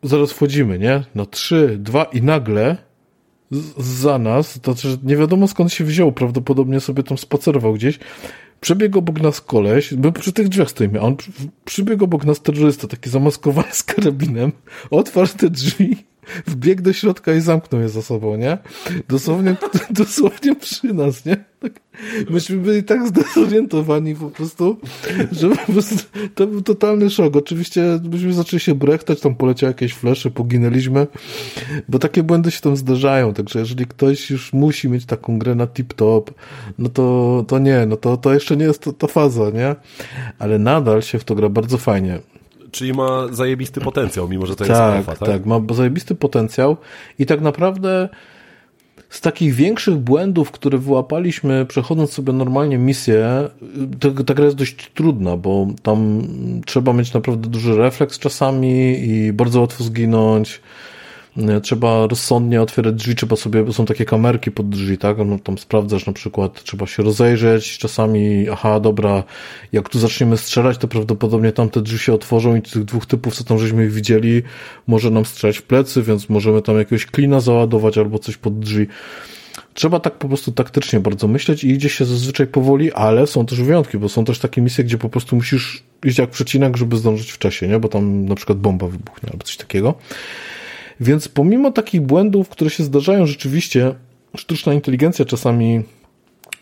[0.02, 1.02] zaraz wchodzimy, nie?
[1.14, 2.76] No trzy, dwa i nagle
[3.78, 7.98] za nas, to znaczy nie wiadomo skąd się wziął, prawdopodobnie sobie tam spacerował gdzieś,
[8.64, 11.16] przebiegł obok nas koleś, my przy tych drzwiach stoimy, a on
[11.64, 14.52] przybiegł obok nas terrorysta, taki zamaskowany z karabinem,
[14.90, 15.96] otwarł te drzwi,
[16.46, 18.58] wbiegł do środka i zamknął je za sobą, nie?
[19.08, 19.56] Dosłownie,
[19.90, 21.44] dosłownie przy nas, nie?
[21.60, 21.80] Tak,
[22.30, 24.76] myśmy byli tak zdezorientowani po prostu,
[25.32, 25.94] że po prostu
[26.34, 27.36] to był totalny szok.
[27.36, 31.06] Oczywiście myśmy zaczęli się brechtać, tam poleciały jakieś flesze, poginęliśmy,
[31.88, 35.66] bo takie błędy się tam zdarzają, także jeżeli ktoś już musi mieć taką grę na
[35.66, 36.30] tip-top,
[36.78, 39.76] no to, to nie, no to, to jeszcze nie jest to, faza, nie?
[40.38, 42.18] Ale nadal się w to gra bardzo fajnie.
[42.74, 45.28] Czyli ma zajebisty potencjał, mimo że to jest tak, alfa, tak?
[45.28, 46.76] Tak, ma zajebisty potencjał
[47.18, 48.08] i tak naprawdę
[49.10, 53.48] z takich większych błędów, które wyłapaliśmy, przechodząc sobie normalnie misję,
[54.26, 56.22] ta gra jest dość trudna, bo tam
[56.66, 60.60] trzeba mieć naprawdę duży refleks czasami i bardzo łatwo zginąć.
[61.62, 65.16] Trzeba rozsądnie otwierać drzwi, trzeba sobie, są takie kamerki pod drzwi, tak?
[65.26, 69.24] No, tam sprawdzasz na przykład, trzeba się rozejrzeć, czasami, aha, dobra,
[69.72, 73.44] jak tu zaczniemy strzelać, to prawdopodobnie tamte drzwi się otworzą i tych dwóch typów, co
[73.44, 74.42] tam żeśmy widzieli,
[74.86, 78.86] może nam strzelać w plecy, więc możemy tam jakiegoś klina załadować albo coś pod drzwi.
[79.74, 83.62] Trzeba tak po prostu taktycznie bardzo myśleć i idzie się zazwyczaj powoli, ale są też
[83.62, 87.32] wyjątki, bo są też takie misje, gdzie po prostu musisz iść jak przecinek, żeby zdążyć
[87.32, 87.78] w czasie, nie?
[87.78, 89.94] Bo tam na przykład bomba wybuchnie albo coś takiego.
[91.00, 93.94] Więc pomimo takich błędów, które się zdarzają rzeczywiście,
[94.36, 95.82] sztuczna inteligencja czasami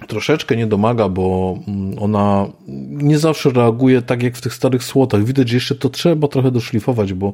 [0.06, 2.46] troszeczkę nie domaga, bo mm, ona
[2.88, 5.24] nie zawsze reaguje tak jak w tych starych słotach.
[5.24, 7.32] Widać, że jeszcze to trzeba trochę doszlifować, bo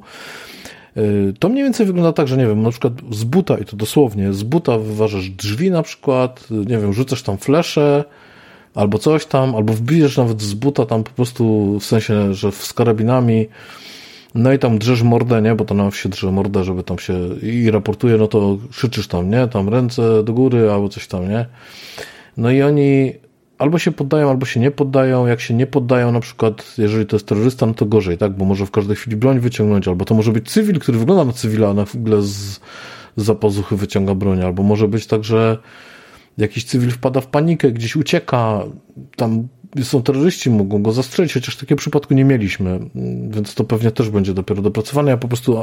[0.97, 3.77] y, to mniej więcej wygląda tak, że nie wiem, na przykład z buta, i to
[3.77, 8.05] dosłownie, z buta wyważasz drzwi na przykład, nie wiem, rzucasz tam flesze,
[8.75, 12.73] albo coś tam, albo wbijesz nawet z buta tam po prostu, w sensie, że z
[12.73, 13.47] karabinami,
[14.35, 17.15] no i tam drzesz mordę, nie, bo to nam się drze mordę, żeby tam się
[17.43, 21.47] i raportuje, no to krzyczysz tam, nie, tam ręce do góry, albo coś tam, nie.
[22.37, 23.13] No i oni
[23.59, 25.27] albo się poddają, albo się nie poddają.
[25.27, 28.37] Jak się nie poddają, na przykład, jeżeli to jest terrorysta, no to gorzej, tak?
[28.37, 31.33] Bo może w każdej chwili broń wyciągnąć, albo to może być cywil, który wygląda na
[31.33, 32.61] cywila, a na chwilę z,
[33.17, 35.59] z zapozuchy wyciąga broń, albo może być tak, że
[36.39, 38.63] jakiś cywil wpada w panikę, gdzieś ucieka,
[39.17, 39.49] tam
[39.83, 42.81] są terroryści, mogą go zastrzelić, chociaż takiego przypadku nie mieliśmy,
[43.31, 45.11] więc to pewnie też będzie dopiero dopracowane.
[45.11, 45.59] Ja po prostu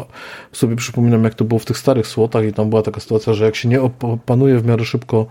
[0.51, 3.45] sobie przypominam, jak to było w tych starych słotach i tam była taka sytuacja, że
[3.45, 5.25] jak się nie opanuje w miarę szybko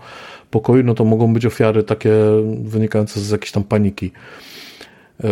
[0.51, 2.13] pokoju, no to mogą być ofiary takie
[2.63, 4.11] wynikające z jakiejś tam paniki.
[5.23, 5.29] E,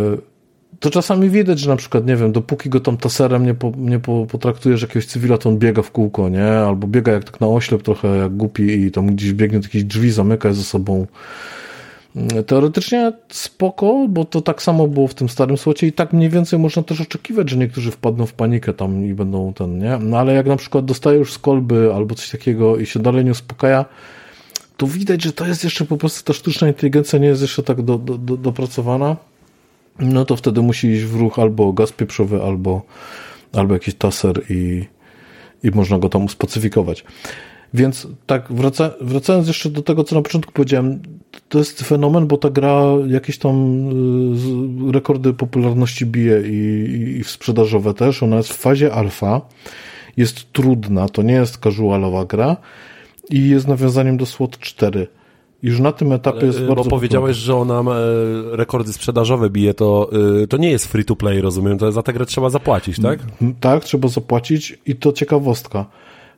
[0.79, 3.99] to czasami widać, że na przykład, nie wiem, dopóki go tam taserem nie, po, nie
[3.99, 6.47] po, potraktujesz jakiegoś cywila, to on biega w kółko, nie?
[6.47, 9.83] Albo biega jak tak na oślep trochę jak głupi i tam gdzieś biegnie do jakichś
[9.83, 11.07] drzwi, zamyka ze sobą.
[12.15, 16.29] Mm, teoretycznie spoko, bo to tak samo było w tym starym słocie i tak mniej
[16.29, 19.97] więcej można też oczekiwać, że niektórzy wpadną w panikę tam i będą ten, nie?
[19.97, 23.25] No ale jak na przykład dostaje już z kolby albo coś takiego i się dalej
[23.25, 23.85] nie uspokaja,
[24.77, 27.81] to widać, że to jest jeszcze po prostu ta sztuczna inteligencja nie jest jeszcze tak
[27.81, 29.17] do, do, do, dopracowana,
[29.99, 32.81] no to wtedy musi iść w ruch albo gaz pieprzowy, albo,
[33.53, 34.85] albo jakiś taser i,
[35.63, 37.03] i można go tam uspacyfikować.
[37.73, 41.01] Więc tak, wraca, wracając jeszcze do tego, co na początku powiedziałem,
[41.49, 43.87] to jest fenomen, bo ta gra jakieś tam
[44.89, 46.53] y, rekordy popularności bije i,
[46.91, 48.23] i, i sprzedażowe też.
[48.23, 49.41] Ona jest w fazie alfa,
[50.17, 52.57] jest trudna, to nie jest casualowa gra,
[53.29, 55.07] i jest nawiązaniem do SWOT 4.
[55.63, 56.83] Już na tym etapie Ale, jest y, bardzo...
[56.83, 57.85] Bo powiedziałeś, że ona e,
[58.51, 60.09] rekordy sprzedażowe bije, to,
[60.43, 63.19] y, to nie jest free to play, rozumiem, to za tę grę trzeba zapłacić, tak?
[63.59, 65.85] Tak, trzeba zapłacić i to ciekawostka.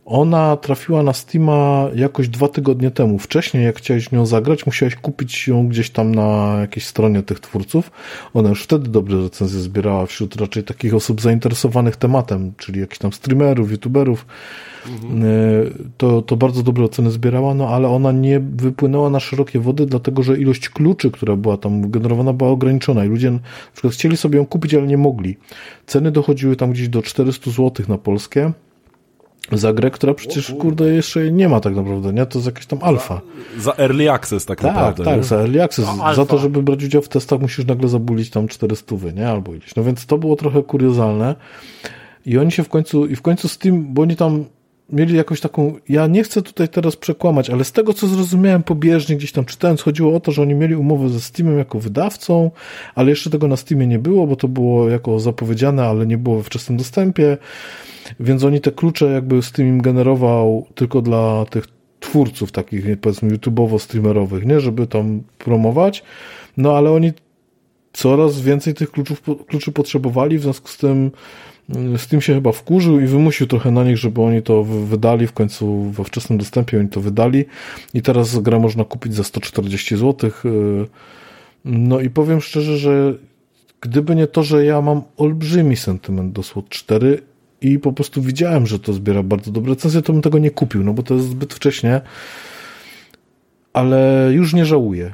[0.06, 3.20] Ona trafiła na Steama jakoś dwa tygodnie temu.
[3.20, 7.92] Wcześniej, jak chciałeś nią zagrać, musiałeś kupić ją gdzieś tam na jakiejś stronie tych twórców.
[8.34, 13.14] Ona już wtedy dobre recenzje zbierała wśród raczej takich osób zainteresowanych tematem, czyli jakichś tam
[13.14, 14.26] streamerów, youtuberów.
[14.88, 15.24] Mhm.
[15.98, 20.24] To, to bardzo dobre oceny zbierała, no ale ona nie wypłynęła na szerokie wody, dlatego
[20.24, 23.40] że ilość kluczy, która była tam generowana, była ograniczona i ludzie na
[23.74, 25.38] przykład chcieli sobie ją kupić, ale nie mogli.
[25.86, 28.52] Ceny dochodziły tam gdzieś do 400 zł na polskie
[29.52, 32.26] za grę, która przecież, kurde, jeszcze nie ma tak naprawdę, nie?
[32.26, 33.22] To jest jakaś tam alfa.
[33.58, 35.04] Za, za early access tak, tak naprawdę.
[35.04, 35.86] Tak, tak, za early access.
[35.98, 39.30] No, za to, żeby brać udział w testach, musisz nagle zabulić tam 400, nie?
[39.30, 39.76] Albo ileś.
[39.76, 41.36] No więc to było trochę kuriozalne.
[42.26, 44.46] I oni się w końcu, i w końcu z tym, bo oni tam
[44.90, 49.16] mieli jakąś taką, ja nie chcę tutaj teraz przekłamać, ale z tego, co zrozumiałem pobieżnie,
[49.16, 52.52] gdzieś tam czytając, chodziło o to, że oni mieli umowę ze Steamem jako wydawcą,
[52.96, 56.38] ale jeszcze tego na Steamie nie było, bo to było jako zapowiedziane, ale nie było
[56.38, 57.38] we wczesnym dostępie
[58.20, 61.68] więc oni te klucze jakby Steam im generował tylko dla tych
[62.00, 64.60] twórców takich, powiedzmy, YouTubeowo-streamerowych, nie?
[64.60, 66.04] Żeby tam promować.
[66.58, 67.14] No ale oni
[67.94, 71.12] coraz więcej tych kluczów, kluczy potrzebowali, w związku z tym
[71.98, 75.82] Steam się chyba wkurzył i wymusił trochę na nich, żeby oni to wydali w końcu
[75.84, 77.46] we wczesnym dostępie, oni to wydali
[77.94, 80.32] i teraz gra można kupić za 140 zł.
[80.46, 80.52] Y,
[81.66, 83.14] no i powiem szczerze, że
[83.82, 87.22] gdyby nie to, że ja mam olbrzymi sentyment do SWOT 4
[87.62, 90.84] i po prostu widziałem, że to zbiera bardzo dobre recenzje, to bym tego nie kupił,
[90.84, 92.02] no bo to jest zbyt wcześnie.
[93.76, 95.12] Ale już nie żałuję.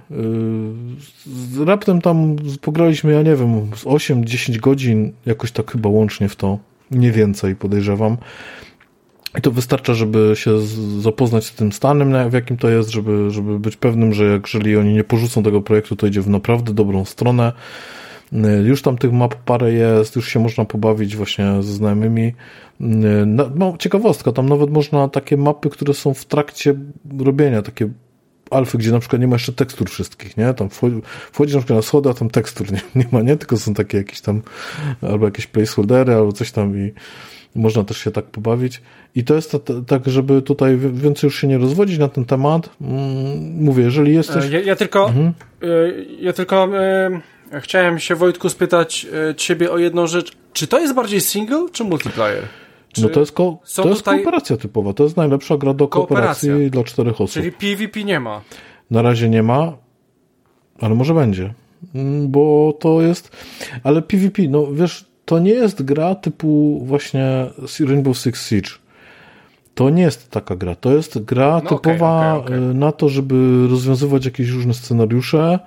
[1.57, 6.35] Yy, raptem tam pograliśmy, ja nie wiem, z 8-10 godzin, jakoś tak chyba łącznie w
[6.35, 6.57] to,
[6.91, 8.17] nie więcej podejrzewam.
[9.37, 10.51] I to wystarcza, żeby się
[10.99, 14.93] zapoznać z tym stanem, w jakim to jest, żeby, żeby być pewnym, że jeżeli oni
[14.93, 17.53] nie porzucą tego projektu, to idzie w naprawdę dobrą stronę.
[18.33, 22.27] Y, już tam tych map parę jest, już się można pobawić właśnie ze znajomymi.
[22.27, 22.33] Y,
[23.55, 26.75] no, ciekawostka, tam nawet można takie mapy, które są w trakcie
[27.19, 27.89] robienia, takie
[28.51, 30.53] alfy, gdzie na przykład nie ma jeszcze tekstur wszystkich, nie?
[30.53, 33.37] Tam wchodzi, wchodzi na przykład na schody, a tam tekstur nie, nie ma, nie?
[33.37, 34.41] Tylko są takie jakieś tam
[35.01, 36.93] albo jakieś placeholdery, albo coś tam i
[37.55, 38.81] można też się tak pobawić.
[39.15, 42.69] I to jest tak, żeby tutaj więcej już się nie rozwodzić na ten temat.
[42.81, 44.49] Mm, mówię, jeżeli jesteś...
[44.49, 45.07] Ja, ja tylko...
[45.07, 45.33] Mhm.
[45.63, 46.69] Y, ja tylko
[47.59, 50.31] Chciałem się Wojtku spytać e, ciebie o jedną rzecz.
[50.53, 52.43] Czy to jest bardziej single czy multiplayer?
[52.93, 54.23] Czy no to jest, ko to jest tutaj...
[54.23, 54.93] kooperacja typowa.
[54.93, 57.33] To jest najlepsza gra do kooperacji dla czterech osób.
[57.33, 58.41] Czyli PvP nie ma.
[58.91, 59.73] Na razie nie ma,
[60.79, 61.53] ale może będzie.
[61.95, 63.37] Mm, bo to jest.
[63.83, 67.45] Ale PvP, no wiesz, to nie jest gra typu właśnie
[67.79, 68.69] Rainbow Six Siege.
[69.75, 70.75] To nie jest taka gra.
[70.75, 72.71] To jest gra No typowa okej, okej, okej.
[72.71, 75.59] y, na to, żeby rozwiązywać jakieś różne scenariusze,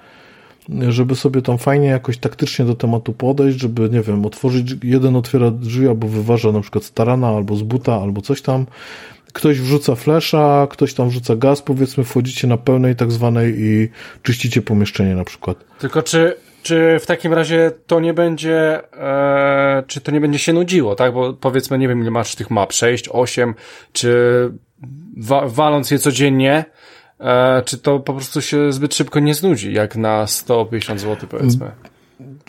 [0.88, 5.50] żeby sobie tam fajnie jakoś taktycznie do tematu podejść, żeby, nie wiem, otworzyć, jeden otwiera
[5.50, 8.66] drzwi albo wyważa na przykład starana, albo z buta, albo coś tam.
[9.32, 13.88] Ktoś wrzuca flesza, ktoś tam wrzuca gaz, powiedzmy, wchodzicie na pełnej tak zwanej i
[14.22, 15.64] czyścicie pomieszczenie na przykład.
[15.78, 20.52] Tylko czy, czy w takim razie to nie będzie, e, czy to nie będzie się
[20.52, 21.14] nudziło, tak?
[21.14, 23.54] Bo powiedzmy, nie wiem, ile masz tych map, 6, 8,
[23.92, 24.14] czy
[25.16, 26.64] wa waląc je codziennie,
[27.64, 31.70] czy to po prostu się zbyt szybko nie znudzi, jak na 150 zł powiedzmy.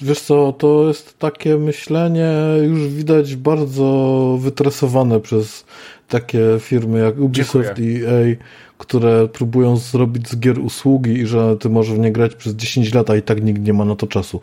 [0.02, 2.32] Wiesz co, to jest takie myślenie
[2.64, 5.66] już widać bardzo wytresowane przez
[6.08, 8.00] takie firmy jak Ubisoft Dziękuję.
[8.00, 8.36] i EA,
[8.78, 12.94] które próbują zrobić z gier usługi i że ty możesz w nie grać przez 10
[12.94, 14.42] lat, a i tak nikt nie ma na to czasu.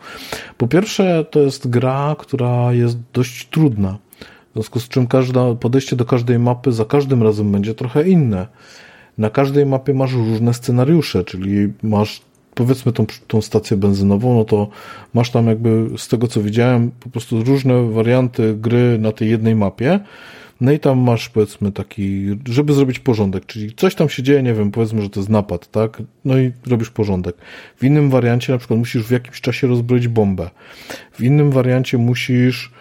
[0.57, 3.97] Po pierwsze, to jest gra, która jest dość trudna.
[4.49, 8.47] W związku z czym każda, podejście do każdej mapy za każdym razem będzie trochę inne.
[9.17, 12.21] Na każdej mapie masz różne scenariusze, czyli masz
[12.55, 14.67] powiedzmy tą, tą stację benzynową, no to
[15.13, 19.55] masz tam jakby z tego co widziałem po prostu różne warianty gry na tej jednej
[19.55, 19.99] mapie.
[20.61, 24.53] No i tam masz powiedzmy taki, żeby zrobić porządek, czyli coś tam się dzieje, nie
[24.53, 26.01] wiem, powiedzmy, że to jest napad, tak?
[26.25, 27.35] No i robisz porządek.
[27.77, 30.49] W innym wariancie na przykład musisz w jakimś czasie rozbroić bombę.
[31.11, 32.71] W innym wariancie musisz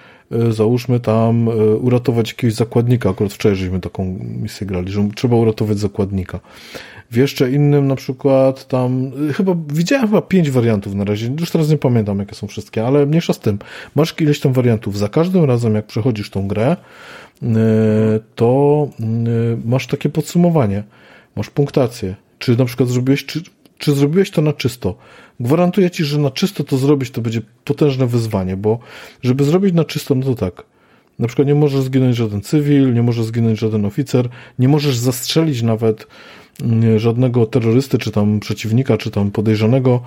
[0.50, 3.10] załóżmy tam e, uratować jakiegoś zakładnika.
[3.10, 6.40] Akurat wczoraj żeśmy taką misję grali, że trzeba uratować zakładnika.
[7.10, 11.50] W jeszcze innym na przykład tam, y, chyba widziałem chyba pięć wariantów na razie, już
[11.50, 13.58] teraz nie pamiętam jakie są wszystkie, ale mniejsza z tym.
[13.94, 14.98] Masz ileś tam wariantów.
[14.98, 16.76] Za każdym razem jak przechodzisz tą grę,
[18.34, 18.88] to
[19.64, 20.82] masz takie podsumowanie.
[21.36, 22.14] Masz punktację.
[22.38, 23.26] Czy na przykład zrobiłeś,
[23.82, 24.94] czy, zrobiłeś to na czysto?
[25.40, 28.78] Gwarantuję ci, że na czysto to zrobić to będzie potężne wyzwanie, bo
[29.22, 30.64] żeby zrobić na czysto, no to tak.
[31.18, 34.28] Na przykład nie możesz zginąć żaden cywil, nie może zginąć żaden oficer,
[34.58, 36.06] nie możesz zastrzelić nawet
[36.62, 40.02] mm, żadnego terrorysty, czy tam przeciwnika, czy tam podejrzanego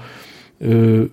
[0.62, 1.10] yy,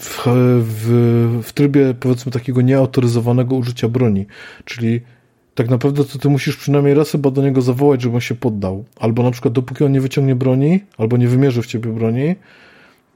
[0.00, 0.22] w,
[0.60, 4.26] w, w trybie powiedzmy takiego nieautoryzowanego użycia broni.
[4.64, 5.00] Czyli
[5.54, 8.84] tak naprawdę to ty musisz przynajmniej raz chyba do niego zawołać, żeby on się poddał.
[8.96, 12.34] Albo na przykład dopóki on nie wyciągnie broni, albo nie wymierzy w ciebie broni,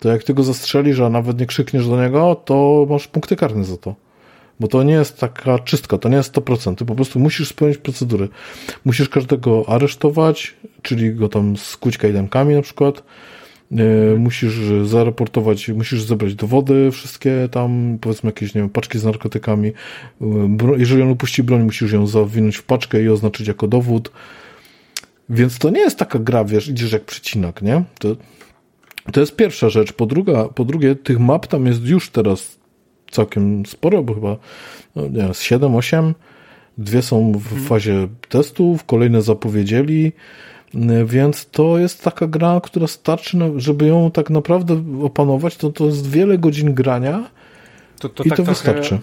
[0.01, 3.65] to jak ty go zastrzelisz, a nawet nie krzykniesz do niego, to masz punkty karne
[3.65, 3.95] za to.
[4.61, 6.75] Bo to nie jest taka czystka, to nie jest 100%.
[6.75, 8.29] Ty po prostu musisz spełnić procedury.
[8.85, 13.03] Musisz każdego aresztować, czyli go tam skuć kajdankami na przykład.
[13.71, 14.55] Yy, musisz
[14.85, 19.73] zaraportować, musisz zebrać dowody, wszystkie tam, powiedzmy jakieś, nie wiem, paczki z narkotykami.
[20.49, 24.13] Bro- jeżeli on upuści broń, musisz ją zawinąć w paczkę i oznaczyć jako dowód.
[25.29, 27.85] Więc to nie jest taka gra, wiesz, idziesz jak przecinak, nie?
[27.99, 28.17] To,
[29.13, 29.93] to jest pierwsza rzecz.
[29.93, 32.59] Po, druga, po drugie, tych map tam jest już teraz
[33.11, 34.37] całkiem sporo, bo chyba
[34.97, 36.15] no, nie wiem, z 7, 8.
[36.79, 40.13] Dwie są w fazie testów, kolejne zapowiedzieli,
[41.05, 46.11] więc to jest taka gra, która starczy, żeby ją tak naprawdę opanować, to to jest
[46.11, 47.31] wiele godzin grania
[48.01, 48.99] To, to i tak to wystarczy.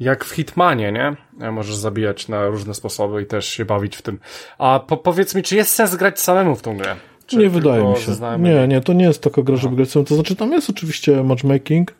[0.00, 1.16] Jak w Hitmanie, nie?
[1.46, 4.18] E, Możesz zabijać na różne sposoby i też się bawić w tym.
[4.58, 6.96] A po, powiedz mi, czy jest sens grać samemu w tą grę?
[7.26, 8.12] Czy nie wydaje mi się.
[8.38, 10.06] Nie, nie, to nie jest taka gra, żeby grać samemu.
[10.08, 11.94] To znaczy tam jest oczywiście matchmaking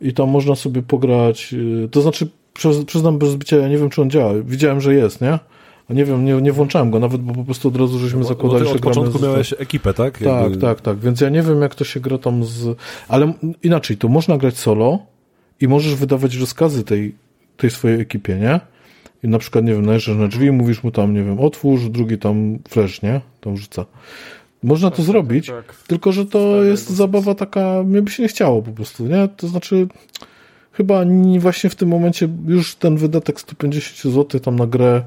[0.00, 1.54] i tam można sobie pograć,
[1.84, 4.32] y, to znaczy przyz- przyznam bez zbicia, ja nie wiem czy on działa.
[4.44, 5.38] Widziałem, że jest, nie?
[5.90, 8.24] A nie wiem, nie, nie włączałem go nawet, bo po prostu od razu żeśmy Bo
[8.26, 10.18] zakładali, ty że od gramy początku z- miałeś ekipę, tak?
[10.18, 10.98] Tak, Jakby- tak, tak.
[10.98, 12.78] Więc ja nie wiem, jak to się gra tam z.
[13.08, 14.98] Ale inaczej, to można grać solo
[15.60, 17.14] i możesz wydawać rozkazy tej,
[17.56, 18.60] tej swojej ekipie, nie?
[19.24, 22.18] I na przykład, nie wiem, najeżdżasz na drzwi, mówisz mu tam, nie wiem, otwórz, drugi
[22.18, 23.20] tam flash, nie?
[23.40, 23.84] Tam rzuca.
[24.62, 25.74] Można to zrobić, tak.
[25.86, 29.28] tylko że to jest zabawa taka, mnie by się nie chciało po prostu, nie?
[29.36, 29.86] To znaczy,
[30.72, 35.02] chyba nie, właśnie w tym momencie już ten wydatek 150 zł tam na grę,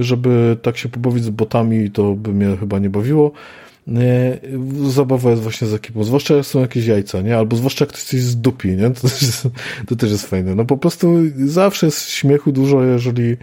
[0.00, 3.32] żeby tak się pobawić z botami, to by mnie chyba nie bawiło.
[4.88, 7.36] Zabawa jest właśnie z ekipą, zwłaszcza jak są jakieś jajca, nie?
[7.36, 8.90] Albo zwłaszcza jak ktoś coś zdupi, nie?
[8.94, 9.48] To też, jest,
[9.86, 10.54] to też jest fajne.
[10.54, 11.14] No po prostu
[11.46, 13.36] zawsze jest śmiechu dużo, jeżeli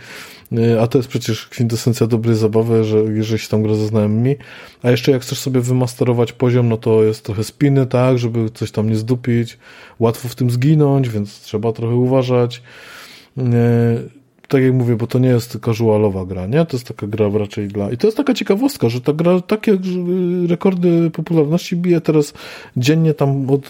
[0.81, 4.35] a to jest przecież kwintesencja dobrej zabawy, że jeżeli się tam gra ze znajomymi,
[4.83, 8.71] a jeszcze jak chcesz sobie wymasterować poziom, no to jest trochę spiny, tak, żeby coś
[8.71, 9.57] tam nie zdupić,
[9.99, 12.61] łatwo w tym zginąć, więc trzeba trochę uważać.
[14.49, 16.65] Tak jak mówię, bo to nie jest casualowa gra, nie?
[16.65, 17.91] To jest taka gra raczej dla...
[17.91, 19.77] I to jest taka ciekawostka, że ta gra takie
[20.47, 22.33] rekordy popularności bije teraz
[22.77, 23.69] dziennie tam od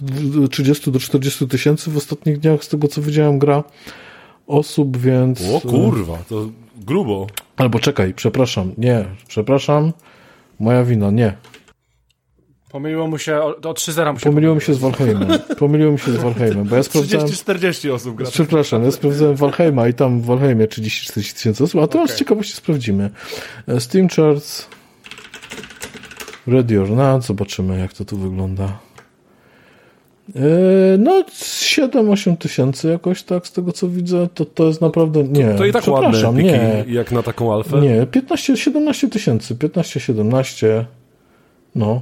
[0.51, 3.63] 30 do 40 tysięcy w ostatnich dniach, z tego co widziałem, gra
[4.47, 5.41] osób, więc...
[5.53, 6.49] O kurwa, to
[6.85, 7.27] grubo.
[7.57, 9.93] Albo czekaj, przepraszam, nie, przepraszam,
[10.59, 11.33] moja wina, nie.
[12.69, 15.27] Pomyliło mu się, o, o 3-0 mu się Pomyliło mi się z Valheimem.
[15.59, 17.27] Pomyliło mi się z Valheimem, bo ja sprawdzałem...
[17.27, 18.27] 30-40 osób gra.
[18.31, 22.15] Przepraszam, ja sprawdzałem Valheima i tam w Valheimie 30-40 tysięcy osób, a teraz Okej.
[22.15, 23.09] z ciekawości sprawdzimy.
[23.67, 24.67] E, Steam Charts,
[26.47, 28.63] Ready or Not, zobaczymy jak to tu wygląda.
[30.35, 30.39] E,
[30.97, 35.65] No, 7-8 tysięcy jakoś tak, z tego co widzę, to to jest naprawdę, nie, To
[35.65, 37.81] i tak ładne przepraszam, piki, nie, jak na taką alfę.
[37.81, 40.85] nie, 15-17 tysięcy, 15-17,
[41.75, 42.01] no,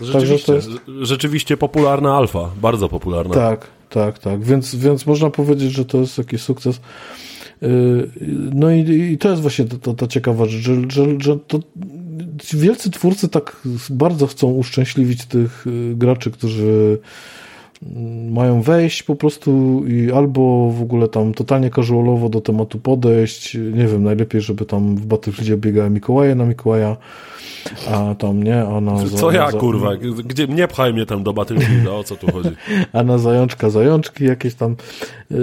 [0.00, 0.68] Rzeczywiście, to jest-
[1.02, 3.34] rzeczywiście popularna alfa, bardzo popularna.
[3.34, 4.44] Tak, tak, tak.
[4.44, 6.80] Więc, więc można powiedzieć, że to jest jakiś sukces.
[7.62, 8.10] Yy,
[8.54, 11.60] No i, i to jest właśnie ta, ta, ciekawa rzecz, że, że, że to
[12.54, 13.56] wielcy twórcy tak
[13.90, 16.98] bardzo chcą uszczęśliwić tych y, graczy, którzy
[18.30, 23.86] mają wejść po prostu i albo w ogóle tam totalnie casualowo do tematu podejść, nie
[23.86, 26.96] wiem, najlepiej, żeby tam w Battlefieldzie biegały Mikołaje na Mikołaja,
[27.90, 29.06] a tam nie, a na...
[29.06, 29.96] za- Co ja, za- kurwa?
[30.24, 32.50] Gdzie, nie pchaj mnie tam do Battlefielda, o co tu chodzi?
[32.92, 34.76] a na zajączka zajączki jakieś tam,
[35.30, 35.38] yy,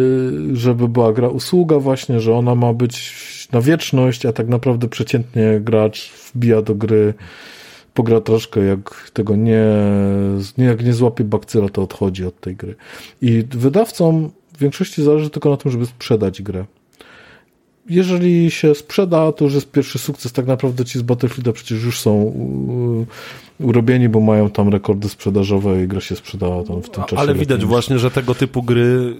[0.54, 3.18] żeby była gra usługa właśnie, że ona ma być
[3.52, 7.14] na wieczność, a tak naprawdę przeciętnie gracz wbija do gry,
[7.98, 9.66] pogra troszkę, jak tego nie,
[10.58, 12.76] nie jak nie złapie bakcyla, to odchodzi od tej gry.
[13.22, 16.66] I wydawcom w większości zależy tylko na tym, żeby sprzedać grę.
[17.89, 20.32] Jeżeli się sprzeda, to już jest pierwszy sukces.
[20.32, 22.34] Tak naprawdę ci z Battlefielda przecież już są
[23.60, 27.18] urobieni, bo mają tam rekordy sprzedażowe i gra się sprzedała tam w tym czasie.
[27.18, 29.16] Ale widać właśnie, że tego typu gry y,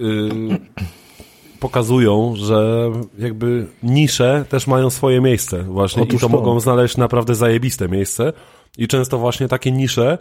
[1.59, 6.38] pokazują, że jakby nisze też mają swoje miejsce właśnie Otóż i to, to.
[6.38, 8.34] mogą znaleźć naprawdę zajebiste miejsce
[8.78, 10.17] i często właśnie takie nisze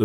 [0.00, 0.04] y,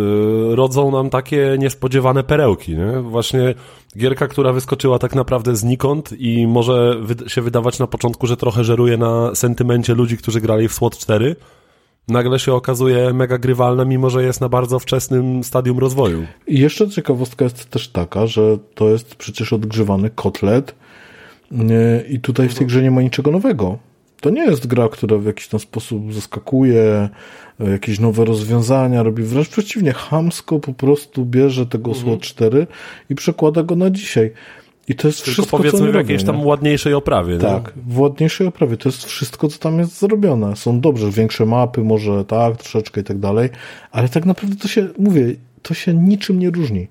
[0.56, 3.00] rodzą nam takie niespodziewane perełki, nie?
[3.00, 3.54] Właśnie
[3.98, 8.64] gierka, która wyskoczyła tak naprawdę znikąd i może wyd- się wydawać na początku, że trochę
[8.64, 11.36] żeruje na sentymencie ludzi, którzy grali w SWOT 4,
[12.08, 16.26] nagle się okazuje mega grywalna, mimo że jest na bardzo wczesnym stadium rozwoju.
[16.46, 20.74] I jeszcze ciekawostka jest też taka, że to jest przecież odgrzewany kotlet
[21.50, 21.58] yy,
[22.08, 23.78] i tutaj w tej grze nie ma niczego nowego.
[24.24, 27.08] To nie jest gra, która w jakiś tam sposób zaskakuje,
[27.60, 29.22] yy, jakieś nowe rozwiązania robi.
[29.22, 32.06] Wręcz przeciwnie, hamsko po prostu bierze tego Mhm.
[32.06, 32.66] SWOT 4
[33.10, 34.32] i przekłada go na dzisiaj.
[34.88, 36.44] I to jest Tylko wszystko, co powiedzmy oni w jakiejś tam nie?
[36.44, 37.38] ładniejszej oprawie.
[37.38, 38.76] Tak, w ładniejszej oprawie.
[38.76, 40.56] To jest wszystko, co tam jest zrobione.
[40.56, 43.48] Są dobrze, większe mapy, może tak, troszeczkę i tak dalej,
[43.90, 46.88] ale tak naprawdę to się, mówię, to się niczym nie różni.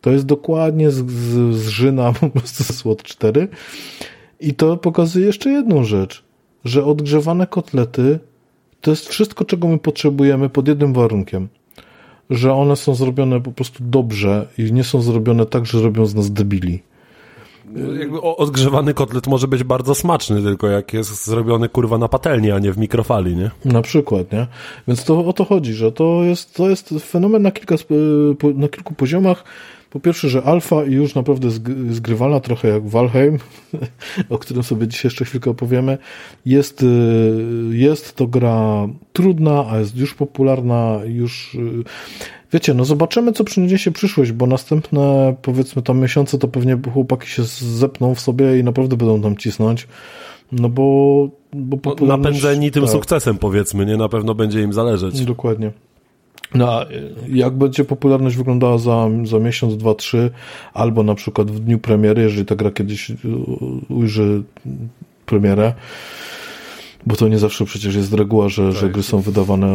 [0.00, 3.48] To jest dokładnie z, z, zżyna po prostu SWOT 4
[4.40, 6.29] i to pokazuje jeszcze jedną rzecz,
[6.64, 8.18] że odgrzewane kotlety
[8.80, 11.48] to jest wszystko, czego my potrzebujemy pod jednym warunkiem,
[12.30, 16.14] że one są zrobione po prostu dobrze i nie są zrobione tak, że robią z
[16.14, 16.82] nas debili.
[17.72, 22.50] No, Jakby odgrzewany kotlet może być bardzo smaczny, tylko jak jest zrobiony kurwa na patelni,
[22.50, 23.50] a nie w mikrofali, nie?
[23.64, 24.46] Na przykład, nie?
[24.88, 27.74] Więc to o to chodzi, że to jest, to jest fenomen na, kilka,
[28.54, 29.44] na kilku poziomach.
[29.90, 33.38] Po pierwsze, że alfa i już naprawdę zg- zgrywalna, trochę jak Valheim,
[34.30, 35.98] o którym sobie dzisiaj jeszcze chwilkę opowiemy.
[36.46, 36.86] Jest, y,
[37.70, 41.54] jest to gra trudna, a jest już popularna, już...
[41.54, 41.58] y,
[42.52, 47.42] Wiecie, no zobaczymy, co przyniesie przyszłość, bo następne, powiedzmy, tam miesiące to pewnie chłopaki się
[47.60, 49.88] zepną w sobie i naprawdę będą tam cisnąć.
[50.52, 52.92] No bo, bo popularność- Napędzeni tym tak.
[52.92, 53.96] sukcesem, powiedzmy, nie?
[53.96, 55.24] Na pewno będzie im zależeć.
[55.24, 55.72] Dokładnie.
[56.54, 56.86] No, a
[57.28, 60.30] jak będzie popularność wyglądała za, za miesiąc, dwa, trzy,
[60.74, 63.12] albo na przykład w dniu premiery, jeżeli ta gra kiedyś
[63.88, 64.42] ujrzy
[65.26, 65.74] premierę,
[67.06, 69.66] bo to nie zawsze przecież jest reguła, że, że gry są wydawane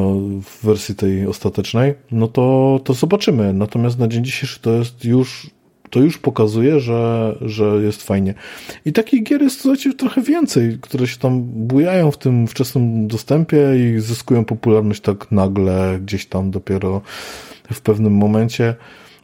[0.44, 3.54] w wersji tej ostatecznej, no to, to zobaczymy.
[3.54, 5.50] Natomiast na dzień dzisiejszy to jest już,
[5.90, 8.34] to już pokazuje, że, że jest fajnie.
[8.86, 9.68] I takich gier jest
[9.98, 16.00] trochę więcej, które się tam bujają w tym wczesnym dostępie i zyskują popularność tak nagle,
[16.02, 17.02] gdzieś tam dopiero
[17.74, 18.76] w pewnym momencie.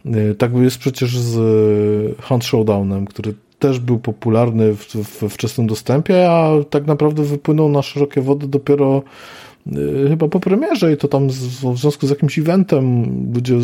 [0.06, 5.68] Y, Tak jest przecież z y, Hunt Showdownem, który też był popularny w, w wczesnym
[5.68, 9.04] dostępie, a tak naprawdę wypłynął na szerokie wody dopiero
[10.10, 13.56] chyba po premierze i to tam z, w związku z jakimś eventem ludzie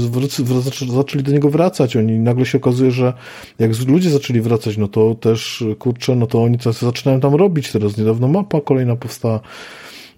[0.92, 1.96] zaczęli do niego wracać.
[1.96, 3.14] Oni nagle się okazuje, że
[3.60, 7.72] jak ludzie zaczęli wracać, no to też kurczę, no to oni coś zaczynają tam robić.
[7.72, 9.40] Teraz niedawno mapa kolejna powstała.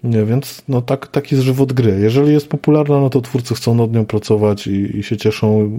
[0.04, 1.98] Nie, więc no tak, taki jest żywot gry.
[2.00, 5.70] Jeżeli jest popularna, no to twórcy chcą nad nią pracować i, i się cieszą.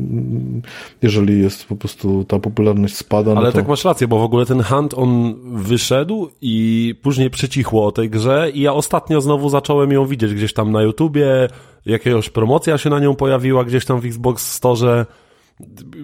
[1.01, 3.57] Jeżeli jest po prostu ta popularność spada, no Ale to...
[3.57, 8.09] tak masz rację, bo w ogóle ten Hunt on wyszedł i później przycichło o tej
[8.09, 11.47] grze i ja ostatnio znowu zacząłem ją widzieć gdzieś tam na YouTubie,
[11.85, 15.05] jakiegoś promocja się na nią pojawiła gdzieś tam w Xbox Store.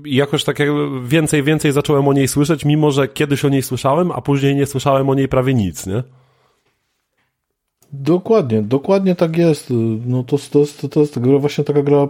[0.05, 0.69] I jakoś tak jak
[1.03, 4.65] więcej, więcej zacząłem o niej słyszeć, mimo że kiedyś o niej słyszałem, a później nie
[4.65, 6.03] słyszałem o niej prawie nic, nie?
[7.93, 9.73] Dokładnie, dokładnie tak jest.
[10.05, 12.09] No to, to, jest, to jest gra, właśnie taka gra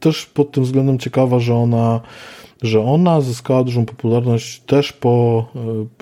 [0.00, 2.00] też pod tym względem ciekawa, że ona,
[2.62, 5.46] że ona zyskała dużą popularność też po,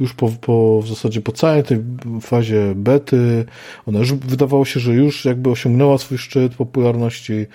[0.00, 1.78] już po, po w zasadzie po całej tej
[2.20, 3.44] fazie bety.
[3.86, 7.46] Ona już wydawało się, że już jakby osiągnęła swój szczyt popularności.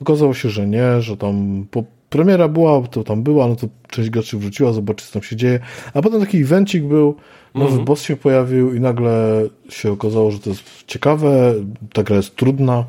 [0.00, 1.84] Okazało się, że nie, że tam po,
[2.16, 5.60] premiera była, to tam była, no to część graczy wróciła, zobaczyć co tam się dzieje.
[5.94, 7.14] A potem taki evencik był,
[7.54, 7.86] nowy mm -hmm.
[7.86, 11.54] boss się pojawił i nagle się okazało, że to jest ciekawe,
[11.92, 12.84] ta gra jest trudna,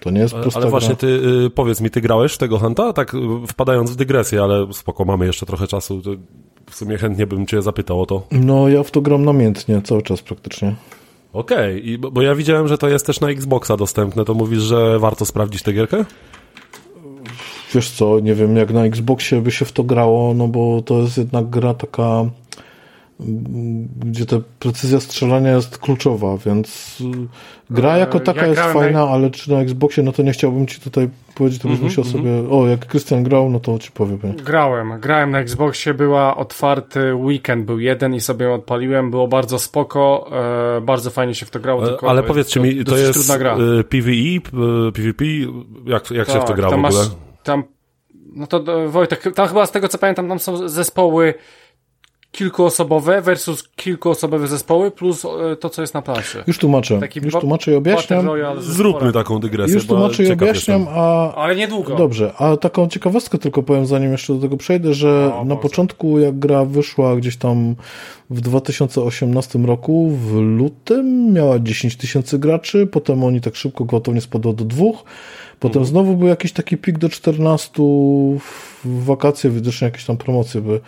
[0.00, 1.06] to nie jest prosta Ale właśnie ty,
[1.46, 2.92] y, powiedz mi, ty grałeś w tego Hunta?
[2.92, 6.02] Tak y, wpadając w dygresję, ale spoko, mamy jeszcze trochę czasu,
[6.70, 8.22] w sumie chętnie bym cię zapytał o to.
[8.30, 10.74] No, ja w to gram namiętnie, cały czas praktycznie.
[11.32, 12.10] Okej, okay.
[12.10, 15.62] bo ja widziałem, że to jest też na Xboxa dostępne, to mówisz, że warto sprawdzić
[15.62, 16.04] tę gierkę?
[17.74, 20.98] Wiesz co, nie wiem, jak na Xboxie by się w to grało, no bo to
[20.98, 22.24] jest jednak gra taka
[23.96, 27.04] gdzie ta precyzja strzelania jest kluczowa, więc y,
[27.70, 29.10] gra jako e, taka ja jest fajna, na...
[29.10, 31.98] ale czy na Xboxie, no to nie chciałbym ci tutaj powiedzieć, to byś mm -hmm,
[31.98, 32.42] musiał mm -hmm.
[32.42, 34.18] sobie, o, jak Krystian grał, no to ci powiem.
[34.44, 40.30] Grałem, grałem na Xboxie, była otwarty weekend, był jeden i sobie odpaliłem, było bardzo spoko,
[40.76, 41.84] e, bardzo fajnie się w to grało.
[41.84, 43.32] E, tylko ale powiedzcie mi, to jest
[43.88, 44.40] PvE,
[44.94, 45.24] PvP,
[45.86, 46.82] jak, jak tak, się w to tak, gra w ogóle?
[46.82, 47.64] Masz, tam,
[48.32, 51.34] no to Wojtek, tam chyba z tego co pamiętam, tam są zespoły
[52.32, 56.44] kilkuosobowe versus kilkuosobowe zespoły plus e, to, co jest na planszy.
[56.46, 58.28] Już tłumaczę, Taki już tłumaczę i objaśniam.
[58.58, 59.74] Zróbmy taką dygresję.
[59.74, 61.34] Już tłumaczę i objaśniam, a...
[61.34, 61.96] Ale niedługo.
[61.96, 65.62] Dobrze, a taką ciekawostkę tylko powiem, zanim jeszcze do tego przejdę, że o, na Boże.
[65.68, 67.74] początku jak gra wyszła gdzieś tam
[68.30, 74.52] w 2018 roku, w lutym miała 10 tysięcy graczy, potem oni tak szybko gwałtownie spadło
[74.52, 75.04] do dwóch,
[75.60, 77.72] Potem znowu był jakiś taki pik do 14
[78.84, 80.80] w wakacje, widocznie jakieś tam promocje były.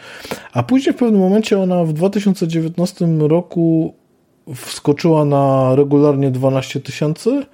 [0.52, 3.94] A później w pewnym momencie ona w 2019 roku
[4.54, 7.46] wskoczyła na regularnie 12 tysięcy,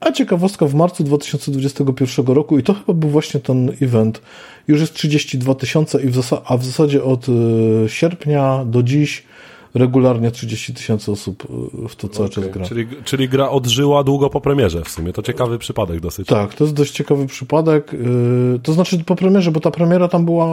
[0.00, 4.22] a ciekawostka w marcu 2021 roku, i to chyba był właśnie ten event,
[4.68, 5.98] już jest 32 tysiące,
[6.44, 7.32] a w zasadzie od y,
[7.88, 9.24] sierpnia do dziś
[9.74, 11.44] regularnie 30 tysięcy osób
[11.84, 12.44] y, w to cały okay.
[12.44, 12.64] czas gra.
[12.64, 15.12] Czyli, czyli gra odżyła długo po premierze w sumie.
[15.12, 16.28] To ciekawy przypadek dosyć.
[16.28, 17.94] Tak, to jest dość ciekawy przypadek.
[17.94, 20.46] Y, to znaczy po premierze, bo ta premiera tam była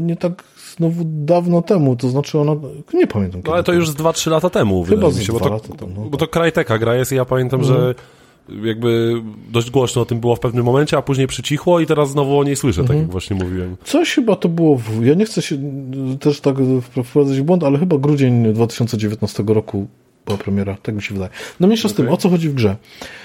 [0.00, 0.44] nie tak
[0.76, 2.52] znowu dawno temu, to znaczy ona,
[2.94, 3.40] nie pamiętam.
[3.46, 4.84] No ale to już z 2-3 lata temu.
[4.84, 5.92] Chyba z się, 2 bo to, lata temu.
[5.96, 7.72] No, bo to Krajteka gra jest i ja pamiętam, mm.
[7.72, 7.94] że mhm
[8.48, 12.38] jakby dość głośno o tym było w pewnym momencie, a później przycichło i teraz znowu
[12.38, 12.98] o niej słyszę, tak mhm.
[12.98, 13.76] tak jak właśnie mówiłem.
[13.84, 15.58] Coś chyba to było, w, ja nie chcę się
[16.20, 19.86] też tak wprowadzać w błąd, ale chyba grudzień 2019 roku
[20.26, 21.30] była premiera, tak mi się wydaje.
[21.60, 21.94] No mniejsza okay.
[21.94, 22.76] z tym, o co chodzi w grze?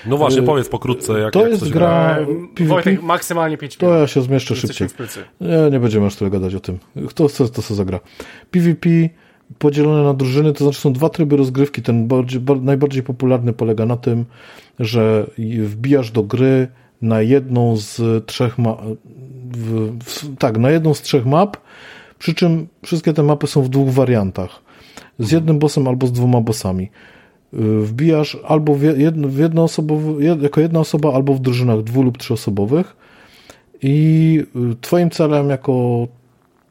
[0.05, 2.17] No właśnie, y, powiedz pokrótce, jak To jak jest gra...
[2.55, 2.65] PvP?
[2.65, 3.93] Wojtek, maksymalnie 5 minut.
[3.95, 4.87] To ja się zmieszczę szybciej.
[5.41, 6.79] Nie, nie będziemy aż tyle gadać o tym.
[7.09, 7.99] Kto chce, to sobie zagra.
[8.51, 8.89] PvP
[9.57, 11.81] podzielone na drużyny, to znaczy są dwa tryby rozgrywki.
[11.81, 14.25] Ten bardziej, najbardziej popularny polega na tym,
[14.79, 15.27] że
[15.63, 16.67] wbijasz do gry
[17.01, 18.77] na jedną z trzech ma
[19.51, 21.57] w, w, tak, na jedną z trzech map,
[22.19, 24.61] przy czym wszystkie te mapy są w dwóch wariantach.
[25.19, 26.89] Z jednym bossem albo z dwoma bossami.
[27.53, 32.17] Y, wbijasz albo w jedno, w jednoosobowy, jako jedna osoba, albo w drużynach dwu lub
[32.17, 32.95] trzyosobowych
[33.81, 34.39] i
[34.71, 36.07] y, twoim celem jako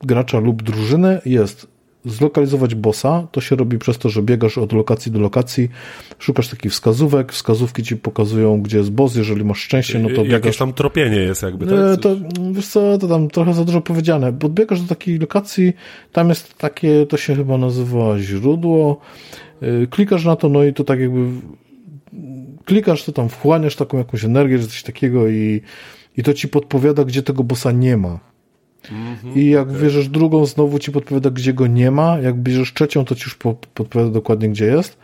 [0.02, 1.77] gracza lub drużyny jest
[2.10, 5.68] zlokalizować bossa, to się robi przez to, że biegasz od lokacji do lokacji,
[6.18, 10.32] szukasz takich wskazówek, wskazówki ci pokazują, gdzie jest boss, jeżeli masz szczęście, no to biegasz...
[10.32, 11.74] Jakieś tam tropienie jest jakby, tak?
[11.74, 12.16] E, to,
[12.52, 14.32] wiesz co, to tam trochę za dużo powiedziane.
[14.32, 15.72] Podbiegasz do takiej lokacji,
[16.12, 19.00] tam jest takie, to się chyba nazywa źródło,
[19.60, 21.20] e, klikasz na to, no i to tak jakby
[22.64, 25.60] klikasz, to tam wchłaniasz taką jakąś energię, czy coś takiego i,
[26.16, 28.18] i to ci podpowiada, gdzie tego bossa nie ma.
[29.34, 29.80] I jak okay.
[29.82, 32.18] bierzesz drugą, znowu ci podpowiada, gdzie go nie ma.
[32.18, 34.98] Jak bierzesz trzecią, to ci już podpowiada dokładnie, gdzie jest.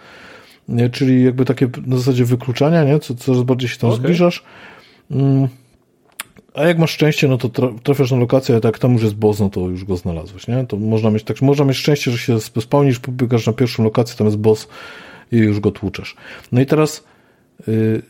[0.68, 0.90] Nie?
[0.90, 2.98] Czyli jakby takie na zasadzie wykluczania, nie?
[2.98, 4.02] Co, coraz bardziej się tam okay.
[4.02, 4.44] zbliżasz.
[5.10, 5.48] Mm.
[6.55, 7.48] A jak masz szczęście, no to
[7.82, 10.66] trafiasz na lokację, a jak tam już jest boss, no to już go znalazłeś, nie?
[10.66, 14.26] To można mieć tak, można mieć szczęście, że się spełnisz, pobiegasz na pierwszą lokację, tam
[14.26, 14.68] jest boss
[15.32, 16.16] i już go tłuczesz.
[16.52, 17.05] No i teraz
[17.66, 18.02] yy,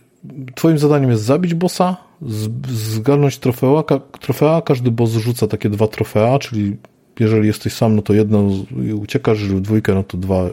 [0.54, 1.96] twoim zadaniem jest zabić bossa,
[2.68, 6.76] zgarnąć trofea, ka, trofea, każdy boss rzuca takie dwa trofea, czyli
[7.20, 8.48] jeżeli jesteś sam, no to jedno
[8.94, 10.44] uciekasz, jeżeli w dwójkę, no to dwa,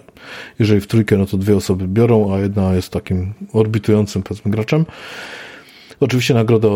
[0.60, 4.86] jeżeli w trójkę, no to dwie osoby biorą, a jedna jest takim orbitującym, powiedzmy, graczem.
[6.00, 6.68] Oczywiście nagroda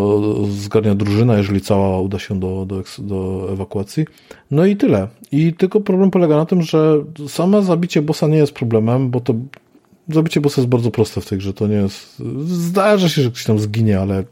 [0.49, 4.05] zgarnia drużyna, jeżeli cała uda się do, do, do ewakuacji.
[4.51, 5.07] No i tyle.
[5.31, 9.33] I tylko problem polega na tym, że same zabicie bossa nie jest problemem, bo to
[10.09, 11.53] zabicie bossa jest bardzo proste w tej grze.
[11.53, 12.21] To nie jest.
[12.45, 14.23] Zdarza się, że ktoś tam zginie, ale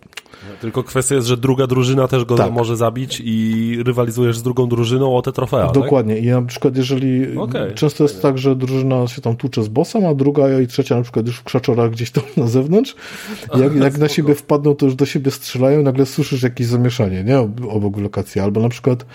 [0.61, 2.51] Tylko kwestia jest, że druga drużyna też go Tak.
[2.51, 5.73] może zabić i rywalizujesz z drugą drużyną o te trofea, tak?
[5.75, 6.17] Dokładnie.
[6.17, 7.73] I na przykład jeżeli Okej.
[7.73, 11.01] często jest tak, że drużyna się tam tłucze z bossem, a druga i trzecia na
[11.01, 12.95] przykład już w krzaczorach gdzieś tam na zewnątrz.
[13.61, 17.23] Jak, jak na siebie wpadną, to już do siebie strzelają i nagle słyszysz jakieś zamieszanie,
[17.23, 17.39] nie?
[17.39, 18.41] Ob- Obok lokacji.
[18.41, 19.05] Albo na przykład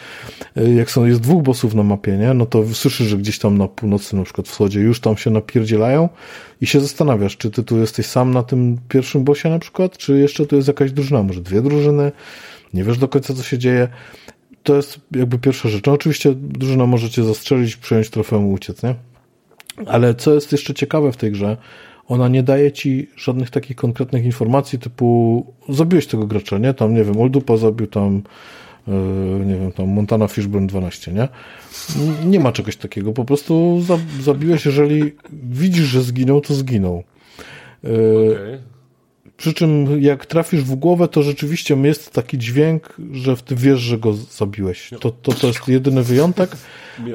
[0.57, 2.35] y, jak są, jest dwóch bossów na mapie, nie?
[2.35, 6.09] No to słyszysz, że gdzieś tam na północnym na przykład wschodzie już tam się napierdzielają
[6.61, 10.19] i się zastanawiasz, czy ty tu jesteś sam na tym pierwszym bossie na przykład, czy
[10.19, 12.13] jeszcze tu jest jakaś drużyna, może dwie drużyny,
[12.75, 13.89] nie wiesz do końca co się dzieje
[14.69, 15.87] to jest jakby pierwsza rzecz.
[15.87, 18.95] No oczywiście drużyna może cię zastrzelić, przejąć trofeum uciec, nie?
[19.87, 21.57] Ale co jest jeszcze ciekawe w tej grze,
[22.07, 26.75] ona nie daje ci żadnych takich konkretnych informacji typu zabiłeś tego gracza, nie?
[26.75, 28.23] Tam, nie wiem, Oldupa zabił tam
[29.47, 31.29] nie wiem, tam Montana Fishburne 12, nie?
[32.25, 33.13] Nie ma czegoś takiego.
[33.13, 37.03] Po prostu za, zabiłeś, jeżeli widzisz, że zginął, to zginął.
[37.83, 37.91] Yy,
[38.33, 38.78] Okej.
[39.39, 43.99] Przy czym jak trafisz w głowę, to rzeczywiście jest taki dźwięk, że ty wiesz, że
[43.99, 44.91] go zabiłeś.
[45.01, 46.51] To, to, to jest jedyny wyjątek.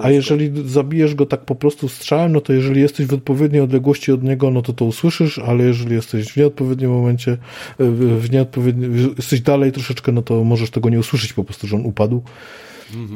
[0.01, 4.11] A jeżeli zabijesz go tak po prostu strzałem, no to jeżeli jesteś w odpowiedniej odległości
[4.11, 7.37] od niego, no to to usłyszysz, ale jeżeli jesteś w nieodpowiednim momencie, e,
[7.77, 11.75] w w nieodpowiednim, jesteś dalej troszeczkę, no to możesz tego nie usłyszeć po prostu, że
[11.75, 12.23] on upadł.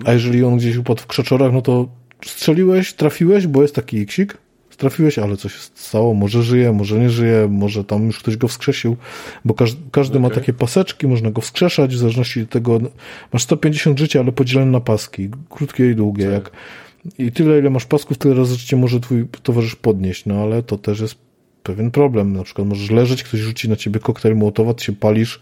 [0.06, 1.88] A jeżeli on gdzieś upadł w krzaczorach, no to
[2.26, 4.38] strzeliłeś, trafiłeś, bo jest taki iksik,
[4.78, 8.48] trafiłeś, ale coś się stało, może żyje, może nie żyje, może tam już ktoś go
[8.48, 8.98] wskrzesił,
[9.46, 10.40] bo każdy, każdy ma Okej.
[10.40, 12.80] takie paseczki, można go wskrzeszać, w zależności od tego,
[13.34, 16.52] masz 150 życia, ale podzielone na paski, krótkie i długie, jak
[17.18, 20.78] i tyle, ile masz pasków, tyle razy życie może twój towarzysz podnieść, no ale to
[20.78, 21.16] też jest
[21.64, 25.40] pewien problem, na przykład możesz leżeć, ktoś rzuci na ciebie koktajl Mołotowa, ty się palisz,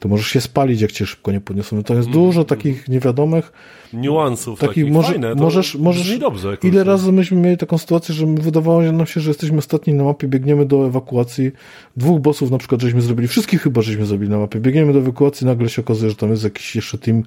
[0.00, 1.76] to możesz się spalić, jak cię szybko nie podniosą.
[1.76, 3.52] No to jest dużo takich niewiadomych,
[3.92, 5.34] Niuansów takich, takich, może, fajne.
[5.34, 6.48] Możesz, możesz, dobrze.
[6.56, 6.68] kurczę.
[6.68, 10.28] ile razy myśmy mieli taką sytuację, że wydawało nam się, że jesteśmy ostatni na mapie,
[10.28, 11.50] biegniemy do ewakuacji,
[11.96, 15.46] dwóch bossów na przykład żeśmy zrobili, wszystkich chyba żeśmy zrobili na mapie, biegniemy do ewakuacji,
[15.46, 17.22] nagle się okazuje, że tam jest jakiś jeszcze team,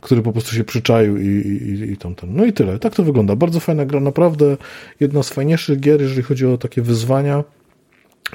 [0.00, 2.36] który po prostu się przyczaił i, i, i- i tamten.
[2.36, 3.36] No i tyle, tak to wygląda.
[3.36, 4.56] Bardzo fajna gra, naprawdę
[5.00, 7.44] jedna z fajniejszych gier, jeżeli chodzi o takie wyzwania.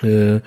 [0.03, 0.41] Yy,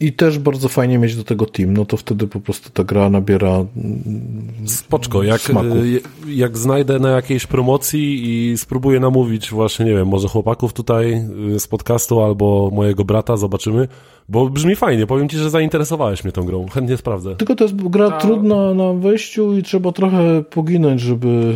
[0.00, 3.10] I też bardzo fajnie mieć do tego team, no to wtedy po prostu ta gra
[3.10, 5.66] nabiera mm, Spoczko, jak, smaku.
[5.66, 11.24] y, jak znajdę na jakiejś promocji i spróbuję namówić właśnie, nie wiem, może chłopaków tutaj
[11.54, 13.88] y, z podcastu albo mojego brata, zobaczymy,
[14.28, 17.36] bo brzmi fajnie, powiem ci, że zainteresowałeś mnie tą grą, chętnie sprawdzę.
[17.36, 21.54] Tylko to jest gra trudna na wejściu i trzeba trochę poginąć, żeby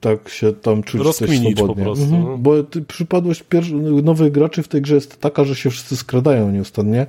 [0.00, 2.16] tak się tam czuć też Rozkminić po prostu, no.
[2.16, 2.42] Mhm.
[2.42, 6.50] Bo ty, przypadłość pier- nowych graczy w tej grze jest taka, że się wszyscy skradają
[6.50, 7.06] nieustannie.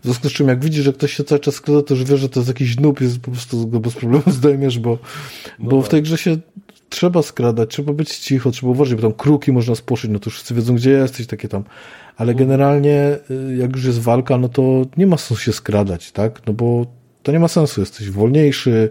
[0.00, 2.20] W związku z czym jak widzisz, że ktoś się cały czas skrada, to już wiesz,
[2.20, 4.98] że to jest jakiś noob, jest po prostu go bez problemu zdejmiesz, bo,
[5.58, 5.86] No bo tak.
[5.86, 6.36] w tej grze się
[6.88, 10.34] trzeba skradać, trzeba być cicho, trzeba uważać, bo tam kruki można spłoszyć, no to już
[10.34, 11.64] wszyscy wiedzą, gdzie jesteś, takie tam.
[12.16, 16.46] Ale generalnie, y, jak już jest walka, no to nie ma sensu się skradać, tak?
[16.46, 16.86] No bo
[17.22, 18.90] to nie ma sensu, jesteś wolniejszy,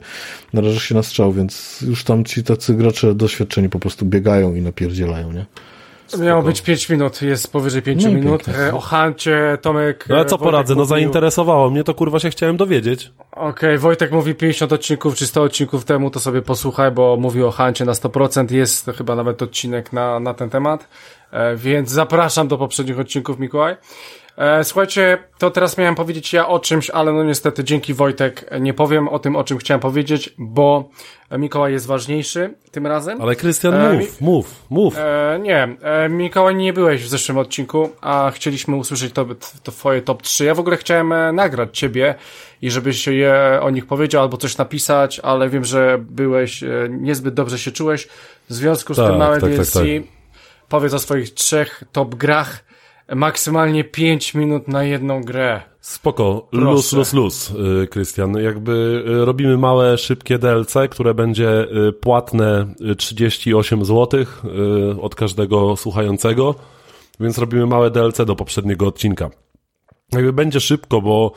[0.53, 4.61] narażasz się na strzał, więc już tam ci tacy gracze doświadczeni po prostu biegają i
[4.61, 5.45] napierdzielają, nie?
[6.19, 8.43] Miało być 5 minut, jest powyżej 5 No minut.
[8.43, 8.63] pięknie.
[8.63, 10.05] E, O Hancie, Tomek...
[10.09, 13.11] No ale e, co Wojtek poradzę, no zainteresowało mnie, to kurwa się chciałem dowiedzieć.
[13.31, 17.51] Okej, Wojtek mówi 50 odcinków czy 100 odcinków temu, to sobie posłuchaj, bo mówił o
[17.51, 20.87] Hancie na 100%, jest chyba nawet odcinek na, na ten temat,
[21.31, 23.75] e, więc zapraszam do poprzednich odcinków, Mikołaj.
[24.37, 28.73] E, słuchajcie, to teraz miałem powiedzieć ja o czymś, ale no niestety dzięki Wojtek nie
[28.73, 30.89] powiem o tym, o czym chciałem powiedzieć, bo
[31.31, 33.21] Mikołaj jest ważniejszy tym razem.
[33.21, 34.95] Ale Krystian, E, mów, mów, mów.
[34.97, 39.25] E, nie, e, Mikołaj, nie byłeś w zeszłym odcinku, a chcieliśmy usłyszeć to,
[39.63, 40.45] to twoje top 3.
[40.45, 42.15] Ja w ogóle chciałem e, nagrać ciebie
[42.61, 47.33] i żebyś je o nich powiedział albo coś napisać, ale wiem, że byłeś, e, niezbyt
[47.33, 48.07] dobrze się czułeś.
[48.49, 49.83] W związku z Tak, tym małe tak, tak, tak.
[50.69, 52.66] powiedz o swoich trzech top grach.
[53.15, 55.61] Maksymalnie 5 minut na jedną grę.
[55.81, 56.65] Spoko, Proszę.
[56.65, 57.49] luz, luz, luz,
[57.83, 58.37] y, Krystian.
[58.37, 64.25] Jakby y, robimy małe, szybkie DLC, które będzie y, płatne y, 38 zł
[65.01, 66.55] od każdego słuchającego,
[67.19, 69.29] więc robimy małe DLC do poprzedniego odcinka.
[70.11, 71.31] Jakby będzie szybko, bo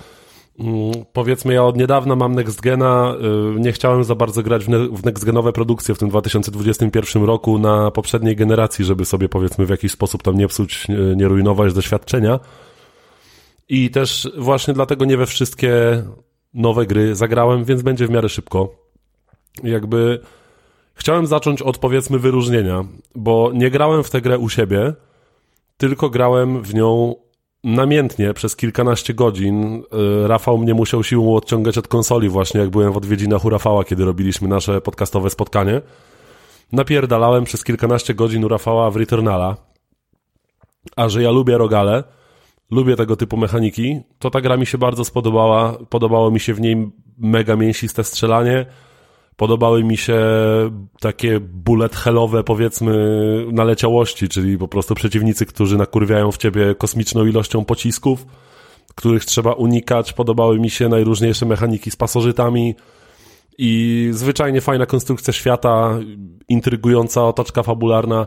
[1.12, 3.14] powiedzmy ja od niedawna mam Next Gena,
[3.56, 7.24] y, nie chciałem za bardzo grać w, ne w Next Genowe produkcje w tym 2021
[7.24, 11.74] roku na poprzedniej generacji, żeby sobie powiedzmy w jakiś sposób tam nie psuć, nie rujnować
[11.74, 12.40] doświadczenia.
[13.68, 16.02] I też właśnie dlatego nie we wszystkie
[16.54, 18.74] nowe gry zagrałem, więc będzie w miarę szybko.
[19.62, 20.20] Jakby
[20.94, 22.84] chciałem zacząć od powiedzmy wyróżnienia,
[23.14, 24.92] bo nie grałem w tę grę u siebie,
[25.76, 27.14] tylko grałem w nią
[27.64, 29.82] namiętnie przez kilkanaście godzin.
[30.24, 33.84] Y, Rafał mnie musiał siłą odciągać od konsoli właśnie, jak byłem w odwiedzinach u Rafała,
[33.84, 35.80] kiedy robiliśmy nasze podcastowe spotkanie.
[36.72, 39.56] Napierdalałem przez kilkanaście godzin u Rafała w Returnala.
[40.96, 42.04] A że ja lubię rogale,
[42.70, 45.78] lubię tego typu mechaniki, to ta gra mi się bardzo spodobała.
[45.88, 48.66] Podobało mi się w niej mega mięsiste strzelanie.
[49.36, 50.20] Podobały mi się
[51.00, 52.94] takie bullet hellowe, powiedzmy,
[53.52, 58.26] naleciałości, czyli po prostu przeciwnicy, którzy nakurwiają w ciebie kosmiczną ilością pocisków,
[58.94, 60.12] których trzeba unikać.
[60.12, 62.74] Podobały mi się najróżniejsze mechaniki z pasożytami
[63.58, 65.98] i zwyczajnie fajna konstrukcja świata,
[66.48, 68.26] intrygująca otoczka fabularna.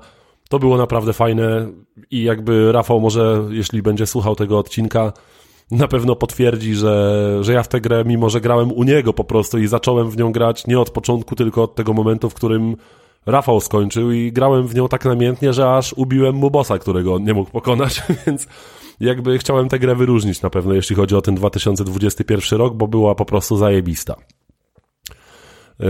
[0.49, 1.67] To było naprawdę fajne
[2.11, 5.13] i jakby Rafał może, jeśli będzie słuchał tego odcinka,
[5.73, 9.23] na pewno potwierdzi, że, że ja w tę grę, mimo że grałem u niego po
[9.23, 12.75] prostu i zacząłem w nią grać nie od początku, tylko od tego momentu, w którym
[13.25, 17.33] Rafał skończył i grałem w nią tak namiętnie, że aż ubiłem mu bossa, którego nie
[17.33, 18.47] mógł pokonać, więc
[18.99, 23.15] jakby chciałem tę grę wyróżnić na pewno, jeśli chodzi o ten 2021 rok, bo była
[23.15, 24.15] po prostu zajebista.
[25.79, 25.85] E,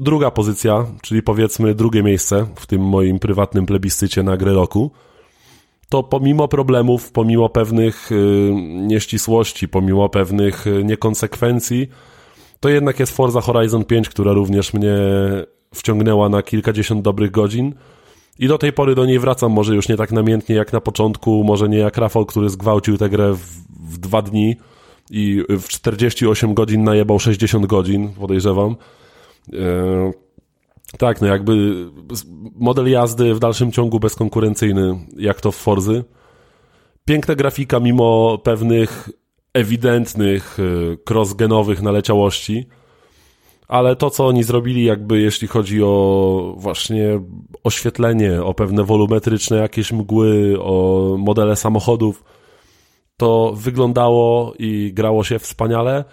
[0.00, 4.90] druga pozycja, czyli powiedzmy drugie miejsce w tym moim prywatnym plebiscycie na grę roku,
[5.88, 11.88] to pomimo problemów, pomimo pewnych y, nieścisłości, pomimo pewnych y, niekonsekwencji,
[12.60, 14.96] to jednak jest Forza Horizon 5, która również mnie
[15.74, 17.74] wciągnęła na kilkadziesiąt dobrych godzin.
[18.38, 21.44] I do tej pory do niej wracam, może już nie tak namiętnie jak na początku,
[21.44, 23.40] może nie jak Rafał, który zgwałcił tę grę w,
[23.94, 24.56] w dwa dni
[25.10, 28.76] i w 48 godzin najebał 60 godzin, podejrzewam.
[29.52, 30.12] E,
[30.98, 31.86] tak, no jakby
[32.54, 36.04] model jazdy w dalszym ciągu bezkonkurencyjny, jak to w Forzy.
[37.04, 39.08] Piękna grafika mimo pewnych
[39.54, 42.66] ewidentnych y, crossgenowych naleciałości,
[43.68, 47.20] ale to, co oni zrobili, jakby jeśli chodzi o właśnie
[47.64, 52.24] oświetlenie, o pewne wolumetryczne jakieś mgły, o modele samochodów,
[53.16, 56.04] to wyglądało i grało się wspaniale.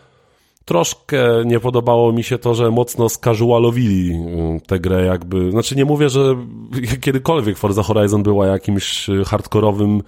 [0.66, 5.52] Troszkę nie podobało mi się to, że mocno skażualowili y, tę grę jakby.
[5.52, 6.36] Znaczy nie mówię, że
[7.02, 10.02] kiedykolwiek Forza Horizon była jakimś hardkorowym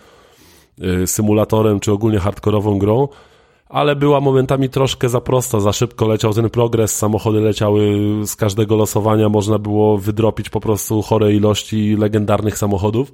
[1.03, 3.07] y, symulatorem, czy ogólnie hardkorową grą,
[3.69, 8.76] ale była momentami troszkę za prosta, za szybko leciał ten progres, samochody leciały z każdego
[8.76, 13.14] losowania, można było wydropić po prostu chore ilości legendarnych samochodów,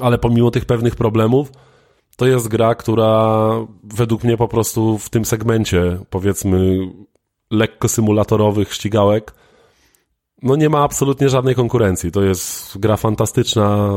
[0.00, 1.52] ale pomimo tych pewnych problemów,
[2.16, 3.50] to jest gra, która
[3.84, 6.78] według mnie po prostu w tym segmencie, powiedzmy,
[7.50, 9.34] lekko symulatorowych ścigałek,
[10.42, 12.10] no nie ma absolutnie żadnej konkurencji.
[12.10, 13.94] To jest gra fantastyczna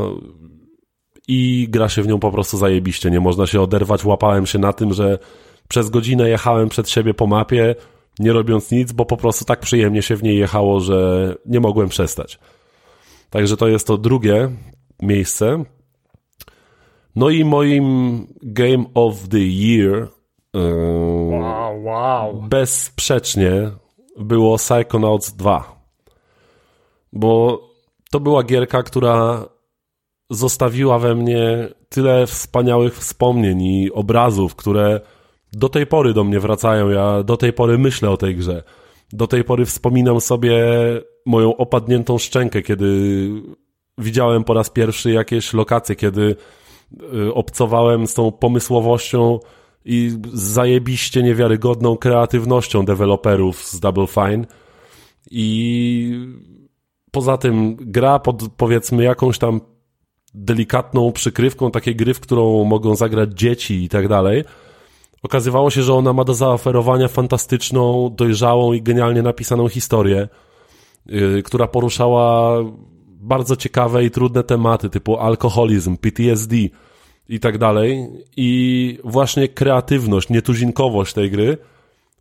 [1.27, 3.11] i gra się w nią po prostu zajebiście.
[3.11, 4.05] Nie można się oderwać.
[4.05, 5.19] Łapałem się na tym, że
[5.67, 7.75] przez godzinę jechałem przed siebie po mapie,
[8.19, 11.89] nie robiąc nic, bo po prostu tak przyjemnie się w niej jechało, że nie mogłem
[11.89, 12.39] przestać.
[13.29, 14.49] Także to jest to drugie
[15.01, 15.63] miejsce.
[17.15, 20.07] No i moim Game of the Year
[20.53, 22.41] wow, wow.
[22.49, 23.71] bezsprzecznie
[24.17, 25.75] było Psychonauts 2.
[27.13, 27.61] Bo
[28.11, 29.45] to była gierka, która
[30.29, 35.01] zostawiła we mnie tyle wspaniałych wspomnień i obrazów, które
[35.53, 36.89] do tej pory do mnie wracają.
[36.89, 38.63] Ja do tej pory myślę o tej grze.
[39.13, 40.63] Do tej pory wspominam sobie
[41.25, 43.29] moją opadniętą szczękę, kiedy
[43.97, 46.35] widziałem po raz pierwszy jakieś lokacje, kiedy
[47.33, 49.39] obcowałem z tą pomysłowością
[49.85, 54.45] i zajebiście niewiarygodną kreatywnością deweloperów z Double Fine
[55.31, 56.27] i
[57.11, 59.61] poza tym gra pod powiedzmy jakąś tam
[60.33, 64.43] delikatną przykrywką takiej gry, w którą mogą zagrać dzieci i tak dalej.
[65.23, 70.27] Okazywało się, że ona ma do zaoferowania fantastyczną, dojrzałą i genialnie napisaną historię,
[71.05, 72.57] yy, która poruszała
[73.07, 76.55] bardzo ciekawe i trudne tematy typu alkoholizm, PTSD
[77.29, 78.07] i tak dalej.
[78.37, 81.57] I właśnie kreatywność, nietuzinkowość tej gry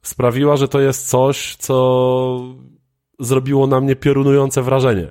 [0.03, 2.41] sprawiła, że to jest coś, co
[3.21, 5.11] zrobiło na mnie piorunujące wrażenie.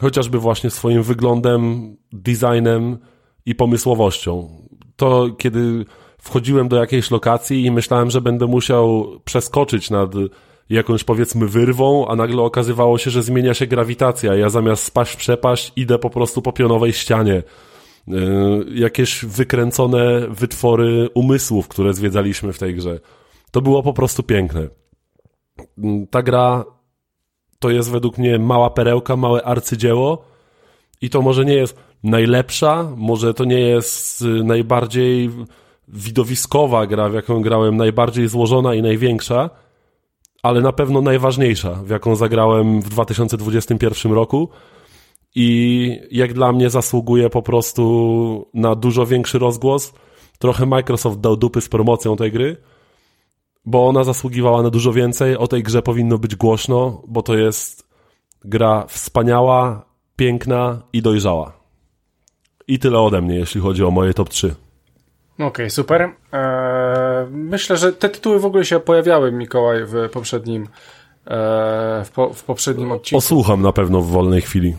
[0.00, 2.98] Chociażby właśnie swoim wyglądem, designem
[3.46, 4.48] i pomysłowością.
[4.96, 5.84] To kiedy
[6.18, 10.10] wchodziłem do jakiejś lokacji i myślałem, że będę musiał przeskoczyć nad
[10.70, 14.34] jakąś powiedzmy wyrwą, a nagle okazywało się, że zmienia się grawitacja.
[14.34, 17.42] Ja zamiast spaść w przepaść, idę po prostu po pionowej ścianie.
[18.08, 23.00] Yy, jakieś wykręcone wytwory umysłów, które zwiedzaliśmy w tej grze.
[23.50, 24.68] To było po prostu piękne.
[25.78, 26.64] Yy, ta gra
[27.58, 30.24] to jest według mnie mała perełka, małe arcydzieło
[31.00, 35.30] i to może nie jest najlepsza, może to nie jest yy, najbardziej
[35.88, 39.50] widowiskowa gra, w jaką grałem, najbardziej złożona i największa,
[40.42, 44.48] ale na pewno najważniejsza, w jaką zagrałem w 2021 roku
[45.38, 49.92] i jak dla mnie zasługuje po prostu na dużo większy rozgłos.
[50.38, 52.56] Trochę Microsoft dał dupy z promocją tej gry,
[53.64, 55.36] bo ona zasługiwała na dużo więcej.
[55.36, 57.88] O tej grze powinno być głośno, bo to jest
[58.44, 59.86] gra wspaniała,
[60.16, 61.52] piękna i dojrzała.
[62.68, 64.54] I tyle ode mnie, jeśli chodzi o moje top 3.
[65.34, 66.10] Okej, okay, super.
[66.32, 70.62] Eee myślę, że te tytuły w ogóle się pojawiały, Mikołaj, w poprzednim,
[71.26, 73.16] e, w, po, w poprzednim odcinku.
[73.16, 74.76] Posłucham na pewno w wolnej chwili.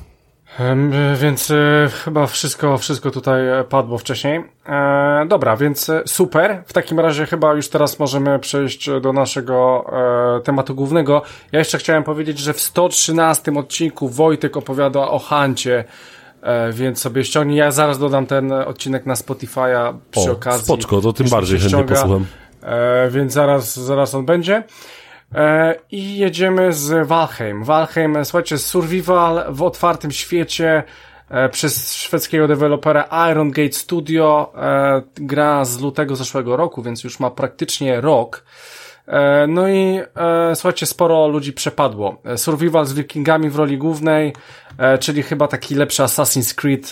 [0.59, 4.43] Em, Więc e, chyba wszystko, wszystko tutaj padło wcześniej.
[4.65, 6.63] E, dobra, więc e, super.
[6.65, 9.85] W takim razie chyba już teraz możemy przejść do naszego
[10.37, 11.21] e, tematu głównego.
[11.51, 15.83] Ja jeszcze chciałem powiedzieć, że w 113 odcinku Wojtek opowiada o Hancie,
[16.41, 17.57] e, więc sobie ściągnij.
[17.57, 20.65] Ja zaraz dodam ten odcinek na Spotify'a przy O, okazji.
[20.65, 22.25] spoczko, to tym bardziej chętnie posłucham.
[22.63, 24.63] E, więc zaraz, zaraz on będzie.
[25.35, 27.63] E, I jedziemy z Valheim.
[27.63, 30.83] Valheim, słuchajcie, survival w otwartym świecie
[31.29, 34.53] e, przez szwedzkiego dewelopera Iron Gate Studio.
[34.57, 38.43] E, gra z lutego zeszłego roku, więc już ma praktycznie rok.
[39.47, 40.01] No i
[40.53, 42.21] słuchajcie, sporo ludzi przepadło.
[42.35, 44.33] Survival z wikingami w roli głównej,
[44.99, 46.91] czyli chyba taki lepszy Assassin's Creed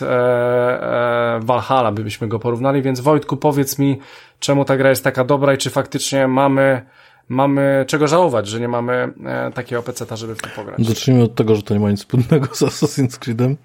[1.46, 4.00] Valhalla, byśmy go porównali, więc Wojtku, powiedz mi,
[4.40, 6.86] czemu ta gra jest taka dobra i czy faktycznie mamy,
[7.30, 10.86] mamy czego żałować, że nie mamy e, takiego peceta, żeby w to pograć.
[10.88, 13.58] Zacznijmy od tego, że to nie ma nic wspólnego z Assassin's Creedem.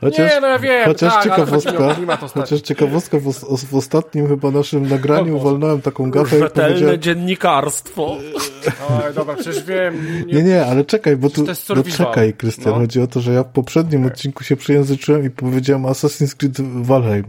[0.00, 1.96] Chociaż, Nie, no ja wiem, chociaż tak, ciekawostka,
[2.34, 7.00] chociaż ciekawostka w, os- w ostatnim chyba naszym nagraniu O, walnąłem taką gafę Rzetelne powiedziałem,
[7.02, 8.16] dziennikarstwo.
[8.90, 9.94] Oj, dobra, przecież wiem.
[10.26, 12.78] Nie, nie, ale czekaj, bo tu, to jest no czekaj, Krystian, No.
[12.78, 17.24] chodzi o to, że ja w poprzednim odcinku się przejęzyczyłem i powiedziałem Assassin's Creed Valheim.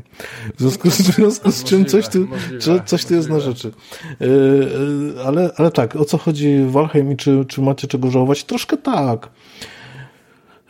[0.55, 3.55] W związku z, w związku z czym coś tu, Możliwe, coś tu jest na możliwe.
[3.57, 3.71] rzeczy.
[4.19, 8.43] Yy, ale, ale tak, o co chodzi w Valheim i czy, czy macie czego żałować?
[8.43, 9.29] Troszkę tak.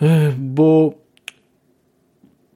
[0.02, 0.94] Yy, bo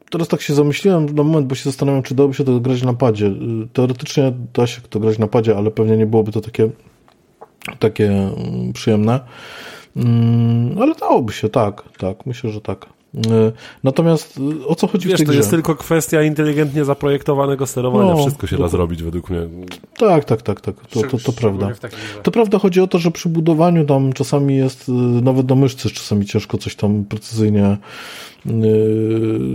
[0.10, 2.94] teraz tak się zamyśliłem na moment, bo się zastanawiam, czy dałoby się to grać na
[2.94, 3.26] padzie.
[3.26, 6.70] Yy, Teoretycznie da się to grać na padzie, ale pewnie nie byłoby to takie
[7.80, 9.20] takie mm, przyjemne.
[9.96, 12.86] Mm, Ale dałoby się, tak, tak, myślę, że tak.
[13.16, 13.20] Y,
[13.84, 15.38] Natomiast y, o co chodzi w Wiesz, tej to grze?
[15.38, 18.12] jest tylko kwestia inteligentnie zaprojektowanego sterowania.
[18.14, 19.40] No, Wszystko się da zrobić według mnie.
[19.98, 21.70] Tak, tak, tak, tak, to, to, to prawda.
[21.70, 21.80] w.
[22.24, 25.90] To prawda, chodzi o to, że przy budowaniu tam czasami jest, y, nawet do myszcy
[25.90, 27.78] czasami ciężko coś tam precyzyjnie
[28.46, 28.50] y,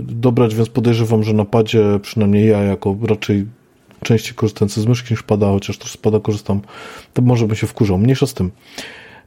[0.01, 3.45] dobrać, więc podejrzewam, że na padzie, przynajmniej ja jako raczej
[4.03, 6.61] częściej korzystający z myszki niż pada, chociaż też z pada korzystam,
[7.13, 7.97] to może bym się wkurzał.
[7.97, 8.51] Mniejsza z tym.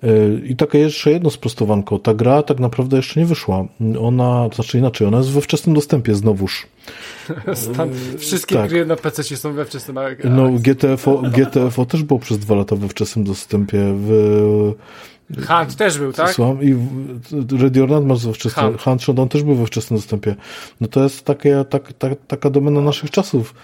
[0.05, 1.99] Y, I takie jeszcze jedno sprostowanko.
[1.99, 3.65] Ta gra tak naprawdę jeszcze nie wyszła.
[4.01, 6.67] Ona, to znaczy inaczej, ona jest we wczesnym dostępie znowuż.
[7.55, 8.71] Stan, wszystkie tak.
[8.71, 12.89] gry na PC są we wczesnym No, GTFO, GTFO też było przez dwa lata we
[12.89, 13.79] wczesnym dostępie.
[13.95, 14.75] W,
[15.47, 16.31] Hunt też był, tak?
[16.35, 18.83] Słucham, i w- Ready or Not masz we wczesnym, Hunt.
[18.83, 20.35] Hunt Showdown też był we wczesnym dostępie.
[20.81, 23.55] No to jest takie, tak, tak, taka domena naszych czasów.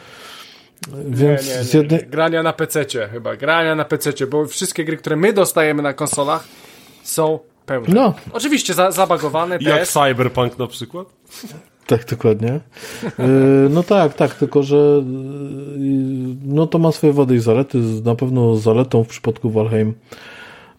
[1.09, 2.07] Więc nie, nie, nie, jednej.
[2.07, 6.45] Grania na PC chyba, grania na PC, bo wszystkie gry, które my dostajemy na konsolach
[7.03, 7.95] są pełne.
[7.95, 8.15] No.
[8.33, 9.89] Oczywiście za, zabagowane Jak też.
[9.89, 11.07] Cyberpunk na przykład?
[11.87, 12.61] Tak, dokładnie.
[13.03, 17.79] Yy, No tak, tak, tylko że yy, no to ma swoje wady i zalety.
[18.05, 19.95] Na pewno zaletą w przypadku Valheim,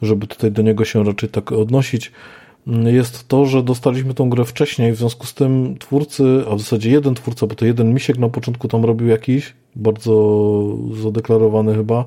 [0.02, 2.12] żeby tutaj do niego się raczej tak odnosić,
[2.86, 6.92] jest to, że dostaliśmy tą grę wcześniej, w związku z tym twórcy, a w zasadzie
[6.92, 12.06] jeden twórca, bo to jeden misiek na początku tam robił jakiś, bardzo zadeklarowany chyba,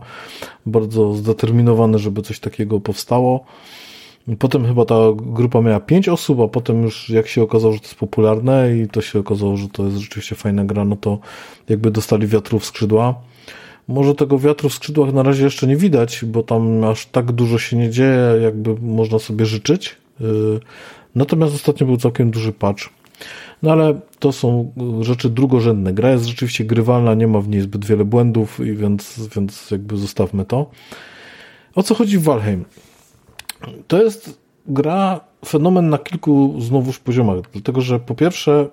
[0.67, 3.45] bardzo zdeterminowany, żeby coś takiego powstało.
[4.39, 7.87] Potem chyba ta grupa miała pięć osób, a potem już jak się okazało, że to
[7.87, 11.19] jest popularne i to się okazało, że to jest rzeczywiście fajna gra, no to
[11.69, 13.15] jakby dostali wiatru w skrzydła.
[13.89, 17.59] Może tego wiatru w skrzydłach na razie jeszcze nie widać, bo tam aż tak dużo
[17.59, 19.97] się nie dzieje, jakby można sobie życzyć.
[20.21, 20.61] Yy,
[21.15, 22.89] Natomiast ostatnio był całkiem duży patch.
[23.63, 25.93] No ale to są rzeczy drugorzędne.
[25.93, 29.97] Gra jest rzeczywiście grywalna, nie ma w niej zbyt wiele błędów, i więc, więc jakby
[29.97, 30.71] zostawmy to.
[31.75, 32.65] O co chodzi w Valheim?
[33.89, 38.69] To jest gra, fenomen na kilku znowuż poziomach, dlatego że po pierwsze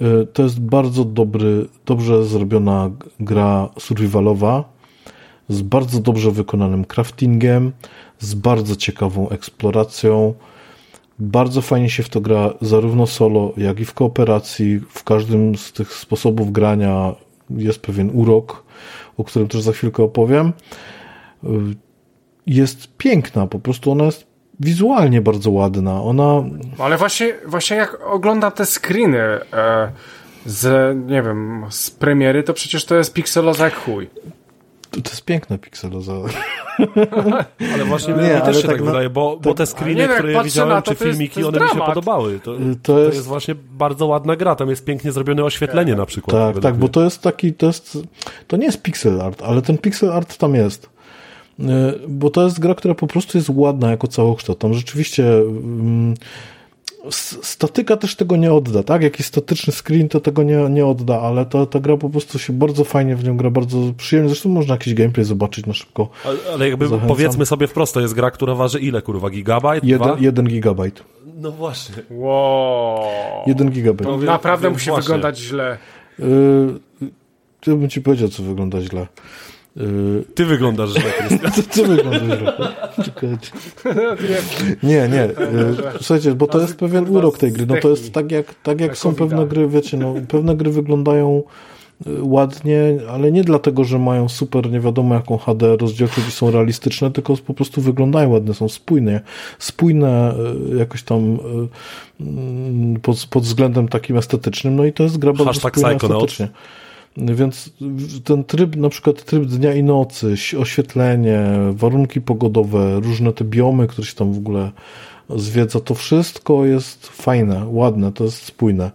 [0.00, 2.90] y, to jest bardzo dobry, dobrze zrobiona
[3.20, 4.72] gra survivalowa
[5.48, 7.72] z bardzo dobrze wykonanym craftingiem,
[8.18, 10.34] z bardzo ciekawą eksploracją.
[11.22, 14.80] Bardzo fajnie się w to gra zarówno solo, jak i w kooperacji.
[14.88, 17.14] W każdym z tych sposobów grania
[17.50, 18.64] jest pewien urok,
[19.16, 20.52] o którym też za chwilkę opowiem
[21.44, 21.48] Y,
[22.46, 24.26] jest piękna, po prostu ona jest
[24.60, 26.02] wizualnie bardzo ładna.
[26.02, 26.44] Ona,
[26.78, 29.18] Ale właśnie, właśnie jak oglądam te screeny
[29.52, 29.92] e,
[30.46, 34.10] z, nie wiem, z premiery, to przecież to jest pikseloza jak chuj.
[35.00, 36.12] To jest piękna pikseloza.
[37.74, 40.32] Ale właśnie Nie, mi ale też się tak tak, wydaje, bo, bo te screeny, które
[40.32, 41.94] ja widziałem, na to, czy to filmiki, to jest one mi się dramat.
[41.94, 42.40] podobały.
[42.40, 43.26] To, To to, jest- jest...
[43.26, 46.54] właśnie bardzo ładna gra, tam jest pięknie zrobione oświetlenie na przykład.
[46.54, 46.80] Tak, tak, mnie.
[46.80, 47.98] bo to jest taki, to jest,
[48.46, 50.90] to nie jest pixel art, ale ten pixel art tam jest.
[51.60, 51.64] Y,
[52.08, 54.58] Bo to jest gra, która po prostu jest ładna jako całokształt.
[54.58, 56.14] Tam rzeczywiście mm,
[57.10, 59.02] statyka też tego nie odda, tak?
[59.02, 62.52] Jakiś statyczny screen to tego nie, nie odda, ale ta, ta gra po prostu się
[62.52, 64.28] bardzo fajnie w nią gra, bardzo przyjemnie.
[64.28, 66.08] Zresztą można jakiś gameplay zobaczyć na szybko.
[66.24, 67.08] Ale, ale jakby Zachęcam.
[67.08, 69.84] powiedzmy sobie wprost, to jest gra, która waży ile, kurwa, gigabajt?
[69.84, 71.04] Jeden, jeden gigabajt.
[71.36, 71.94] No właśnie.
[72.10, 73.00] Wow.
[73.46, 74.10] Jeden gigabajt.
[74.10, 75.02] To naprawdę musi właśnie.
[75.02, 75.78] wyglądać źle.
[76.18, 76.80] Yy,
[77.66, 79.06] ja bym ci powiedział, co wygląda źle.
[79.76, 80.24] Yy...
[80.34, 81.52] Ty wyglądasz źle, Krystian.
[81.52, 82.52] ty, ty wyglądasz źle.
[84.82, 85.16] nie, nie.
[85.16, 87.66] Yy, słuchajcie, bo to jest pewien urok tej gry.
[87.66, 91.42] No to jest tak jak, tak jak są pewne gry, wiecie, no, pewne gry wyglądają
[92.06, 96.50] yy, ładnie, ale nie dlatego, że mają super nie wiadomo jaką HD rozdzielczość i są
[96.50, 99.20] realistyczne, tylko po prostu wyglądają ładne, są spójne.
[99.58, 100.34] Spójne
[100.78, 101.38] jakoś tam
[103.02, 106.48] pod, pod względem takim estetycznym, no i to jest gra bardzo Hashtag spójna estetycznie.
[107.16, 107.70] Więc
[108.24, 114.06] ten tryb, na przykład tryb dnia i nocy, oświetlenie, warunki pogodowe, różne te biomy, które
[114.06, 114.72] się tam w ogóle
[115.36, 118.90] zwiedza, to wszystko jest fajne, ładne, to jest spójne.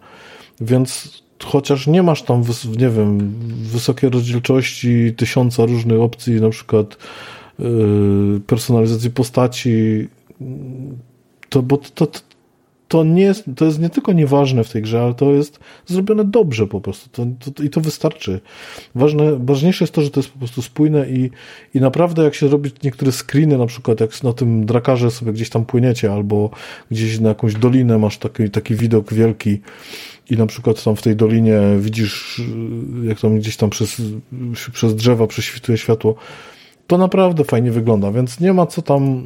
[0.62, 2.44] Więc chociaż nie masz tam,
[2.78, 3.34] nie wiem,
[3.64, 6.98] wysokiej rozdzielczości, tysiąca różnych opcji, na przykład
[7.60, 10.08] yy, personalizacji postaci,
[11.50, 12.20] to, bo to, to,
[12.88, 16.26] to nie jest, to jest nie tylko nieważne w tej grze, ale to jest zrobione
[16.26, 18.40] dobrze po prostu to, to, i to wystarczy.
[18.96, 21.30] Ważne, ważniejsze jest to, że to jest po prostu spójne i,
[21.74, 25.50] i naprawdę jak się robi niektóre screeny, na przykład jak na tym drakarze sobie gdzieś
[25.50, 26.50] tam płyniecie albo
[26.92, 29.62] gdzieś na jakąś dolinę masz taki, taki widok wielki
[30.30, 32.42] i na przykład tam w tej dolinie widzisz
[33.04, 34.02] jak tam gdzieś tam przez,
[34.74, 36.16] przez drzewa prześwituje światło,
[36.88, 39.24] to naprawdę fajnie wygląda, więc nie ma co tam,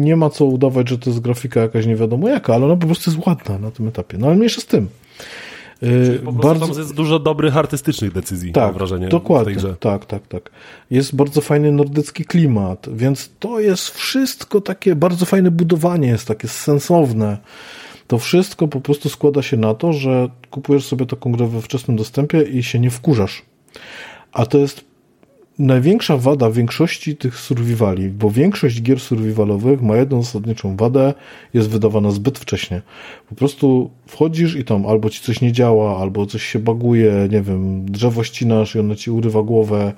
[0.00, 2.86] nie ma co udawać, że to jest grafika jakaś nie wiadomo jaka, ale ona po
[2.86, 4.18] prostu jest ładna na tym etapie.
[4.18, 4.88] No ale mniejsza z tym.
[5.80, 9.08] Czyli po bardzo tam jest dużo dobrych artystycznych decyzji, tak, mam wrażenie.
[9.08, 10.50] Dokładnie, tak, tak, tak.
[10.90, 16.48] Jest bardzo fajny nordycki klimat, więc to jest wszystko takie, bardzo fajne budowanie jest takie
[16.48, 17.38] sensowne.
[18.06, 21.96] To wszystko po prostu składa się na to, że kupujesz sobie taką grę we wczesnym
[21.96, 23.42] dostępie i się nie wkurzasz.
[24.32, 24.89] A to jest
[25.60, 31.14] największa wada większości tych survivali, bo większość gier survivalowych ma jedną zasadniczą wadę,
[31.54, 32.82] jest wydawana zbyt wcześnie.
[33.28, 37.42] Po prostu wchodzisz i tam albo ci coś nie działa, albo coś się baguje, nie
[37.42, 39.92] wiem, drzewo ścinasz i ono ci urywa głowę.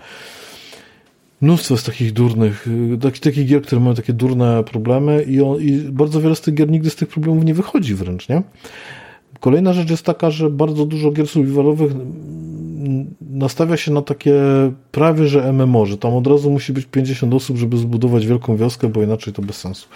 [1.40, 2.66] Mnóstwo jest takich durnych,
[3.01, 6.55] takich, takich gier, które mają takie durne problemy i, on, i bardzo wiele z tych
[6.55, 8.43] gier nigdy z tych problemów nie wychodzi wręcz, nie?
[9.40, 11.93] Kolejna rzecz jest taka, że bardzo dużo gier survivalowych
[13.20, 14.34] nastawia się na takie
[14.92, 18.88] prawie, że MMO, że tam od razu musi być 50 osób, żeby zbudować wielką wioskę,
[18.88, 19.88] bo inaczej to bez sensu.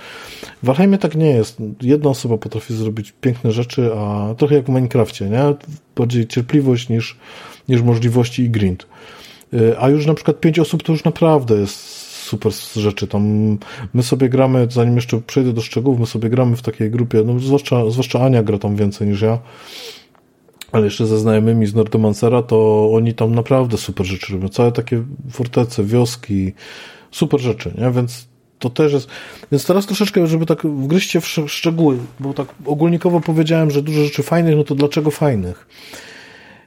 [0.62, 1.58] W Valheimie tak nie jest.
[1.82, 5.42] Jedna osoba potrafi zrobić piękne rzeczy, a trochę jak w Minecrafcie, nie?
[5.96, 7.16] Bardziej cierpliwość niż,
[7.68, 8.86] niż możliwości i grind.
[9.54, 13.06] Y, a już na przykład pięć osób to już naprawdę jest super rzeczy.
[13.06, 13.58] Tam
[13.94, 17.38] my sobie gramy, zanim jeszcze przejdę do szczegółów, my sobie gramy w takiej grupie, no
[17.38, 19.38] zwłaszcza, zwłaszcza Ania gra tam więcej niż ja,
[20.76, 24.48] ale jeszcze ze znajomymi z Nordomancera, to oni tam naprawdę super rzeczy robią.
[24.48, 26.52] Całe takie fortece, wioski,
[27.10, 27.90] super rzeczy, nie?
[27.90, 28.28] Więc
[28.58, 29.08] to też jest.
[29.52, 34.22] Więc teraz troszeczkę, żeby tak wgryźć w szczegóły, bo tak ogólnikowo powiedziałem, że dużo rzeczy
[34.22, 35.68] fajnych, no to dlaczego fajnych?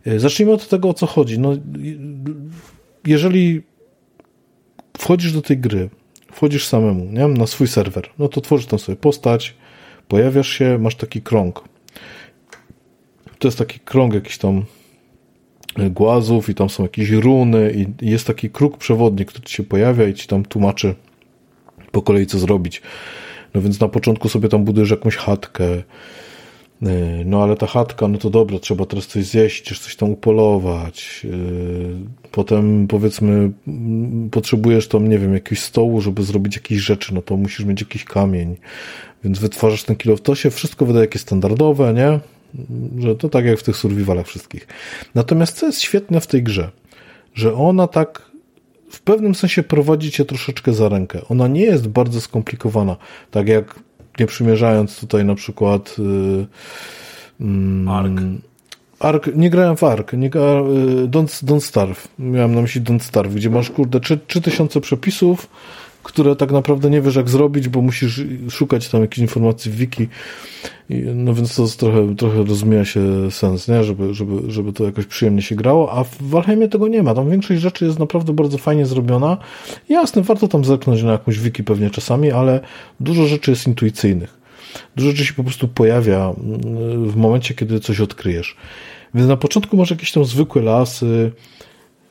[0.08, 1.40] Y, zacznijmy od tego, o co chodzi.
[1.40, 1.54] No,
[3.08, 3.62] jeżeli
[4.98, 5.90] wchodzisz do tej gry,
[6.32, 7.28] wchodzisz samemu, nie?
[7.28, 9.56] na swój serwer, no to tworzysz tam sobie postać,
[10.08, 11.64] pojawiasz się, masz taki krąg.
[13.40, 14.66] To jest taki krąg jakiś tam
[15.78, 19.64] e, głazów i tam są jakieś runy i jest taki kruk przewodnik, który ci się
[19.64, 20.96] pojawia i ci tam tłumaczy
[21.92, 22.82] po kolei co zrobić.
[23.54, 25.84] No więc na początku sobie tam budujesz jakąś chatkę,
[26.84, 30.10] E, no ale ta chatka, no to dobra, trzeba teraz coś zjeść, czy coś tam
[30.10, 31.26] upolować.
[31.26, 33.52] E, potem powiedzmy,
[34.32, 38.04] potrzebujesz tam, nie wiem, jakiegoś stołu, żeby zrobić jakieś rzeczy, no to musisz mieć jakiś
[38.04, 38.56] kamień.
[39.24, 40.18] Więc wytwarzasz ten kilo.
[40.18, 42.20] To się wszystko wydaje jakieś standardowe, nie?
[43.00, 44.68] Że to tak jak w tych survivalach wszystkich.
[45.16, 46.72] Natomiast co jest świetne w tej grze?
[47.34, 48.30] Że ona tak
[48.90, 51.22] w pewnym sensie prowadzi cię troszeczkę za rękę.
[51.30, 52.96] Ona nie jest bardzo skomplikowana.
[53.32, 53.80] Tak jak
[54.20, 55.96] nie przymierzając tutaj na przykład
[57.40, 58.22] yy, Ark.
[59.00, 63.00] Ark, nie grałem w Ark, nie, gra, y, Don't, Don't Starve, miałem na myśli Don't
[63.00, 65.50] Starve, gdzie masz kurde 3000 przepisów,
[66.04, 70.08] które tak naprawdę nie wiesz jak zrobić, bo musisz szukać tam jakichś informacji w wiki.
[71.16, 73.84] No więc to trochę, trochę rozmija się sens, nie?
[73.84, 77.14] Żeby, żeby, żeby to jakoś przyjemnie się grało, a w Valheimie tego nie ma.
[77.14, 79.38] Tam większość rzeczy jest naprawdę bardzo fajnie zrobiona.
[79.90, 82.60] Jasne, warto tam zerknąć na jakąś wiki pewnie czasami, ale
[83.00, 84.40] dużo rzeczy jest intuicyjnych.
[84.96, 88.56] Dużo rzeczy się po prostu pojawia mm, w momencie, kiedy coś odkryjesz.
[89.14, 91.32] Więc na początku masz jakieś tam zwykłe lasy,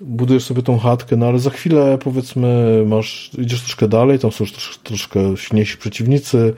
[0.00, 4.44] budujesz sobie tą chatkę, no ale za chwilę powiedzmy masz, idziesz troszkę dalej, tam są
[4.44, 6.54] już trosz, troszkę silniejsi przeciwnicy,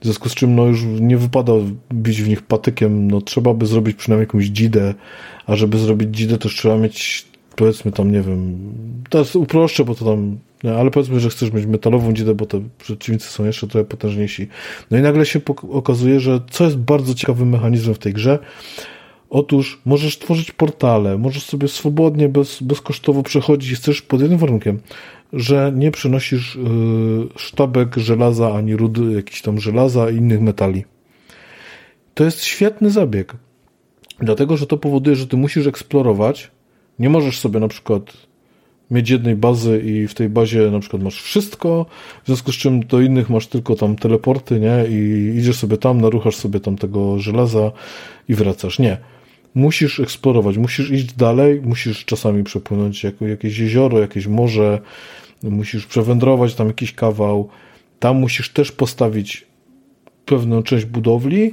[0.00, 1.52] w związku z czym no już nie wypada
[1.94, 4.94] bić w nich patykiem, no trzeba by zrobić przynajmniej jakąś dzidę,
[5.46, 7.26] a żeby zrobić dzidę to już trzeba mieć
[7.56, 8.58] powiedzmy tam, nie wiem,
[9.10, 10.38] teraz uproszczę, bo to tam,
[10.78, 14.48] ale powiedzmy, że chcesz mieć metalową dzidę, bo te przeciwnicy są jeszcze trochę potężniejsi.
[14.90, 15.40] No i nagle się
[15.70, 18.38] okazuje, że co jest bardzo ciekawym mechanizmem w tej grze,
[19.30, 24.80] Otóż możesz tworzyć portale, możesz sobie swobodnie, bez, bezkosztowo przechodzić, chcesz pod jednym warunkiem,
[25.32, 30.84] że nie przynosisz yy, sztabek żelaza ani rudy jakiś tam żelaza i innych metali.
[32.14, 33.36] To jest świetny zabieg.
[34.18, 36.50] Dlatego, że to powoduje, że ty musisz eksplorować.
[36.98, 38.12] Nie możesz sobie na przykład
[38.90, 41.86] mieć jednej bazy i w tej bazie na przykład masz wszystko,
[42.22, 44.84] w związku z czym do innych masz tylko tam teleporty, nie?
[44.88, 47.72] I idziesz sobie tam, naruchasz sobie tam tego żelaza
[48.28, 48.78] i wracasz.
[48.78, 48.98] Nie
[49.54, 54.80] musisz eksplorować, musisz iść dalej, musisz czasami przepłynąć jako jakieś jezioro, jakieś morze,
[55.42, 57.48] musisz przewędrować tam jakiś kawał,
[57.98, 59.46] tam musisz też postawić
[60.26, 61.52] pewną część budowli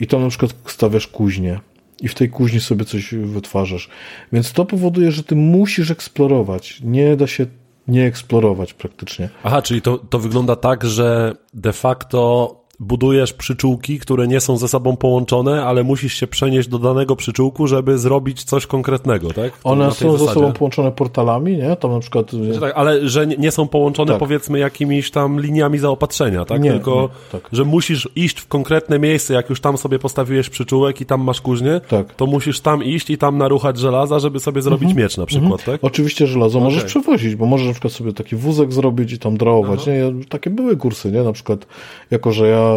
[0.00, 1.60] i tam na przykład stawiasz kuźnię
[2.02, 3.88] i w tej kuźni sobie coś wytwarzasz.
[4.32, 6.80] Więc to powoduje, że ty musisz eksplorować.
[6.84, 7.46] Nie da się
[7.88, 9.28] nie eksplorować praktycznie.
[9.42, 14.68] Aha, czyli to, to wygląda tak, że de facto budujesz przyczółki, które nie są ze
[14.68, 19.52] sobą połączone, ale musisz się przenieść do danego przyczółku, żeby zrobić coś konkretnego, tak?
[19.64, 20.18] One są zasadzie.
[20.18, 21.76] ze sobą połączone portalami, nie?
[21.76, 22.30] Tam na przykład...
[22.30, 24.18] Znaczy tak, ale że nie są połączone tak.
[24.18, 26.62] powiedzmy jakimiś tam liniami zaopatrzenia, tak?
[26.62, 27.48] Nie, Tylko, nie, tak.
[27.52, 31.40] że musisz iść w konkretne miejsce, jak już tam sobie postawiłeś przyczółek i tam masz
[31.40, 32.14] kuźnię, tak.
[32.14, 35.04] to musisz tam iść i tam naruchać żelaza, żeby sobie zrobić mhm.
[35.04, 35.78] miecz na przykład, mhm.
[35.78, 35.84] tak?
[35.84, 36.70] Oczywiście żelazo okay.
[36.70, 40.24] możesz przewozić, bo możesz na przykład sobie taki wózek zrobić i tam drałować, nie?
[40.28, 41.22] Takie były kursy, nie?
[41.22, 41.66] Na przykład,
[42.10, 42.67] jako że ja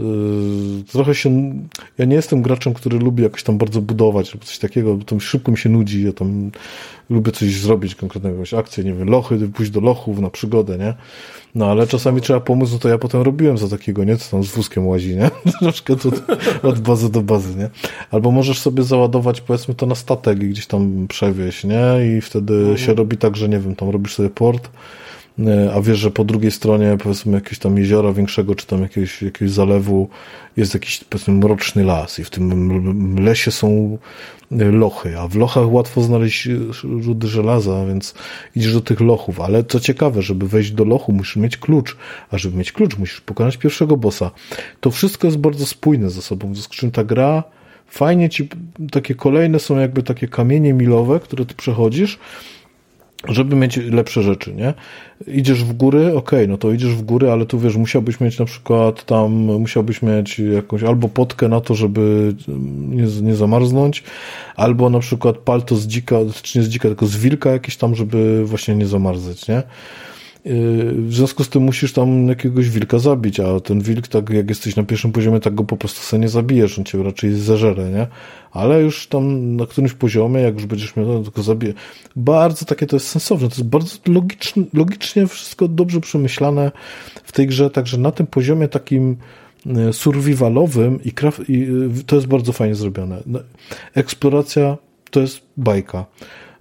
[0.00, 1.52] Y, trochę się,
[1.98, 5.20] ja nie jestem graczem, który lubi jakoś tam bardzo budować lub coś takiego, bo to
[5.20, 6.50] szybko mi się nudzi, ja tam
[7.10, 10.94] lubię coś zrobić, konkretną jakąś akcję, nie wiem, lochy, pójść do lochów na przygodę, nie?
[11.54, 14.16] No ale czasami trzeba pomóc, no to ja potem robiłem za takiego, nie?
[14.16, 15.30] Co tam z wózkiem łazi, nie?
[15.60, 16.10] Troszkę to
[16.62, 17.70] od bazy do bazy, nie?
[18.10, 22.16] Albo możesz sobie załadować, powiedzmy, to na statek i gdzieś tam przewieźć, nie?
[22.16, 22.78] I wtedy mhm.
[22.78, 24.70] się robi tak, że nie wiem, tam robisz sobie port,
[25.74, 29.50] a wiesz, że po drugiej stronie powiedzmy jakiegoś tam jeziora większego, czy tam jakiegoś, jakiegoś
[29.50, 30.08] zalewu
[30.56, 33.98] jest jakiś powiedzmy mroczny las i w tym lesie są
[34.52, 36.48] e, lochy, a w lochach łatwo znaleźć
[36.82, 38.14] rudy żelaza, więc
[38.56, 41.96] idziesz do tych lochów, ale co ciekawe, żeby wejść do lochu musisz mieć klucz,
[42.30, 44.30] a żeby mieć klucz musisz pokonać pierwszego bossa.
[44.80, 47.44] To wszystko jest bardzo spójne ze sobą, w związku z czym ta gra
[47.86, 48.48] fajnie ci,
[48.90, 52.18] takie kolejne są jakby takie kamienie milowe, które ty przechodzisz,
[53.28, 54.74] żeby mieć lepsze rzeczy, nie?
[55.26, 58.38] Idziesz w góry, okej, okay, no to idziesz w góry, ale tu wiesz, musiałbyś mieć
[58.38, 62.34] na przykład tam, musiałbyś mieć jakąś albo potkę na to, żeby
[62.78, 64.02] nie, nie zamarznąć,
[64.56, 67.94] albo na przykład palto z dzika, czy nie z dzika, tylko z wilka jakieś tam,
[67.94, 69.62] żeby właśnie nie zamarzać, nie?
[70.44, 74.76] W związku z tym musisz tam jakiegoś wilka zabić, a ten wilk, tak jak jesteś
[74.76, 78.06] na pierwszym poziomie, tak go po prostu sobie nie zabijesz, on cię raczej zeżere, nie?
[78.52, 81.74] Ale już tam na którymś poziomie, jak już będziesz miał, to go zabije.
[82.16, 86.72] Bardzo takie to jest sensowne, to jest bardzo logicznie, logicznie wszystko dobrze przemyślane
[87.24, 89.16] w tej grze, także na tym poziomie takim
[89.66, 91.12] e, survivalowym i,
[91.48, 93.22] i e, to jest bardzo fajnie zrobione.
[93.26, 93.38] No,
[93.94, 94.76] eksploracja
[95.10, 96.06] to jest bajka,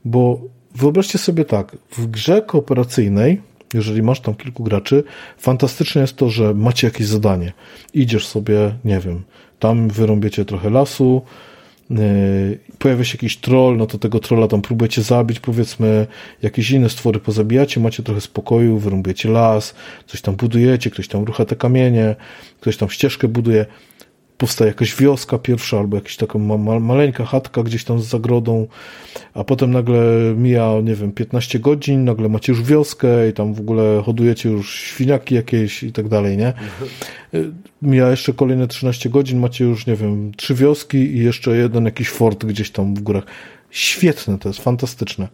[0.05, 0.41] bo
[0.75, 5.03] wyobraźcie sobie tak, w grze kooperacyjnej jeżeli masz tam kilku graczy,
[5.37, 7.53] fantastyczne jest to, że macie jakieś zadanie.
[7.93, 9.23] Idziesz sobie, nie wiem,
[9.59, 11.21] tam wyrąbiecie trochę lasu,
[11.89, 11.97] yy,
[12.79, 16.07] pojawia się jakiś troll, no to tego trolla tam próbujecie zabić, powiedzmy,
[16.41, 19.75] jakieś inne stwory pozabijacie, macie trochę spokoju, wyrąbiecie las,
[20.07, 22.15] coś tam budujecie, ktoś tam rucha te kamienie,
[22.59, 23.65] ktoś tam ścieżkę buduje
[24.43, 28.67] powstaje jakaś wioska pierwsza, albo jakaś taka ma, maleńka chatka gdzieś tam z zagrodą,
[29.33, 33.59] a potem nagle mija, nie wiem, 15 godzin, nagle macie już wioskę i tam w
[33.59, 36.53] ogóle hodujecie już świniaki jakieś i tak dalej, nie?
[37.81, 42.09] Mija jeszcze kolejne 13 godzin, macie już, nie wiem, trzy wioski i jeszcze jeden jakiś
[42.09, 43.25] fort gdzieś tam w górach.
[43.69, 45.27] Świetne to jest, fantastyczne.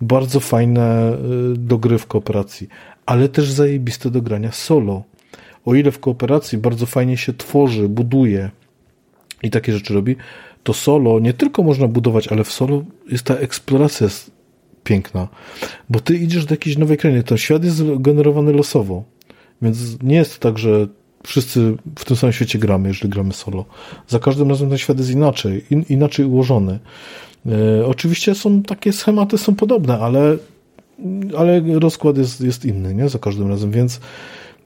[0.00, 1.12] Bardzo fajne
[1.54, 2.68] y, do gry w kooperacji,
[3.06, 5.13] ale też zajebiste do grania solo
[5.64, 8.50] o ile w kooperacji bardzo fajnie się tworzy, buduje
[9.42, 10.16] i takie rzeczy robi,
[10.62, 14.08] to solo nie tylko można budować, ale w solo jest ta eksploracja
[14.84, 15.28] piękna,
[15.90, 19.04] bo ty idziesz do jakiejś nowej krainy, ten świat jest generowany losowo,
[19.62, 20.88] więc nie jest tak, że
[21.26, 23.64] wszyscy w tym samym świecie gramy, jeżeli gramy solo.
[24.08, 26.78] Za każdym razem ten świat jest inaczej, in, inaczej ułożony.
[27.46, 30.36] E, oczywiście są takie schematy, są podobne, ale,
[31.38, 33.08] ale rozkład jest, jest inny, nie?
[33.08, 34.00] Za każdym razem, więc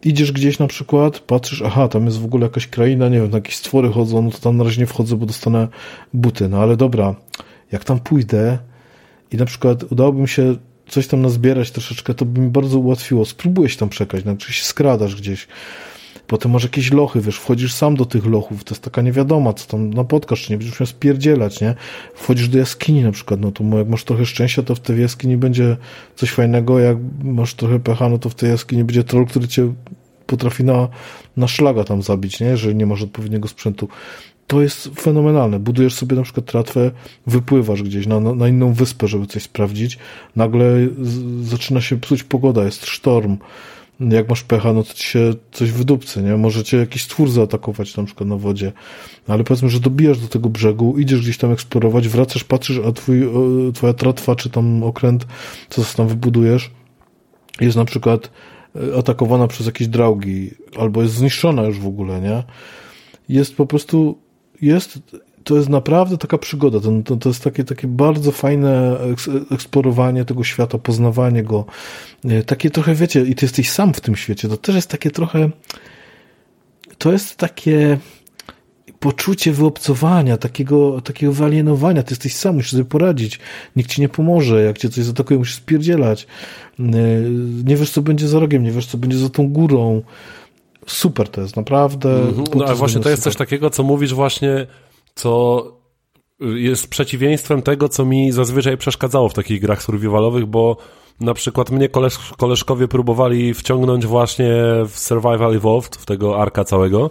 [0.05, 3.57] idziesz gdzieś na przykład, patrzysz, aha, tam jest w ogóle jakaś kraina, nie wiem, jakieś
[3.57, 5.69] stwory chodzą, no to tam na razie nie wchodzę, bo dostanę
[6.15, 6.49] buty.
[6.49, 7.15] No ale dobra,
[7.73, 8.59] jak tam pójdę
[9.33, 10.57] i na przykład udałoby mi się
[10.89, 13.25] coś tam nazbierać troszeczkę, to by mi bardzo ułatwiło.
[13.25, 15.47] Spróbuję się tam przekać, znaczy się skradasz gdzieś.
[16.29, 19.67] Potem masz jakieś lochy, wiesz, wchodzisz sam do tych lochów, to jest taka niewiadoma, co
[19.67, 21.75] tam napotkasz, czy nie będziesz miał spierdzielać, nie?
[22.15, 25.37] Wchodzisz do jaskini na przykład, no to jak masz trochę szczęścia, to w tej jaskini
[25.37, 25.77] będzie
[26.17, 29.73] coś fajnego, jak masz trochę pecha, no to w tej jaskini będzie troll, który cię
[30.27, 30.89] potrafi na,
[31.37, 32.47] na szlaga tam zabić, nie?
[32.47, 33.89] Jeżeli nie masz odpowiedniego sprzętu.
[34.47, 35.59] To jest fenomenalne.
[35.59, 36.91] Budujesz sobie na przykład tratwę,
[37.27, 39.99] wypływasz gdzieś na, na, inną wyspę, żeby coś sprawdzić.
[40.37, 40.65] Nagle
[41.03, 43.37] z, zaczyna się psuć pogoda, jest sztorm
[44.01, 46.37] jak masz pecha, no to ci się coś wydupcy, nie?
[46.37, 48.73] Może cię jakiś stwór zaatakować na przykład na wodzie.
[49.29, 53.29] Ale powiedzmy, że dobijasz do tego brzegu, idziesz gdzieś tam eksplorować, wracasz, patrzysz, a twój,
[53.75, 55.27] twoja tratwa, czy tam okręt,
[55.69, 56.71] co tam wybudujesz,
[57.61, 58.31] jest na przykład
[58.77, 62.43] e, atakowana przez jakieś draugi, albo jest zniszczona już w ogóle, nie?
[63.29, 64.19] Jest po prostu,
[64.63, 64.99] jest
[65.45, 66.81] to jest naprawdę taka przygoda.
[66.81, 68.99] To, to, to jest takie, takie bardzo fajne
[69.51, 71.65] eksplorowanie tego świata, poznawanie go.
[72.25, 74.49] E, takie trochę, wiecie, i ty jesteś sam w tym świecie.
[74.49, 75.51] To też jest takie trochę.
[76.99, 77.99] To jest takie
[79.01, 82.03] poczucie wyobcowania, takiego, takiego wyalienowania.
[82.03, 83.41] Ty jesteś sam, musisz sobie poradzić.
[83.77, 84.63] Nikt ci nie pomoże.
[84.63, 86.27] Jak cię coś zaatakuje, musisz spierdzielać.
[86.79, 86.83] E,
[87.65, 90.03] nie wiesz, co będzie za rogiem, nie wiesz, co będzie za tą górą.
[90.87, 92.09] Super to jest, naprawdę.
[92.09, 92.57] -hmm.
[92.57, 93.33] No, ale właśnie to jest super.
[93.33, 94.67] coś takiego, co mówisz właśnie
[95.19, 95.65] co
[96.41, 100.77] jest przeciwieństwem tego, co mi zazwyczaj przeszkadzało w takich grach survivalowych, bo
[101.21, 104.51] na przykład mnie koleż, koleżkowie próbowali wciągnąć właśnie
[104.89, 107.11] w Survival Evolved, w tego arka całego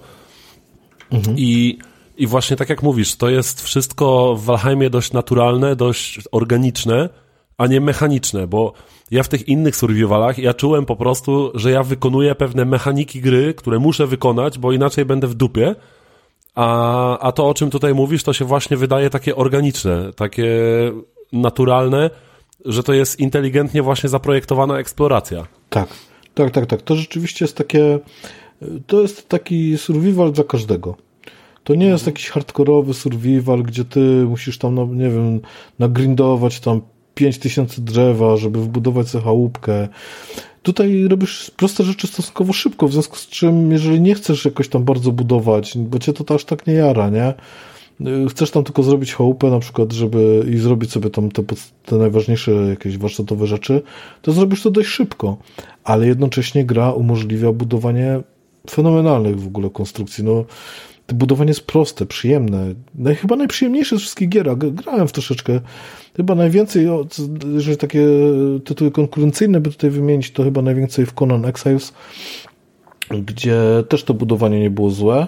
[1.11, 1.37] mhm.
[1.37, 1.77] i
[2.17, 7.09] i właśnie tak jak mówisz, to jest wszystko w Valheimie dość naturalne, dość organiczne,
[7.57, 8.73] a nie mechaniczne, bo
[9.11, 13.53] ja w tych innych survivalach ja czułem po prostu, że ja wykonuję pewne mechaniki gry,
[13.53, 15.75] które muszę wykonać, bo inaczej będę w dupie,
[16.57, 20.47] a, a to, o czym tutaj mówisz, to się właśnie wydaje takie organiczne, takie
[21.33, 22.09] naturalne,
[22.65, 25.47] że to jest inteligentnie właśnie zaprojektowana eksploracja.
[25.69, 25.89] Tak,
[26.33, 26.81] tak, tak, tak.
[26.81, 27.99] To rzeczywiście jest takie,
[28.87, 30.95] to jest taki survival dla każdego.
[31.63, 35.39] To nie jest jakiś hardkorowy survival, gdzie ty musisz tam, no, nie wiem,
[35.79, 36.81] nagrindować tam
[37.15, 39.87] 5000 drzewa, żeby wbudować sobie chałupkę.
[40.67, 44.83] Tutaj robisz proste rzeczy stosunkowo szybko, w związku z czym, jeżeli nie chcesz jakoś tam
[44.83, 47.33] bardzo budować, bo cię to aż tak nie jara, nie?
[48.29, 51.43] Chcesz tam tylko zrobić chałupę na przykład, żeby i zrobić sobie tam te,
[51.85, 53.81] te najważniejsze jakieś warsztatowe rzeczy,
[54.21, 55.37] to zrobisz to dość szybko,
[55.83, 58.21] ale jednocześnie gra umożliwia budowanie
[58.69, 60.23] fenomenalnych w ogóle konstrukcji.
[60.23, 60.45] No,
[61.13, 62.73] budowanie jest proste, przyjemne.
[62.95, 64.57] No, chyba najprzyjemniejsze z wszystkich gier.
[64.57, 65.59] Grałem w troszeczkę.
[66.15, 66.87] Chyba najwięcej,
[67.53, 68.07] jeżeli takie
[68.65, 71.93] tytuły konkurencyjne by tutaj wymienić, to chyba najwięcej w Conan Exiles,
[73.25, 73.59] gdzie
[73.89, 75.27] też to budowanie nie było złe.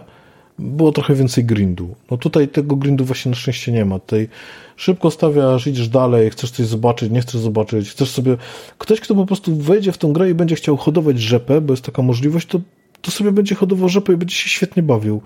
[0.59, 1.95] Było trochę więcej grindu.
[2.11, 3.99] No tutaj tego grindu właśnie na szczęście nie ma.
[3.99, 4.29] Tutaj
[4.75, 8.37] szybko stawiasz, idziesz dalej, chcesz coś zobaczyć, nie chcesz zobaczyć, chcesz sobie...
[8.77, 11.85] Ktoś, kto po prostu wejdzie w tą grę i będzie chciał hodować rzepę, bo jest
[11.85, 12.61] taka możliwość, to,
[13.01, 15.21] to sobie będzie hodował rzepę i będzie się świetnie bawił.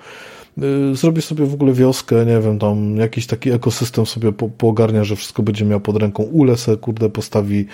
[0.62, 5.04] Y, zrobię sobie w ogóle wioskę, nie wiem, tam jakiś taki ekosystem sobie po, poogarnia,
[5.04, 7.66] że wszystko będzie miał pod ręką, ule se, kurde, postawi,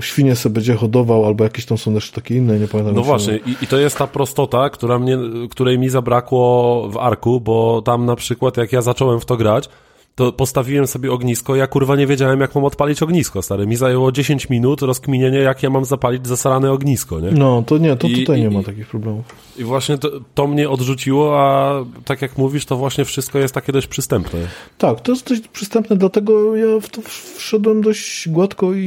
[0.00, 2.94] świnie se będzie hodował, albo jakieś tam są jeszcze takie inne, nie pamiętam.
[2.94, 5.18] No właśnie, i, i to jest ta prostota, która mnie,
[5.50, 9.68] której mi zabrakło w Arku, bo tam na przykład jak ja zacząłem w to grać,
[10.14, 13.66] to postawiłem sobie ognisko, ja kurwa nie wiedziałem, jak mam odpalić ognisko, stary.
[13.66, 17.30] Mi zajęło 10 minut rozkminienie, jak ja mam zapalić zasarane ognisko, nie?
[17.30, 19.24] No, to nie, to tutaj I, nie ma takich problemów.
[19.58, 21.74] I właśnie to, to, mnie odrzuciło, a
[22.04, 24.38] tak jak mówisz, to właśnie wszystko jest takie dość przystępne.
[24.78, 27.02] Tak, to jest dość przystępne, dlatego ja w to
[27.36, 28.80] wszedłem dość gładko i,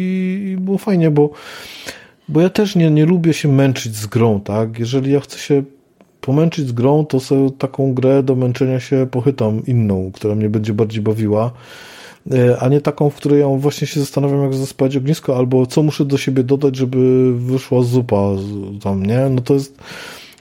[0.53, 1.29] i było fajnie, bo
[2.29, 4.79] bo ja też nie, nie lubię się męczyć z grą, tak?
[4.79, 5.63] Jeżeli ja chcę się
[6.27, 10.73] pomęczyć z grą, to sobie taką grę do męczenia się pochytam inną, która mnie będzie
[10.73, 11.51] bardziej bawiła,
[12.31, 15.83] e, a nie taką, w której ja właśnie się zastanawiam, jak zaspać ognisko, albo co
[15.83, 18.29] muszę do siebie dodać, żeby wyszła zupa
[18.83, 19.29] tam, nie?
[19.29, 19.77] No to jest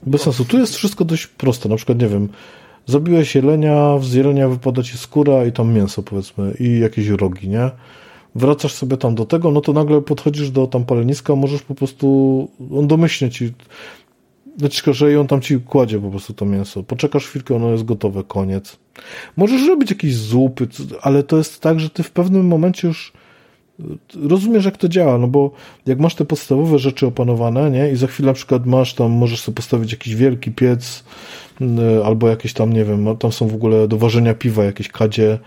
[0.07, 0.45] bez sensu.
[0.45, 2.29] Tu jest wszystko dość proste, na przykład, nie wiem,
[2.85, 7.69] zabiłeś jelenia, z jelenia wypada ci skóra i tam mięso, powiedzmy, i jakieś rogi, nie?
[8.35, 12.07] Wracasz sobie tam do tego, no to nagle podchodzisz do tam paleniska, możesz po prostu,
[12.77, 13.53] on domyślnie ci
[14.91, 16.83] że ją tam ci kładzie po prostu to mięso.
[16.83, 18.77] Poczekasz chwilkę, ono jest gotowe, koniec.
[19.37, 20.67] Możesz robić jakieś zupy,
[21.01, 23.13] ale to jest tak, że ty w pewnym momencie już
[24.23, 25.51] rozumiesz, jak to działa, no bo
[25.85, 29.41] jak masz te podstawowe rzeczy opanowane, nie, i za chwilę na przykład masz tam, możesz
[29.41, 31.03] sobie postawić jakiś wielki piec,
[31.61, 35.39] y, albo jakieś tam, nie wiem, tam są w ogóle do ważenia piwa jakieś kadzie,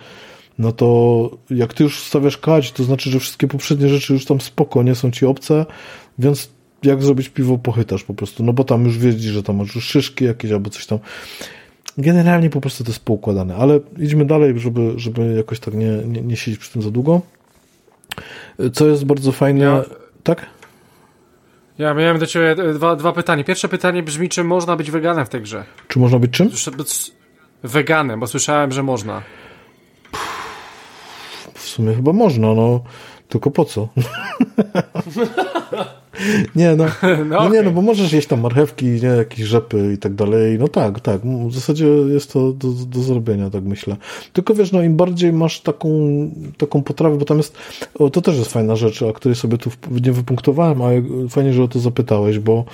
[0.59, 4.41] no to jak ty już stawiasz kadź, to znaczy, że wszystkie poprzednie rzeczy już tam
[4.41, 5.66] spoko, nie są ci obce,
[6.19, 6.51] więc
[6.82, 9.85] jak zrobić piwo, pochytasz po prostu, no bo tam już wiedzisz, że tam masz już
[9.85, 10.98] szyszki jakieś albo coś tam.
[11.98, 16.23] Generalnie po prostu to jest poukładane, ale idźmy dalej, żeby, żeby jakoś tak nie, nie,
[16.23, 17.20] nie siedzieć przy tym za długo.
[18.73, 19.65] Co jest bardzo fajne...
[19.65, 19.85] Ja-
[20.23, 20.47] Tak?
[21.78, 23.44] Ja miałem do ciebie dwa, dwa pytania.
[23.44, 25.65] Pierwsze pytanie brzmi, czy można być weganem w tej grze?
[25.89, 26.51] Czy można być czym?
[27.62, 29.23] Weganem, bo słyszałem, że można.
[31.55, 32.81] W sumie chyba można, no.
[33.28, 33.89] Tylko po co?
[36.57, 36.85] nie, no.
[37.29, 37.65] No nie, okej.
[37.65, 40.59] no bo możesz jeść tam marchewki, nie, jakieś rzepy i tak dalej.
[40.59, 41.21] No tak, tak.
[41.49, 43.97] W zasadzie jest to do, do zrobienia, tak myślę.
[44.33, 45.89] Tylko wiesz, no im bardziej masz taką,
[46.59, 47.57] taką potrawę, bo tam jest,
[47.95, 50.89] o, to też jest fajna rzecz, o której sobie tu w- nie wypunktowałem, a
[51.29, 52.65] fajnie, że o to zapytałeś, bo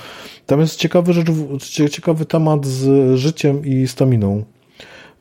[0.46, 1.26] tam jest ciekawy rzecz,
[1.60, 4.44] cie- ciekawy temat z życiem i staminą.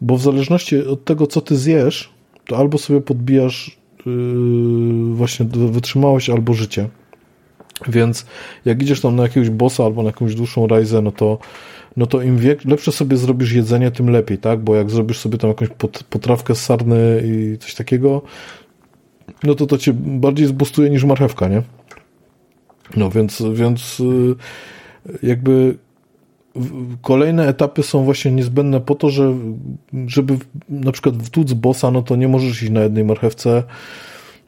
[0.02, 2.10] Bo w zależności od tego, co ty zjesz,
[2.48, 4.14] to albo sobie podbijasz yy,
[5.16, 6.90] właśnie wytrzymałość albo życie.
[7.88, 8.26] Więc
[8.66, 11.38] jak idziesz tam na jakiegoś bossa albo na jakąś dłuższą rajzę, no to,
[11.98, 14.60] no to im wiek, lepsze sobie zrobisz jedzenie, tym lepiej, tak?
[14.60, 18.22] Bo jak zrobisz sobie tam jakąś pot, potrawkę z sarny i coś takiego,
[19.44, 21.62] no to to cię bardziej zbustuje niż marchewka, nie?
[22.98, 24.36] No więc, więc yy,
[25.24, 25.78] jakby
[27.02, 29.36] kolejne etapy są właśnie niezbędne po to, że
[30.08, 30.38] żeby
[30.70, 33.64] na przykład wtóc bossa, no to nie możesz iść na jednej marchewce,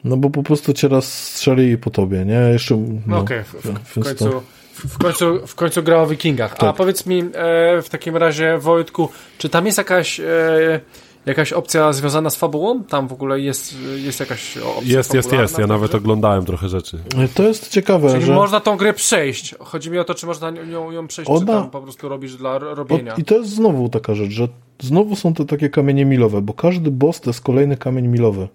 [0.08, 2.34] no bo po prostu cię raz strzeli po tobie, nie?
[2.54, 4.42] Jeszcze, No, no, Okej, w, w, w, końcu, to-
[4.76, 6.54] w, końcu, w końcu gra o wikingach.
[6.54, 6.76] A Tak.
[6.76, 10.80] powiedz mi e, w takim razie, Wojtku, czy tam jest jakaś, e,
[11.26, 12.84] jakaś opcja związana z fabułą?
[12.84, 15.60] Tam w ogóle jest, jest jakaś opcja Jest, jest, jest.
[15.60, 17.00] Ja nawet oglądałem trochę rzeczy.
[17.36, 18.34] To jest ciekawe, Czyli że...
[18.34, 19.56] można tą grę przejść.
[19.60, 22.36] Chodzi mi o to, czy można ją, ją przejść, czy Ona- tam po prostu robisz
[22.36, 23.14] dla ro- robienia.
[23.18, 24.48] I to jest znowu taka rzecz, że
[24.80, 28.48] znowu są te takie kamienie milowe, bo każdy boss to jest kolejny kamień milowy.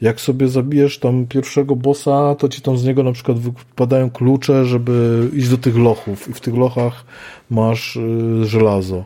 [0.00, 4.64] Jak sobie zabijesz tam pierwszego bossa, to ci tam z niego na przykład wypadają klucze,
[4.64, 7.04] żeby iść do tych lochów i w tych lochach
[7.50, 9.04] masz y, żelazo.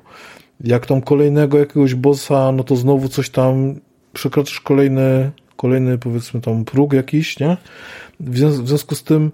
[0.65, 3.75] Jak tam kolejnego jakiegoś bossa, no to znowu coś tam
[4.13, 7.57] przekraczasz kolejny, kolejny powiedzmy tam próg jakiś, nie?
[8.21, 9.31] W, w związku z tym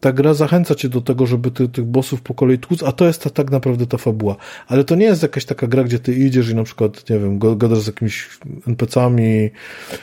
[0.00, 3.06] ta gra zachęca cię do tego, żeby ty, tych bossów po kolei tłuc, a to
[3.06, 4.36] jest ta, tak naprawdę ta fabuła.
[4.66, 7.38] Ale to nie jest jakaś taka gra, gdzie ty idziesz i na przykład, nie wiem,
[7.38, 8.28] gadasz z jakimiś
[8.66, 9.50] NPC-ami.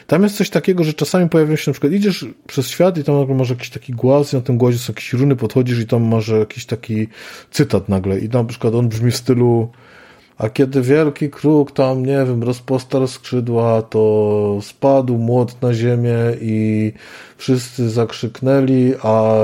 [0.07, 3.19] Tam jest coś takiego, że czasami pojawią się na przykład, idziesz przez świat i tam
[3.19, 6.03] nagle masz jakiś taki głaz i na tym głazie są jakieś runy, podchodzisz i tam
[6.03, 7.07] masz jakiś taki
[7.51, 9.69] cytat nagle i na przykład on brzmi w stylu
[10.37, 16.93] a kiedy wielki kruk tam, nie wiem, rozpostarł skrzydła, to spadł młot na ziemię i
[17.37, 19.35] wszyscy zakrzyknęli, a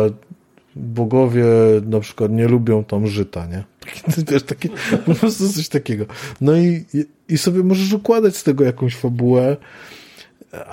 [0.75, 1.45] bogowie
[1.85, 3.63] na przykład nie lubią tam żyta, nie?
[4.05, 4.69] Taki, wiesz, taki,
[5.05, 6.05] po prostu coś takiego.
[6.41, 6.85] No i,
[7.29, 9.57] i sobie możesz układać z tego jakąś fabułę,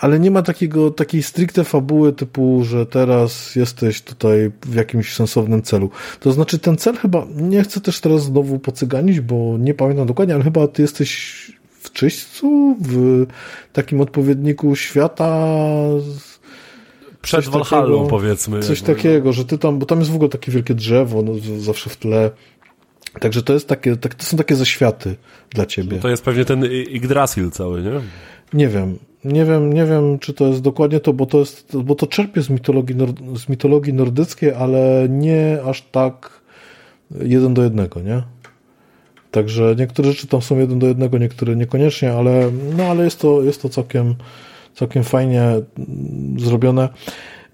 [0.01, 5.63] ale nie ma takiego, takiej stricte fabuły typu, że teraz jesteś tutaj w jakimś sensownym
[5.63, 5.91] celu.
[6.21, 10.35] To znaczy ten cel chyba, nie chcę też teraz znowu pocyganić, bo nie pamiętam dokładnie,
[10.35, 13.27] ale chyba ty jesteś w czyśćcu, w
[13.73, 15.47] takim odpowiedniku świata,
[17.23, 18.61] Przed Coś Valhallą takiego- powiedzmy.
[18.61, 18.95] coś jakby.
[18.95, 21.97] takiego, że ty tam, bo tam jest w ogóle takie wielkie drzewo, no, zawsze w
[21.97, 22.31] tle.
[23.21, 25.17] Także to jest takie, tak, to są takie zaświaty
[25.51, 25.99] dla ciebie.
[25.99, 27.91] To jest pewnie ten Yggdrasil cały, nie?
[28.53, 28.99] Nie wiem.
[29.25, 32.43] Nie wiem, nie wiem, czy to jest dokładnie to, bo to jest, bo to czerpie
[32.43, 32.97] z mitologii,
[33.37, 36.31] z mitologii nordyckiej, ale nie aż tak
[37.21, 38.23] jeden do jednego, nie?
[39.31, 43.43] Także niektóre rzeczy tam są jeden do jednego, niektóre niekoniecznie, ale, no, ale jest to,
[43.43, 44.15] jest to całkiem,
[44.79, 46.89] całkiem fajnie mm, zrobione.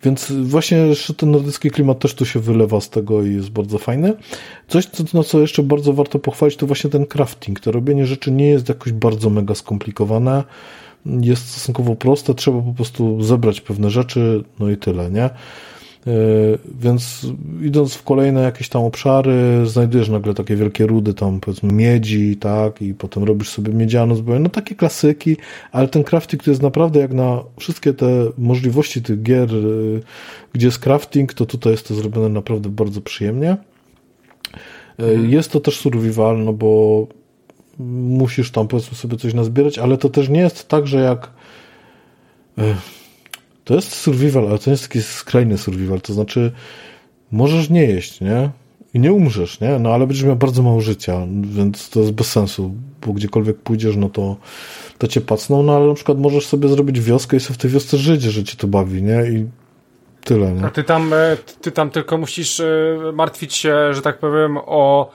[0.02, 0.78] Więc właśnie
[1.16, 4.12] ten nordycki klimat też tu się wylewa z tego i jest bardzo fajny.
[4.68, 7.60] Coś, co, na co jeszcze bardzo warto pochwalić, to właśnie ten crafting.
[7.60, 10.44] To robienie rzeczy nie jest jakoś bardzo mega skomplikowane.
[11.06, 15.30] Jest stosunkowo proste, trzeba po prostu zebrać pewne rzeczy, no i tyle, nie?
[16.06, 17.26] Yy, Więc
[17.62, 22.82] idąc w kolejne jakieś tam obszary, znajdujesz nagle takie wielkie rudy tam powiedzmy miedzi, tak,
[22.82, 25.36] i potem robisz sobie miedzianą zbroję, no takie klasyki,
[25.72, 28.06] ale ten crafting to jest naprawdę jak na wszystkie te
[28.38, 30.00] możliwości tych gier, yy,
[30.52, 33.56] gdzie jest crafting, to tutaj jest to zrobione naprawdę bardzo przyjemnie.
[34.98, 37.06] Yy, Jest to też survival, no bo
[37.78, 41.30] musisz tam powiedzmy sobie coś nazbierać, ale to też nie jest tak, że jak
[43.64, 46.52] to jest survival, ale to jest taki skrajny survival, to znaczy
[47.32, 48.50] możesz nie jeść, nie?
[48.94, 49.78] I nie umrzesz, nie?
[49.78, 52.74] No ale będziesz miał bardzo mało życia, więc to jest bez sensu,
[53.06, 54.36] bo gdziekolwiek pójdziesz, no to,
[54.98, 57.70] to cię pacną, no ale na przykład możesz sobie zrobić wioskę i sobie w tej
[57.70, 59.24] wiosce żyć, że cię to bawi, nie?
[59.30, 59.46] I
[60.24, 60.64] tyle, nie?
[60.64, 62.66] A ty tam, e, ty tam tylko musisz e,
[63.14, 65.10] martwić się, że tak powiem, o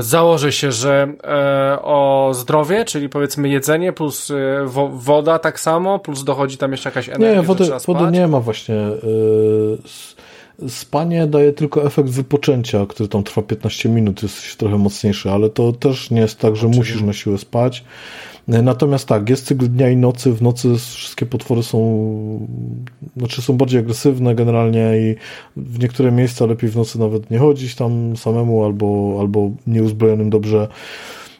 [0.00, 4.34] założę się, że e, o zdrowie, czyli powiedzmy jedzenie plus e,
[4.66, 8.40] wo, woda tak samo, plus dochodzi tam jeszcze jakaś energia, Nie, wody, wody nie ma
[8.40, 8.76] właśnie.
[10.68, 15.72] Spanie daje tylko efekt wypoczęcia, który tam trwa 15 minut, jest trochę mocniejszy, ale to
[15.72, 17.84] też nie jest tak, że musisz na siłę spać.
[18.48, 20.32] Natomiast tak, jest cykl dnia i nocy.
[20.32, 22.48] W nocy wszystkie potwory są,
[23.16, 25.16] znaczy są bardziej agresywne generalnie i
[25.56, 30.68] w niektóre miejsca lepiej w nocy nawet nie chodzić tam samemu albo, albo nieuzbrojonym dobrze.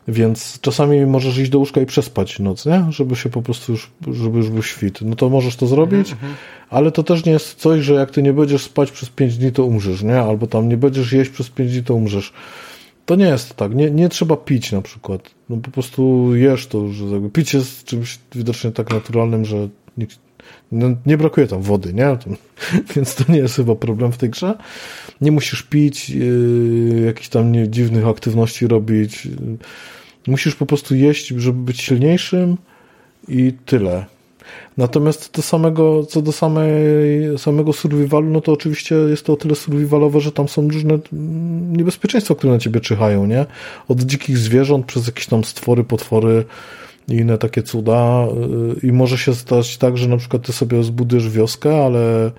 [0.08, 2.84] Więc czasami możesz iść do łóżka i przespać noc, nie?
[2.90, 4.98] Żeby się po prostu już, żeby już był świt.
[5.02, 6.34] No to możesz to zrobić, mhm, mhm.
[6.70, 9.52] ale to też nie jest coś, że jak ty nie będziesz spać przez 5 dni,
[9.52, 10.20] to umrzesz, nie?
[10.20, 12.32] Albo tam nie będziesz jeść przez 5 dni, to umrzesz.
[13.06, 13.74] To nie jest tak.
[13.74, 15.30] Nie, nie trzeba pić na przykład.
[15.48, 20.18] No po prostu jesz to, że pić jest czymś widocznie tak naturalnym, że nikt,
[20.72, 22.16] no, nie brakuje tam wody, nie?
[22.96, 24.58] Więc to nie jest chyba problem w tej grze.
[25.20, 29.28] Nie musisz pić, yy, jakichś tam nie, dziwnych aktywności robić.
[30.26, 32.56] Musisz po prostu jeść, żeby być silniejszym
[33.28, 34.06] i tyle.
[34.76, 36.72] Natomiast do samego, co do samej,
[37.36, 40.98] samego survivalu, no to oczywiście jest to o tyle survivalowe, że tam są różne
[41.72, 43.46] niebezpieczeństwa, które na ciebie czyhają, nie?
[43.88, 46.44] Od dzikich zwierząt przez jakieś tam stwory, potwory
[47.08, 48.26] i inne takie cuda.
[48.82, 52.30] Y, I może się stać tak, że na przykład ty sobie zbudujesz wioskę, ale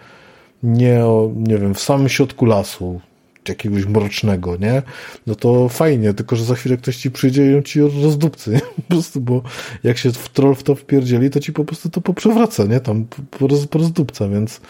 [0.64, 1.04] nie,
[1.36, 3.02] nie wiem, w samym środku lasu
[3.50, 4.82] jakiegoś mrocznego, nie?
[5.28, 8.60] No to fajnie, tylko że za chwilę ktoś ci przyjdzie i on ci rozdupcy, nie?
[8.60, 9.42] Po prostu, bo
[9.84, 12.80] jak się w troll w to wpierdzieli, to ci po prostu to poprzewraca, nie?
[12.80, 13.06] Tam
[13.42, 14.62] roz, rozdupca, więc,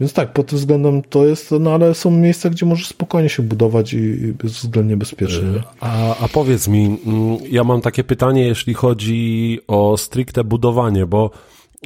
[0.00, 3.42] więc tak, pod tym względem to jest, no ale są miejsca, gdzie możesz spokojnie się
[3.42, 5.48] budować i, i względnie bezpiecznie.
[5.80, 11.30] A, a powiedz mi, mm, ja mam takie pytanie, jeśli chodzi o stricte budowanie, bo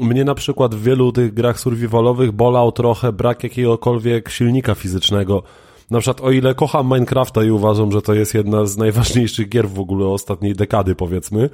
[0.00, 5.42] mnie na przykład w wielu tych grach survivalowych bolał trochę brak jakiegokolwiek silnika fizycznego.
[5.90, 9.68] Na przykład o ile kocham Minecrafta i uważam, że to jest jedna z najważniejszych gier
[9.68, 11.50] w ogóle ostatniej dekady powiedzmy,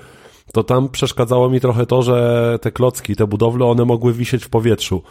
[0.52, 4.48] to tam przeszkadzało mi trochę to, że te klocki, te budowle, one mogły wisieć w
[4.48, 5.02] powietrzu.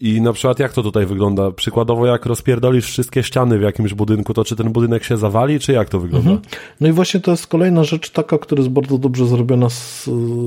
[0.00, 1.50] I na przykład jak to tutaj wygląda?
[1.50, 5.72] Przykładowo jak rozpierdolisz wszystkie ściany w jakimś budynku, to czy ten budynek się zawali, czy
[5.72, 6.30] jak to wygląda?
[6.30, 6.48] Mhm.
[6.80, 9.68] No i właśnie to jest kolejna rzecz taka, która jest bardzo dobrze zrobiona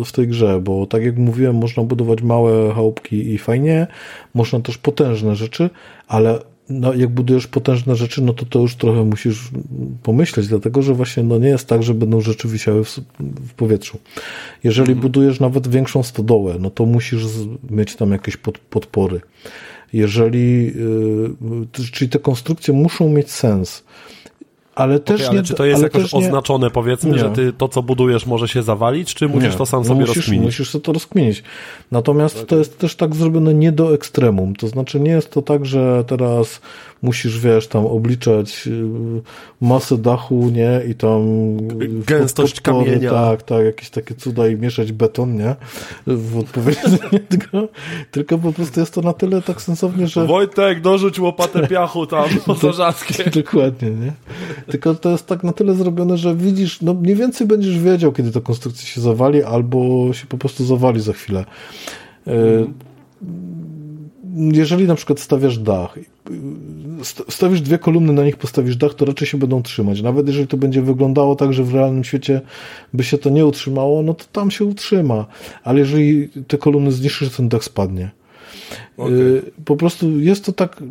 [0.06, 3.88] w tej grze, bo tak jak mówiłem, można budować małe chałupki i fajnie,
[4.34, 5.70] można też potężne rzeczy,
[6.08, 9.50] ale no, jak budujesz potężne rzeczy, no to to już trochę musisz
[10.04, 14.00] pomyśleć, dlatego że właśnie no, nie jest tak, że będą rzeczy wisiały w, w powietrzu.
[14.64, 15.00] Jeżeli mhm.
[15.00, 17.24] budujesz nawet większą stodołę, no to musisz
[17.70, 19.22] mieć tam jakieś pod, podpory.
[19.94, 23.84] Jeżeli, yy, czyli te konstrukcje muszą mieć sens.
[24.76, 27.20] Ale też okay, ale nie, czy to jest jakoś oznaczone, powiedzmy, nie.
[27.20, 29.58] że ty to, co budujesz, może się zawalić, czy musisz nie.
[29.58, 30.46] to sam sobie musisz, rozkminić?
[30.46, 31.44] Musisz sobie to rozkminić.
[31.92, 32.48] Natomiast okay.
[32.48, 34.56] to jest też tak zrobione nie do ekstremum.
[34.56, 36.62] To znaczy nie jest to tak, że teraz
[37.04, 38.82] musisz, wiesz, tam obliczać y,
[39.62, 41.22] masę dachu, nie, i tam
[42.06, 43.10] gęstość podpory, kamienia.
[43.12, 45.56] Tak, tak, jakieś takie cuda i mieszać beton, nie,
[46.08, 46.80] w odpowiedzi
[47.30, 47.68] tylko,
[48.12, 50.28] tylko po prostu jest to na tyle tak sensownie, że...
[50.28, 53.30] Wojtek, dorzuć łopatę piachu tam, posażackie.
[53.44, 54.14] Dokładnie, nie.
[54.68, 58.32] Tylko to jest tak na tyle zrobione, że widzisz, no mniej więcej będziesz wiedział, kiedy
[58.32, 61.46] ta konstrukcja się zawali, albo się po prostu zawali za chwilę.
[62.26, 62.74] Mm
[64.36, 66.00] jeżeli na przykład stawiasz dach,
[67.30, 70.02] stawisz dwie kolumny, na nich postawisz dach, to raczej się będą trzymać.
[70.02, 72.42] Nawet jeżeli to będzie wyglądało tak, że w realnym świecie
[72.94, 75.26] by się to nie utrzymało, no to tam się utrzyma.
[75.64, 78.12] Ale jeżeli te kolumny zniszczysz, ten dach spadnie.
[78.98, 79.52] Okay.
[79.66, 80.84] Po prostu jest to tak,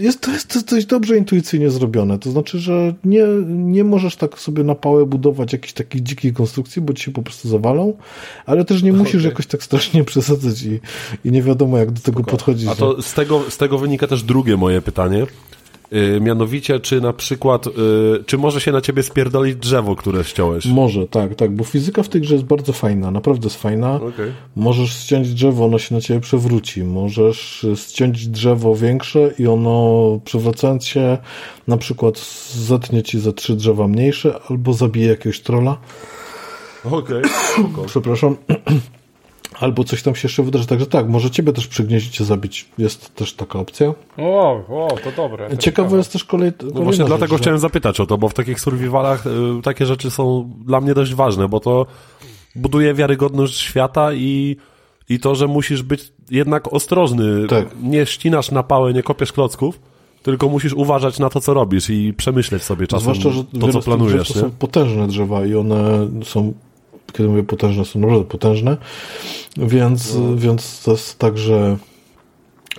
[0.00, 2.18] jest, to jest dość dobrze intuicyjnie zrobione.
[2.18, 6.82] To znaczy, że nie, nie możesz tak sobie na pałę budować jakichś takich dzikich konstrukcji,
[6.82, 7.96] bo ci się po prostu zawalą,
[8.46, 9.28] ale też nie musisz okay.
[9.28, 10.80] jakoś tak strasznie przesadzać i,
[11.24, 12.30] i nie wiadomo, jak do tego Spoko.
[12.30, 12.68] podchodzić.
[12.68, 15.26] A to z tego, z tego wynika też drugie moje pytanie.
[15.90, 20.66] Yy, mianowicie, czy na przykład, yy, czy może się na ciebie spierdolić drzewo, które ściąłeś?
[20.66, 23.94] Może, tak, tak, bo fizyka w tej grze jest bardzo fajna, naprawdę jest fajna.
[23.94, 24.32] Okay.
[24.56, 26.84] Możesz ściąć drzewo, ono się na ciebie przewróci.
[26.84, 31.18] Możesz ściąć drzewo większe i ono przewracając się
[31.68, 32.18] na przykład
[32.54, 35.78] zetnie ci za trzy drzewa mniejsze albo zabije jakiegoś trola.
[36.84, 37.22] Okej.
[37.58, 37.86] Okay.
[37.86, 38.36] Przepraszam.
[39.60, 40.66] Albo coś tam się jeszcze wydarzy.
[40.66, 42.68] Także tak, może ciebie też przygnieździć cię zabić.
[42.78, 43.94] Jest też taka opcja.
[44.16, 45.50] O, o to dobre.
[45.50, 46.52] To ciekawe jest też kolej.
[46.74, 47.42] No właśnie rzecz, dlatego że...
[47.42, 49.30] chciałem zapytać o to, bo w takich survivalach y,
[49.62, 51.86] takie rzeczy są dla mnie dość ważne, bo to
[52.56, 54.56] buduje wiarygodność świata i,
[55.08, 57.46] i to, że musisz być jednak ostrożny.
[57.46, 57.66] Tak.
[57.82, 59.80] Nie ścinasz na pałę, nie kopiesz klocków.
[60.22, 63.80] Tylko musisz uważać na to, co robisz i przemyśleć sobie czasem Zwłaszcza, że to, co
[63.82, 64.28] planujesz.
[64.28, 66.52] To są potężne drzewa i one są
[67.12, 68.76] kiedy mówię potężne, są naprawdę potężne,
[69.56, 70.36] więc, no.
[70.36, 71.76] więc to jest tak, że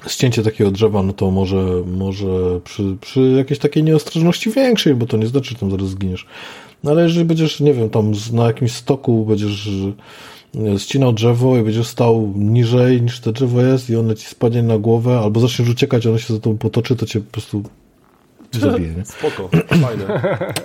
[0.07, 5.17] ścięcie takiego drzewa, no to może, może przy, przy jakiejś takiej nieostrożności większej, bo to
[5.17, 6.25] nie znaczy, że tam zaraz zginiesz.
[6.83, 9.69] No ale jeżeli będziesz, nie wiem, tam na jakimś stoku będziesz
[10.77, 14.77] ścinał drzewo i będziesz stał niżej niż to drzewo jest i ono ci spadnie na
[14.77, 17.63] głowę, albo zaczniesz uciekać, ono się za tobą potoczy, to cię po prostu
[18.51, 18.93] zabije.
[18.97, 19.05] Nie?
[19.05, 19.49] Spoko,
[19.85, 20.21] fajne.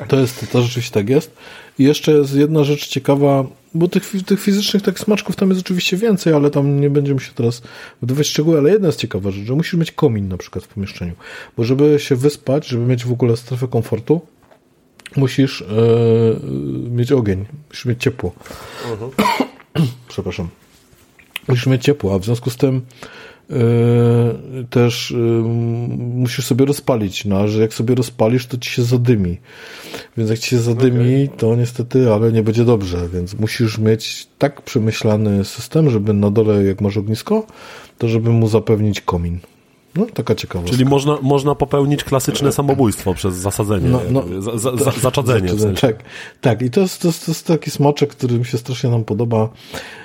[0.08, 1.36] To jest, to rzeczywiście tak jest.
[1.78, 3.44] I jeszcze jest jedna rzecz ciekawa,
[3.74, 7.32] bo tych, tych fizycznych tak smaczków tam jest oczywiście więcej, ale tam nie będziemy się
[7.34, 7.62] teraz
[8.02, 10.68] wdawać w szczegóły, ale jedna jest ciekawa rzecz, że musisz mieć komin na przykład w
[10.68, 11.12] pomieszczeniu,
[11.56, 14.20] bo żeby się wyspać, żeby mieć w ogóle strefę komfortu,
[15.16, 15.66] musisz e,
[16.90, 18.32] mieć ogień, musisz mieć ciepło.
[20.08, 20.48] Przepraszam.
[21.48, 22.82] Musisz mieć ciepło, a w związku z tym
[23.50, 25.14] e, też e,
[25.98, 29.38] musisz sobie rozpalić, no, że jak sobie rozpalisz, to ci się zadymi.
[30.16, 34.62] Więc jak ci się zadymi, to niestety, ale nie będzie dobrze, więc musisz mieć tak
[34.62, 37.46] przemyślany system, żeby na dole, jak masz ognisko,
[37.98, 39.38] to żeby mu zapewnić komin.
[39.96, 40.76] No, taka ciekawostka.
[40.76, 45.48] Czyli można, można popełnić klasyczne samobójstwo przez zasadzenie, No, no, za, za, za, zaczadzenie.
[45.54, 45.80] w sensie.
[45.86, 45.96] Tak,
[46.40, 46.62] tak.
[46.62, 49.48] I to jest, to, jest, to jest taki smaczek, który mi się strasznie nam podoba.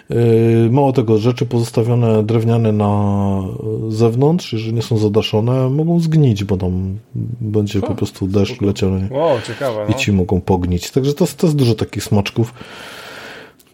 [0.10, 3.41] Yy, mało tego, rzeczy pozostawione drewniane na
[3.90, 6.98] zewnątrz, jeżeli nie są zadaszone, mogą zgnić, bo tam
[7.41, 9.07] będzie po prostu deszcz leciał nie?
[9.18, 9.86] Wow, ciekawe.
[9.88, 9.98] i No.
[9.98, 10.91] ci mogą pognić.
[10.91, 12.53] Także to, jest- to jest dużo takich smaczków.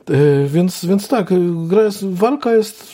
[0.10, 1.34] Yy, więc, więc tak,
[1.68, 2.92] gra jest, walka jest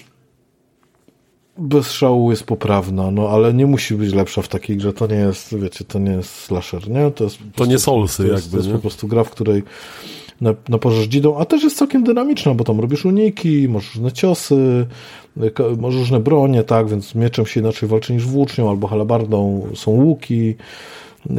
[1.57, 4.93] bez szału jest poprawna, no ale nie musi być lepsza w takiej grze.
[4.93, 7.11] To nie jest, wiecie, to nie jest slasher, nie?
[7.11, 7.79] To jest To prostu- nie
[8.17, 8.73] to jest, jakby, to jest nie?
[8.75, 9.63] po prostu gra, w której
[10.41, 14.85] na, naparzasz dzidą, a też jest całkiem dynamiczna, bo tam robisz uniki, masz różne ciosy,
[15.79, 20.55] masz różne bronie, tak, więc mieczem się inaczej walczy niż włócznią albo halabardą, są łuki,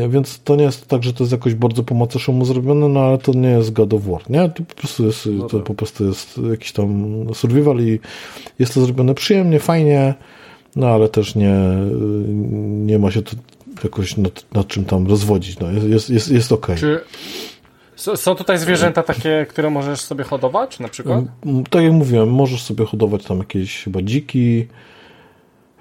[0.09, 3.19] więc to nie jest tak, że to jest jakoś bardzo po macoszemu zrobione, no ale
[3.19, 4.49] to nie jest God of War, nie?
[4.49, 7.99] To po prostu jest, to po prostu jest jakiś tam survival i
[8.59, 10.15] jest to zrobione przyjemnie, fajnie,
[10.77, 11.55] no ale też nie,
[12.87, 13.37] nie ma się to
[13.85, 16.77] jakoś nad, nad czym tam rozwodzić, no jest, jest, jest, jest okej.
[16.77, 17.52] Czy s-
[18.17, 21.25] są tutaj zwierzęta takie, które możesz sobie hodować na przykład?
[21.47, 24.67] Mm, Tak jak mówiłem, możesz sobie hodować tam jakieś chyba dziki.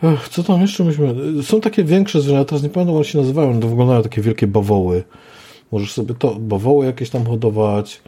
[0.04, 1.16] Ech, co tam jeszcze myśmy...
[1.44, 4.48] Są takie większe zwierzęta, teraz nie pamiętam jak one się nazywają, to wyglądają takie wielkie
[4.48, 5.04] bawoły.
[5.72, 8.02] Możesz sobie to, bawoły jakieś tam hodować.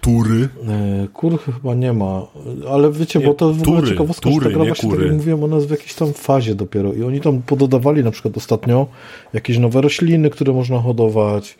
[0.00, 0.48] Tury.
[0.68, 2.26] E, Kur chyba nie ma,
[2.70, 5.00] ale wiecie, Nie, bo to w ogóle ciekawostka, tury, że ta gra nie właśnie, tak
[5.00, 8.36] jak mówiłem, ona jest w jakiejś tam fazie dopiero i oni tam pododawali na przykład
[8.36, 8.86] ostatnio
[9.32, 11.58] jakieś nowe rośliny, które można hodować,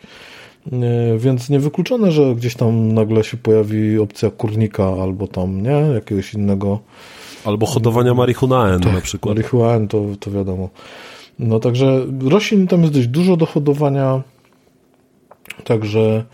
[1.17, 6.79] więc niewykluczone, że gdzieś tam nagle się pojawi opcja kurnika albo tam, nie, jakiegoś innego
[7.45, 9.35] Albo hodowania marihunaen na przykład.
[9.35, 10.69] marihuany, to, to wiadomo.
[11.39, 14.21] No także roślin tam jest dość dużo do hodowania,
[15.63, 16.25] także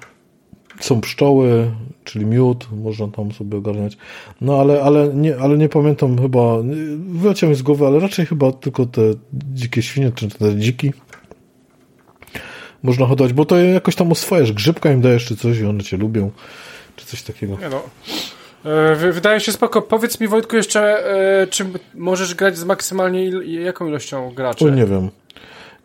[0.80, 1.72] są pszczoły,
[2.04, 3.98] czyli miód, można tam sobie ogarniać.
[4.42, 6.58] No ale, ale, nie, ale nie pamiętam chyba,
[6.98, 9.02] wyleciał mi z głowy, ale raczej chyba tylko te
[9.34, 10.92] dzikie świnie, czy te dziki
[12.84, 15.98] można hodować, bo to jakoś tam oswajasz, grzybka im dajesz czy coś i one cię
[15.98, 16.32] lubią,
[16.96, 17.58] czy coś takiego.
[17.62, 17.82] Nie no.
[18.72, 19.82] E, wy- Wydaje się spoko.
[19.82, 20.82] Powiedz mi Wojtku jeszcze,
[21.42, 24.66] e, czy możesz grać z maksymalnie il jaką ilością graczy?
[24.66, 25.10] O, nie wiem.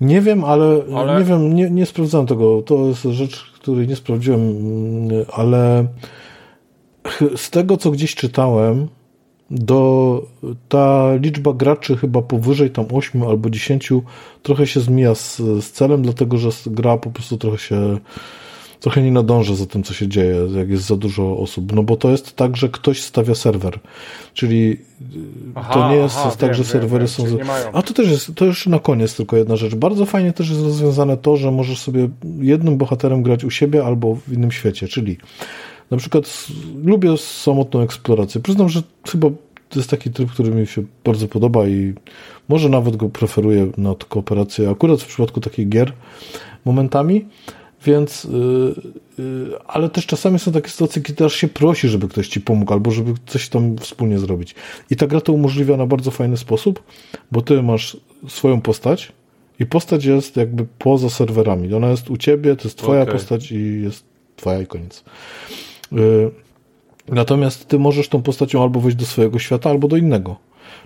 [0.00, 2.62] Nie wiem, ale, Ale- nie wiem, nie, nie sprawdzałem tego.
[2.62, 5.86] To jest rzecz, której nie sprawdziłem, mm, ale
[7.36, 8.88] z tego, co gdzieś czytałem,
[9.52, 10.22] do
[10.68, 13.90] ta liczba graczy chyba powyżej tam 8 albo 10
[14.42, 17.98] trochę się zmija z, z celem, dlatego że gra po prostu trochę się
[18.80, 21.72] trochę nie nadąża za tym, co się dzieje, jak jest za dużo osób.
[21.72, 23.78] No bo to jest tak, że ktoś stawia serwer.
[24.34, 24.76] Czyli
[25.54, 27.26] Aha, to nie jest aha, tak, wiem, że serwery wiem, są.
[27.26, 27.40] z-.
[27.72, 29.74] A to też jest, to już na koniec tylko jedna rzecz.
[29.74, 32.08] Bardzo fajnie też jest rozwiązane to, że możesz sobie
[32.40, 34.88] jednym bohaterem grać u siebie albo w innym świecie.
[34.88, 35.16] Czyli
[35.92, 36.46] na przykład
[36.84, 38.40] lubię samotną eksplorację.
[38.40, 39.30] Przyznam, że chyba
[39.68, 41.94] to jest taki tryb, który mi się bardzo podoba i
[42.48, 45.92] może nawet go preferuję nad kooperację, akurat w przypadku takich gier
[46.64, 47.24] momentami.
[47.84, 48.74] Więc, yy,
[49.18, 52.72] yy, ale też czasami są takie sytuacje, kiedy aż się prosi, żeby ktoś ci pomógł,
[52.72, 54.54] albo żeby coś tam wspólnie zrobić.
[54.90, 56.82] I ta gra to umożliwia na bardzo fajny sposób,
[57.32, 57.96] bo ty masz
[58.28, 59.12] swoją postać
[59.58, 61.74] i postać jest jakby poza serwerami.
[61.74, 63.14] Ona jest u ciebie, to jest twoja Okej.
[63.14, 64.04] postać i jest
[64.36, 65.04] twoja i koniec.
[65.92, 66.30] Yy,
[67.08, 70.36] natomiast ty możesz tą postacią albo wejść do swojego świata, albo do innego.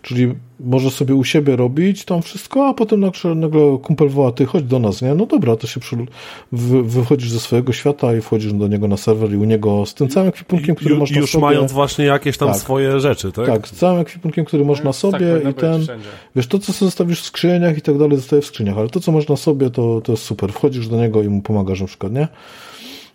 [0.02, 4.46] Czyli możesz sobie u siebie robić tam wszystko, a potem nagle, nagle kumpel woła, ty
[4.46, 5.14] chodź do nas, nie?
[5.14, 5.96] No dobra, to się przy,
[6.52, 9.94] wy, wychodzisz ze swojego świata i wchodzisz do niego na serwer i u niego z
[9.94, 11.42] tym całym ekwipunkiem, który Ju, masz na już sobie.
[11.44, 12.56] mając właśnie jakieś tam Tak.
[12.58, 13.46] swoje rzeczy, tak?
[13.46, 16.08] Tak, z całym ekwipunkiem, który masz na Tak sobie powinno i ten, wszędzie.
[16.36, 19.00] wiesz, to co sobie zostawisz w skrzyniach i tak dalej, zostaje w skrzyniach, ale to
[19.00, 20.52] co masz na sobie, to, to jest super.
[20.52, 22.28] Wchodzisz do niego i mu pomagasz na przykład, nie?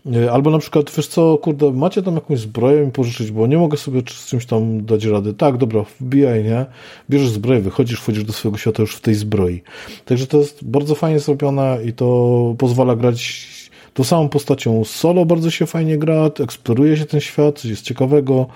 [0.05, 3.57] Nie, Albo na przykład, wiesz co, kurde, macie tam jakąś zbroję mi pożyczyć, bo nie
[3.57, 5.33] mogę sobie z czymś tam dać rady.
[5.33, 6.65] Tak, dobra, wbijaj, nie?
[7.09, 9.61] Bierzesz zbroję, wychodzisz, wchodzisz do swojego świata już w tej zbroi.
[10.05, 13.47] Także to jest bardzo fajnie zrobione i to pozwala grać
[13.93, 18.47] tą samą postacią solo bardzo się fajnie gra, eksploruje się ten świat, coś jest ciekawego.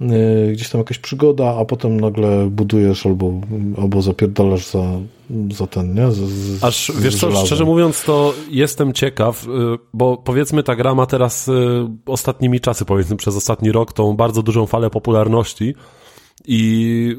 [0.00, 3.32] Yy, gdzieś tam jakaś przygoda, a potem nagle budujesz albo,
[3.82, 4.84] albo zapierdalasz za,
[5.50, 6.10] za ten, nie?
[6.12, 7.46] Z, z, Aż, z wiesz co, żelazem.
[7.46, 9.48] szczerze mówiąc, to jestem ciekaw, y,
[9.94, 11.52] bo powiedzmy ta gra ma teraz y,
[12.06, 15.74] ostatnimi czasy, powiedzmy przez ostatni rok, tą bardzo dużą falę popularności
[16.46, 17.16] i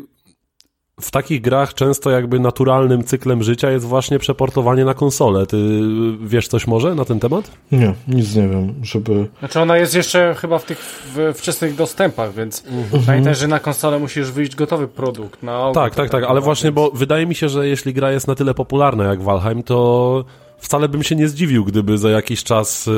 [1.02, 5.46] w takich grach często jakby naturalnym cyklem życia jest właśnie przeportowanie na konsolę.
[5.46, 5.82] Ty
[6.22, 7.52] wiesz coś może na ten temat?
[7.72, 9.28] Nie, nic nie wiem, żeby...
[9.40, 10.80] Znaczy ona jest jeszcze chyba w tych
[11.16, 12.64] w wczesnych dostępach, więc
[13.06, 15.44] pamiętaj, że na konsolę musisz wyjść gotowy produkt.
[15.44, 18.36] Na Tak, tak, tak, ale właśnie, bo wydaje mi się, że jeśli gra jest na
[18.36, 20.26] tyle popularna jak Valheim, to
[20.58, 22.92] wcale bym się nie zdziwił, gdyby za jakiś czas y,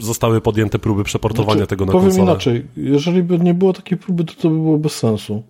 [0.00, 2.30] zostały podjęte próby przeportowania Znaczy, tego na Powiem konsolę.
[2.30, 5.42] inaczej, jeżeli by nie było takiej próby, to to by było bez sensu.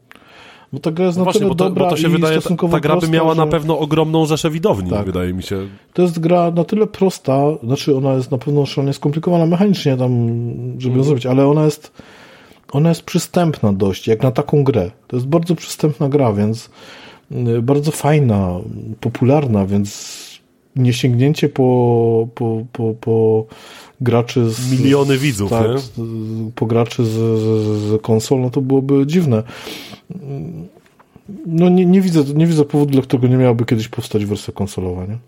[0.75, 2.35] Bo ta gra jest No na właśnie, tyle bo to, dobra bo to się wydaje,
[2.35, 3.41] ta, stosunkowo ta gra by prosta, miała że...
[3.41, 5.07] na pewno ogromną rzeszę widowni, Tak.
[5.07, 5.59] wydaje mi się.
[5.93, 10.11] To jest gra na tyle prosta, znaczy ona jest na pewno szalenie skomplikowana mechanicznie tam,
[10.79, 10.97] żeby Mhm.
[10.97, 11.93] ją zrobić, ale ona jest
[12.73, 14.91] ona jest przystępna dość, jak na taką grę.
[15.07, 16.71] To jest bardzo przystępna gra, więc
[17.33, 18.51] y, bardzo fajna,
[19.01, 20.25] popularna, więc
[20.77, 23.47] nie sięgnięcie po, po, po, po
[24.01, 24.73] graczy z...
[24.73, 26.05] Miliony widzów, tak, nie?
[26.55, 29.43] po graczy z, z, z konsol, no to byłoby dziwne.
[31.47, 35.07] No nie, nie, widzę, nie widzę powodu, dla którego nie miałaby kiedyś powstać wersja konsolowa,
[35.07, 35.19] nie?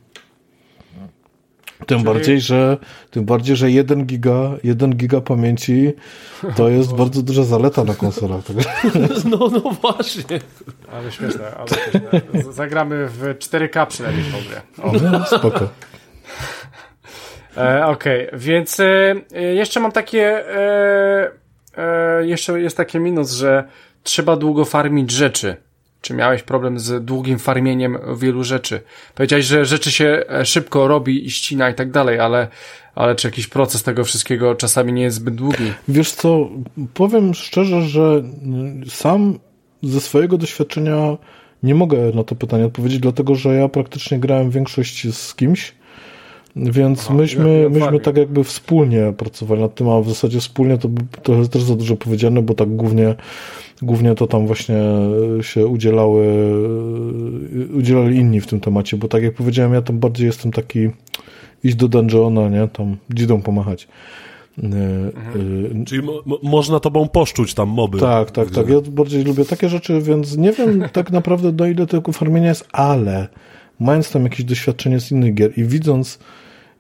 [1.87, 2.77] Tym bardziej, że
[3.11, 5.93] tym bardziej, że 1 giga, 1 giga pamięci
[6.57, 8.41] to jest bardzo duża zaleta na konsolach.
[9.31, 10.41] No, no właśnie.
[10.93, 12.53] Ale śmieszne, ale śmieszne.
[12.53, 14.61] Zagramy w 4K przynajmniej w tą grę.
[14.83, 15.11] O.
[15.11, 15.69] no, spoko.
[17.57, 20.49] E, Okej, więc e, e, jeszcze mam takie.
[20.57, 21.31] E,
[21.77, 23.65] e, jeszcze jest taki minus, że
[24.03, 25.57] trzeba długo farmić rzeczy.
[26.01, 28.81] Czy miałeś problem z długim farmieniem wielu rzeczy?
[29.15, 32.49] Powiedziałeś, że rzeczy się e, szybko robi i ścina i tak dalej, ale,
[32.95, 35.73] ale czy jakiś proces tego wszystkiego czasami nie jest zbyt długi?
[35.89, 36.49] Wiesz co,
[36.95, 38.23] powiem szczerze, że
[38.89, 39.39] sam
[39.83, 41.17] ze swojego doświadczenia
[41.63, 45.75] nie mogę na to pytanie odpowiedzieć, dlatego że ja praktycznie grałem większość z kimś,
[46.57, 48.05] więc Aha, myśmy, jak- jak myśmy farming.
[48.05, 50.89] tak jakby wspólnie pracowali nad tym, a w zasadzie wspólnie to
[51.23, 53.15] to jest też za dużo powiedziane, bo tak głównie,
[53.83, 54.77] głównie to tam właśnie
[55.43, 56.27] się udzielały,
[57.75, 60.91] udzielali inni w tym temacie, bo tak jak powiedziałem, ja tam bardziej jestem taki
[61.65, 63.89] iść do dungeona, nie, tam dzidą pomachać.
[64.59, 64.67] Y,
[65.37, 67.99] y, Czyli mo, mo, można tobą poszczuć tam moby.
[67.99, 68.69] tak, tak, tak.
[68.69, 72.69] Ja bardziej lubię takie rzeczy, więc nie wiem tak naprawdę do ile tego farmienia jest,
[72.73, 73.29] ale
[73.81, 76.19] mając tam jakieś doświadczenie z innych gier i widząc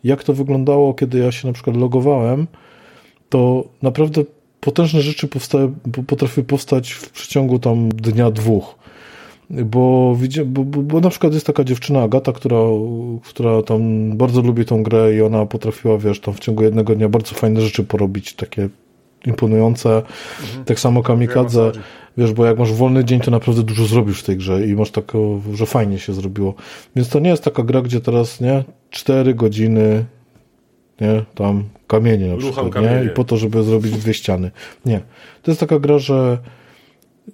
[0.07, 2.47] jak to wyglądało, kiedy ja się na przykład logowałem,
[3.29, 4.25] to naprawdę
[4.61, 8.75] potężne rzeczy powstały, po- potrafiły powstać w przeciągu tam dnia, dwóch.
[9.51, 10.17] Bo,
[10.47, 12.61] bo, bo, na przykład jest taka dziewczyna Agata, która,
[13.25, 17.09] która tam bardzo lubi tą grę i ona potrafiła, wiesz, tam w ciągu jednego dnia
[17.09, 18.69] bardzo fajne rzeczy porobić, takie
[19.27, 20.03] imponujące.
[20.65, 21.73] Tak samo Kamikadze,
[22.17, 24.91] wiesz, bo jak masz wolny dzień, to naprawdę dużo zrobisz w tej grze i masz
[24.91, 25.13] tak,
[25.55, 26.55] że fajnie się zrobiło.
[26.97, 28.65] Więc to nie jest taka gra, gdzie teraz, nie,
[28.97, 30.05] cztery godziny,
[31.01, 33.01] nie, tam kamienie na Rucham przykład, kamienie.
[33.01, 34.51] nie, i po to, żeby zrobić dwie ściany.
[34.87, 35.01] Nie.
[35.43, 36.39] To jest taka gra, że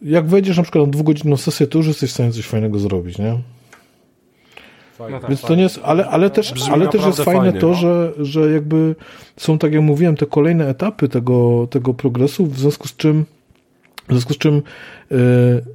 [0.03, 3.19] jak wejdziesz na przykład na dwugodzinną sesję, to już jesteś w stanie coś fajnego zrobić,
[3.19, 3.39] nie?
[5.11, 5.57] No tak, Więc to fajnie.
[5.57, 7.75] nie jest, ale, ale też, ale też jest fajne fajnie, to, no.
[7.75, 8.95] że, że jakby
[9.37, 13.25] są, tak jak mówiłem, te kolejne etapy tego, tego progresu, w związku z czym,
[14.09, 14.63] w związku z czym,
[15.13, 15.13] y,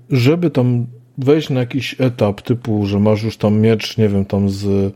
[0.09, 0.85] żeby tam
[1.18, 4.93] wejść na jakiś etap typu, że masz już tam miecz, nie wiem, tam z,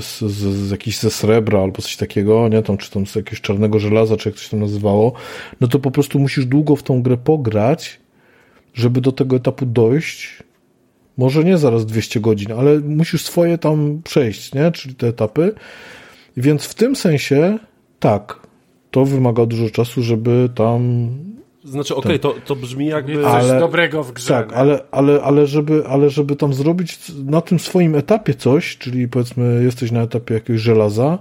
[0.00, 3.40] z, z, z jakiś ze srebra albo coś takiego, nie, tam, czy tam z jakiegoś
[3.40, 5.12] czarnego żelaza, czy jak to się tam nazywało,
[5.60, 8.00] no to po prostu musisz długo w tą grę pograć,
[8.74, 10.42] żeby do tego etapu dojść,
[11.18, 14.72] może nie zaraz 200 godzin, ale musisz swoje tam przejść, nie?
[14.72, 15.54] Czyli te etapy.
[16.36, 17.58] Więc w tym sensie
[18.00, 18.46] tak,
[18.90, 21.08] to wymaga dużo czasu, żeby tam.
[21.64, 23.14] Znaczy, okej, to, to brzmi jakby...
[23.14, 24.28] Coś Ale- dobrego w grze.
[24.28, 24.56] Tak, nie?
[24.56, 29.64] ale, ale, ale, żeby, ale żeby tam zrobić na tym swoim etapie coś, czyli powiedzmy
[29.64, 31.18] jesteś na etapie jakiegoś żelaza,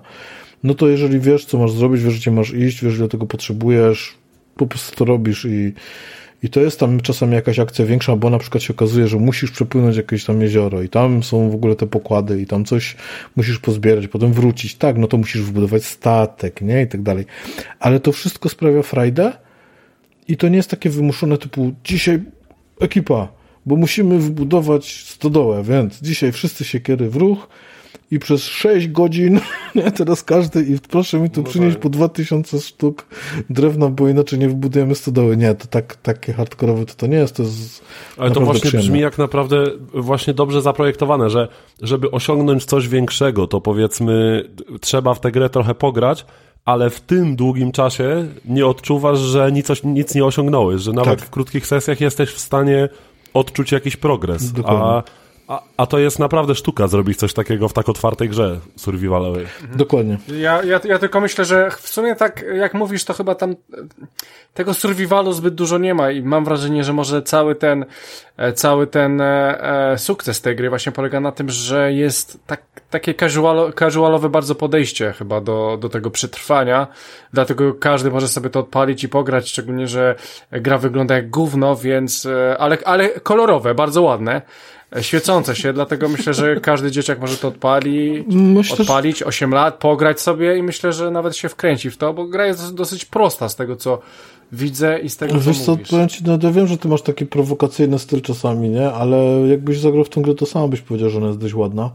[0.63, 4.13] no to jeżeli wiesz, co masz zrobić, wiesz, gdzie masz iść, wiesz, ile tego potrzebujesz,
[4.55, 5.73] po prostu to robisz i,
[6.43, 9.51] i to jest tam czasami jakaś akcja większa, bo na przykład się okazuje, że musisz
[9.51, 12.95] przepłynąć jakieś tam jezioro i tam są w ogóle te pokłady i tam coś
[13.35, 14.75] musisz pozbierać, potem wrócić.
[14.75, 16.81] Tak, no to musisz wybudować statek, nie?
[16.81, 17.25] I tak dalej.
[17.79, 19.33] Ale to wszystko sprawia frajdę
[20.31, 22.21] i to nie jest takie wymuszone typu dzisiaj
[22.79, 23.27] ekipa,
[23.65, 27.47] bo musimy wbudować stodołę, więc dzisiaj wszyscy siekiery w ruch
[28.11, 29.39] i przez 6 godzin,
[29.97, 31.81] teraz każdy i proszę mi tu No przynieść tak.
[31.83, 33.05] po 2000 sztuk
[33.49, 35.37] drewna, bo inaczej nie wybudujemy stodoły.
[35.37, 37.83] Nie, to tak, takie hardkorowe to to nie jest, to jest
[38.17, 38.89] Ale to właśnie przyjemne.
[38.89, 39.63] brzmi jak naprawdę
[39.93, 41.47] właśnie dobrze zaprojektowane, że
[41.81, 44.43] żeby osiągnąć coś większego, to powiedzmy
[44.81, 46.25] trzeba w tę grę trochę pograć,
[46.65, 51.27] ale w tym długim czasie nie odczuwasz, że nic, nic nie osiągnąłeś, że nawet Tak.
[51.27, 52.89] w krótkich sesjach jesteś w stanie
[53.33, 54.51] odczuć jakiś progres.
[54.51, 54.83] Dokładnie.
[54.83, 55.03] A,
[55.51, 59.45] a, a to jest naprawdę sztuka zrobić coś takiego w tak otwartej grze survivalowej.
[59.75, 60.17] Dokładnie.
[60.27, 63.55] Ja, ja, ja tylko myślę, że w sumie tak jak mówisz, to chyba tam e,
[64.53, 67.85] tego survivalu zbyt dużo nie ma i mam wrażenie, że może cały ten
[68.37, 69.61] e, cały ten e,
[69.91, 74.55] e, sukces tej gry właśnie polega na tym, że jest tak, takie casual, casualowe bardzo
[74.55, 76.87] podejście chyba do, do tego przetrwania,
[77.33, 80.15] dlatego każdy może sobie to odpalić i pograć, szczególnie, że
[80.51, 82.27] gra wygląda jak gówno, więc
[82.59, 84.41] ale, ale kolorowe, bardzo ładne.
[85.01, 90.21] Świecące się, dlatego myślę, że każdy dzieciak może to odpali, Myślę, odpalić 8 lat, pograć
[90.21, 93.55] sobie i myślę, że nawet się wkręci w to, bo gra jest dosyć prosta z
[93.55, 93.99] tego, co
[94.51, 95.89] widzę i z tego, co Wiesz co, mówisz.
[95.89, 98.91] powiem ci, no ja wiem, że ty masz taki prowokacyjny styl czasami, nie?
[98.91, 101.91] Ale jakbyś zagrał w tą grę, to sam byś powiedział, że ona jest dość ładna.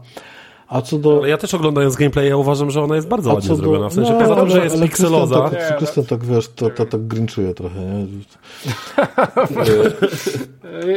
[0.69, 1.17] A co do...
[1.17, 3.89] Ale ja też oglądając gameplay, ja uważam, że ona jest bardzo a ładnie zrobiona.
[3.89, 5.77] W sensie, no, poza tym, ale- że jest ale pikseloza, Krystian Nie, tak.
[5.77, 8.05] Krystian tak, wiesz, to, to tak grinczuje trochę, nie?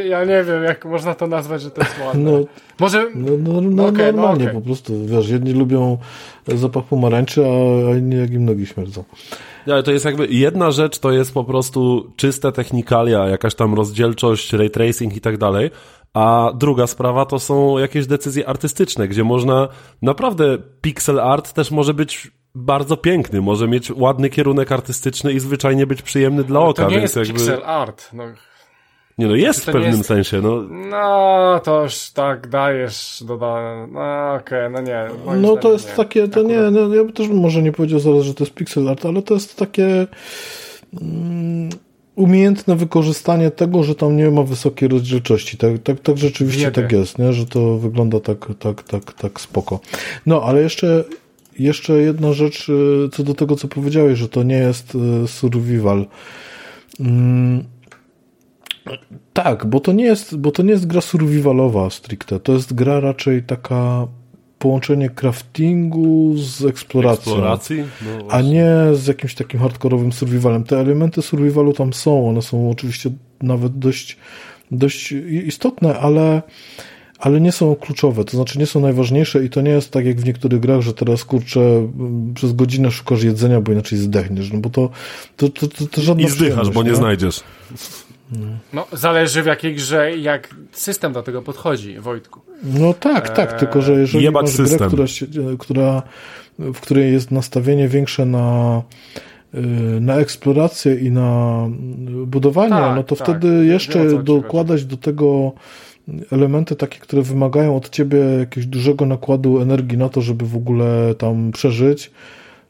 [0.09, 2.31] Ja nie wiem, jak można to nazwać, że to jest ładne.
[2.31, 2.45] No,
[2.79, 4.55] Może, no, no, no Okej, no normalnie okej.
[4.55, 5.97] po prostu, wiesz, jedni lubią
[6.47, 9.03] zapach pomarańczy, a inni jak im nogi śmierdzą.
[9.65, 14.53] Ale to jest jakby jedna rzecz, to jest po prostu czyste technikalia, jakaś tam rozdzielczość,
[14.53, 15.71] ray tracing i tak dalej.
[16.13, 19.67] A druga sprawa to są jakieś decyzje artystyczne, gdzie można
[20.01, 25.87] naprawdę pixel art też może być bardzo piękny, może mieć ładny kierunek artystyczny i zwyczajnie
[25.87, 28.09] być przyjemny dla oka, to nie więc jest jakby pixel art.
[28.13, 28.23] No,
[29.17, 33.87] nie no jest w pewnym jest- sensie, no no to już tak dajesz dodane.
[33.87, 35.09] No okej, no nie.
[35.37, 35.95] No to jest nie.
[35.95, 38.89] takie, to nie, no, ja bym też może nie powiedział zaraz, że to jest pixel
[38.89, 40.07] art, ale to jest takie
[41.01, 41.69] mm,
[42.15, 45.57] umiejętne wykorzystanie tego, że tam nie ma wysokiej rozdzielczości.
[45.57, 47.33] Tak, tak, tak rzeczywiście tak jest, nie?
[47.33, 49.79] że to wygląda tak, tak, tak, tak spoko.
[50.25, 51.03] No, ale jeszcze,
[51.59, 54.93] jeszcze jedna rzecz y, co do tego, co powiedziałeś, że to nie jest
[55.23, 56.05] y, survival.
[56.99, 57.63] Mm,
[59.33, 62.39] tak, bo to nie jest, bo to nie jest gra survivalowa stricte.
[62.39, 64.07] To jest gra raczej taka
[64.61, 67.33] połączenie craftingu z eksploracją.
[67.33, 67.83] eksploracji.
[68.01, 70.63] No, A nie z jakimś takim hardkorowym survivalem.
[70.63, 73.09] Te elementy survivalu tam są, one są oczywiście
[73.41, 74.17] nawet dość,
[74.71, 75.11] dość
[75.45, 76.41] istotne, ale,
[77.19, 80.21] ale nie są kluczowe, to znaczy nie są najważniejsze i to nie jest tak jak
[80.21, 81.87] w niektórych grach, że teraz kurczę
[82.35, 84.89] przez godzinę szukasz jedzenia, bo inaczej zdechniesz, no bo to,
[85.37, 87.43] to, to, to, to żadna I zdychasz, bo nie znajdziesz.
[88.73, 92.39] No, zależy w jakiej grze jak system do tego podchodzi, Wojtku.
[92.63, 94.87] No tak, tak, Eee, tylko że jeżeli jebać masz grę, system.
[94.87, 95.25] która, się,
[95.59, 96.01] która,
[96.59, 98.81] w której jest nastawienie większe na,
[99.55, 99.57] y,
[100.01, 101.67] na eksplorację i na
[102.25, 103.27] budowanie, Tak, no to tak.
[103.27, 105.51] wtedy jeszcze dokładać do tego
[106.31, 111.15] elementy takie, które wymagają od ciebie jakiegoś dużego nakładu energii na to, żeby w ogóle
[111.17, 112.11] tam przeżyć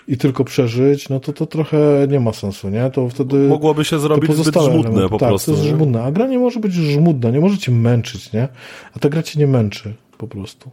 [0.07, 1.78] i tylko przeżyć, no to to trochę
[2.10, 2.90] nie ma sensu, nie?
[2.90, 5.52] To wtedy Mogłoby się to zrobić zbyt żmudne po tak, prostu.
[5.52, 6.03] to jest żmudne.
[6.03, 8.48] A gra nie może być żmudna, nie może cię męczyć, nie?
[8.95, 10.72] A ta gra cię nie męczy po prostu.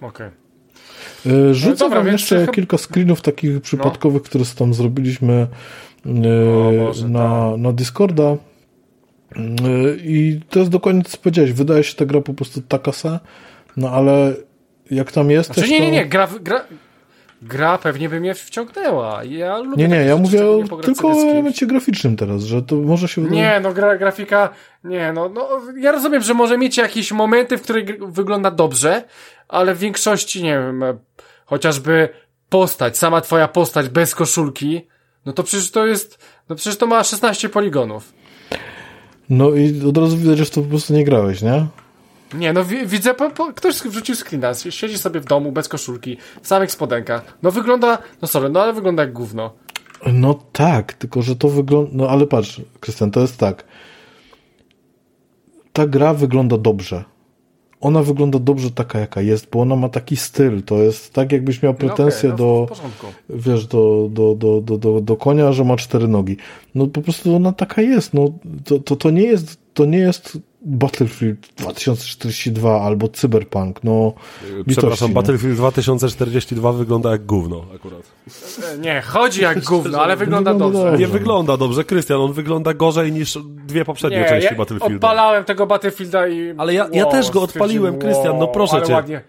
[0.00, 0.30] Okej.
[1.26, 5.46] Yy, Rzucę dobra, wam jeszcze chyba- kilka screenów takich przypadkowych, które tam zrobiliśmy
[6.06, 8.36] O yy, Boże, na, na Discorda.
[9.36, 11.52] Yy, I to jest dokładnie to, co powiedziałeś.
[11.52, 13.18] Wydaje się ta gra po prostu taka se,
[13.76, 14.34] no ale
[14.90, 16.64] jak tam jesteś, Znaczy nie, nie, nie, gra, gra,
[17.42, 19.24] gra pewnie by mnie wciągnęła.
[19.24, 23.08] Ja lubię Nie, nie, ja mówię o, tylko o elemencie graficznym teraz, że to może
[23.08, 23.20] się.
[23.20, 24.48] Nie, no gra, grafika,
[24.84, 29.04] nie, no, no, ja rozumiem, że może mieć jakieś momenty, w których wygląda dobrze,
[29.48, 30.98] ale w większości, nie wiem, e,
[31.46, 32.08] chociażby
[32.48, 34.86] postać, sama twoja postać bez koszulki,
[35.26, 38.12] no to przecież to jest, no przecież to ma 16 poligonów.
[39.30, 41.66] No i od razu widać, że w to po prostu nie grałeś, nie?
[42.34, 46.16] Nie, no wi widzę, po, po, ktoś wrzucił screena, siedzi sobie w domu bez koszulki,
[46.42, 49.50] w samych spodenkach, no wygląda, no sorry, no ale wygląda jak gówno.
[50.12, 51.90] No tak, tylko że to wygląda.
[51.94, 53.64] No ale patrz, Krystian, to jest tak.
[55.72, 57.04] Ta gra wygląda dobrze.
[57.80, 60.62] Ona wygląda dobrze taka, jaka jest, bo ona ma taki styl.
[60.62, 63.06] To jest tak, jakbyś miał No pretensje no w- do, W porządku.
[63.30, 66.36] wiesz, do, do, do, do, do, do konia, że ma cztery nogi.
[66.74, 68.14] No po prostu ona taka jest.
[68.14, 68.32] No,
[68.64, 70.38] to, to, to nie jest, to nie jest
[70.70, 73.84] Battlefield 2042 albo Cyberpunk.
[73.84, 74.12] No,
[74.42, 75.12] litości, Przepraszam?
[75.12, 78.02] Battlefield 2042 wygląda jak gówno akurat.
[78.74, 80.90] E, Nie, chodzi jak gówno, ale wygląda Wygląda dobrze.
[80.90, 80.98] dobrze.
[81.06, 84.94] Nie wygląda dobrze, Krystian, on wygląda gorzej niż dwie poprzednie Nie, części ja Battlefielda.
[84.94, 86.54] odpalałem tego Battlefielda i...
[86.58, 88.92] Ale ja- ja też go odpaliłem, Krystian, no proszę ale cię.
[88.94, 89.20] ładnie,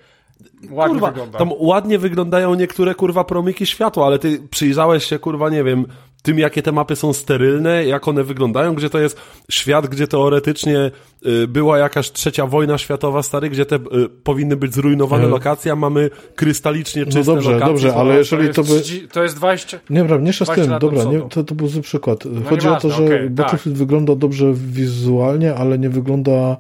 [0.72, 1.38] ładnie Kurwa, wygląda.
[1.40, 5.86] tam ładnie wyglądają niektóre kurwa promiki światła, ale ty przyjrzałeś się kurwa, nie wiem,
[6.22, 9.22] tym, jakie te mapy są sterylne, jak one wyglądają, gdzie to jest
[9.52, 10.92] świat, gdzie teoretycznie
[11.26, 13.80] y, była jakaś trzecia wojna światowa, stary, gdzie te y,
[14.24, 15.32] powinny być zrujnowane Mhm.
[15.34, 17.74] lokacje, a mamy krystalicznie czyste No dobrze, lokacje.
[17.74, 18.82] dobrze, ale jeżeli to by...
[18.82, 19.80] 30 to jest 20...
[19.90, 22.24] Nie, dobra, mniejsza z 20 tym, dobra, nie, to, to był zły przykład.
[22.50, 23.32] Chodzi o to, że okej, tak.
[23.34, 26.58] Battlefield wygląda dobrze wizualnie, ale nie wygląda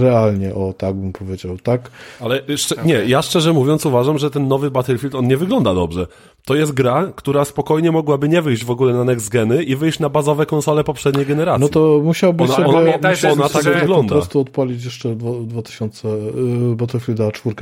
[0.00, 1.90] realnie, o tak bym powiedział, tak?
[2.20, 6.06] Ale jeszcze, nie, ja szczerze mówiąc uważam, że ten nowy Battlefield, on nie wygląda dobrze.
[6.44, 9.98] To jest gra, która spokojnie mogłaby nie wyjść w ogóle na next geny i wyjść
[9.98, 11.60] na bazowe konsole poprzedniej generacji.
[11.62, 14.08] No to musiałbyś Ona- sobie, ona- musiałbyś ona tak sobie wygląda.
[14.08, 17.54] po prostu odpalić jeszcze dwa- 2000 yy, Battlefielda 4.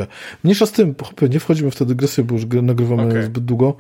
[0.45, 3.23] Mniejsza z tym, chłopie, nie wchodzimy w tę dygresję, bo już nagrywamy Okej.
[3.25, 3.75] zbyt długo.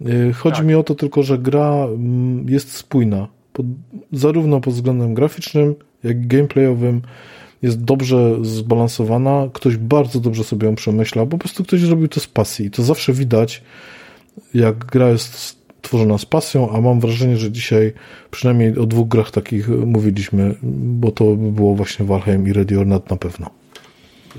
[0.00, 0.66] Yy, Chodzi Tak.
[0.66, 3.28] mi o to tylko, że gra mm, jest spójna.
[3.52, 3.66] Pod,
[4.12, 5.74] zarówno pod względem graficznym,
[6.04, 7.02] jak i gameplayowym
[7.62, 9.48] jest dobrze zbalansowana.
[9.52, 11.26] Ktoś bardzo dobrze sobie ją przemyślał.
[11.26, 12.66] Po prostu ktoś zrobił to z pasji.
[12.66, 13.62] I to zawsze widać,
[14.54, 17.92] jak gra jest tworzona z pasją, a mam wrażenie, że dzisiaj
[18.30, 22.86] przynajmniej o dwóch grach takich mówiliśmy, bo to by było właśnie Valheim i Ready or
[22.86, 23.50] Not na pewno.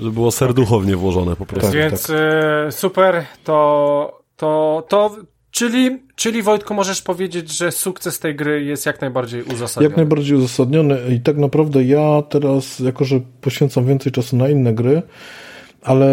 [0.02, 1.72] Że było serduchownie włożone po prostu.
[1.72, 5.16] Tak, Więc e, super, to, to, to,
[5.54, 9.90] czyli, czyli Wojtku możesz powiedzieć, że sukces tej gry jest jak najbardziej uzasadniony.
[9.90, 14.74] Jak najbardziej uzasadniony i tak naprawdę ja teraz, jako że poświęcam więcej czasu na inne
[14.74, 15.02] gry,
[15.82, 16.08] ale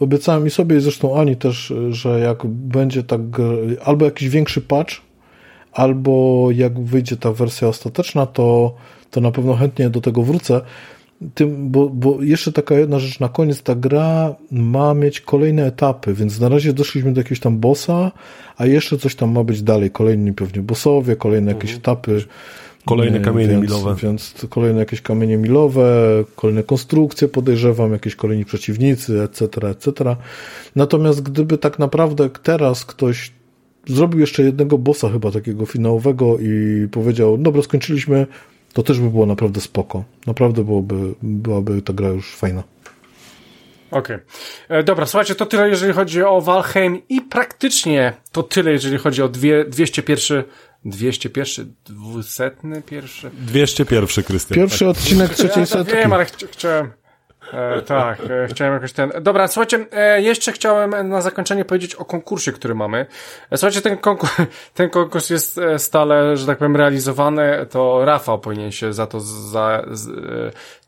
[0.00, 3.20] obiecałem i sobie i zresztą Ani też, że jak będzie tak
[3.84, 4.94] albo jakiś większy patch,
[5.72, 8.74] albo jak wyjdzie ta wersja ostateczna, to,
[9.10, 10.60] to na pewno chętnie do tego wrócę.
[11.34, 16.14] Tym, bo, bo jeszcze taka jedna rzecz na koniec, ta gra ma mieć kolejne etapy,
[16.14, 18.12] więc na razie doszliśmy do jakiegoś tam bossa,
[18.56, 22.24] a jeszcze coś tam ma być dalej, kolejni pewnie bossowie, kolejne jakieś etapy.
[22.84, 23.96] Kolejne Nie, kamienie więc, milowe.
[24.02, 30.16] Więc kolejne jakieś kamienie milowe, kolejne konstrukcje podejrzewam, jakieś kolejni przeciwnicy, etc., etc.
[30.76, 33.32] Natomiast gdyby tak naprawdę teraz ktoś
[33.86, 38.26] zrobił jeszcze jednego bossa chyba takiego finałowego i powiedział, dobra, skończyliśmy,
[38.76, 40.04] to też by było naprawdę spoko.
[40.26, 42.62] Naprawdę byłoby, byłaby ta gra już fajna.
[43.90, 44.18] Okej.
[44.68, 49.22] E, Dobra, słuchajcie, to tyle jeżeli chodzi o Valheim i praktycznie to tyle jeżeli chodzi
[49.22, 50.44] o dwie, 201,
[50.84, 53.30] 201, 200 pierwszy.
[53.30, 54.56] 201, Krystian.
[54.56, 55.94] Pierwszy odcinek trzeciej Ja setki.
[55.94, 56.90] wiem, ale chci chciałem.
[57.52, 59.12] E, tak, e, chciałem jakoś ten.
[59.20, 63.06] Dobra, słuchajcie, e, jeszcze chciałem na zakończenie powiedzieć o konkursie, który mamy.
[63.50, 64.32] Słuchajcie, ten, konkurs,
[64.74, 67.66] ten konkurs jest stale, że tak powiem, realizowany.
[67.70, 70.08] To Rafał powinien się za to za, z,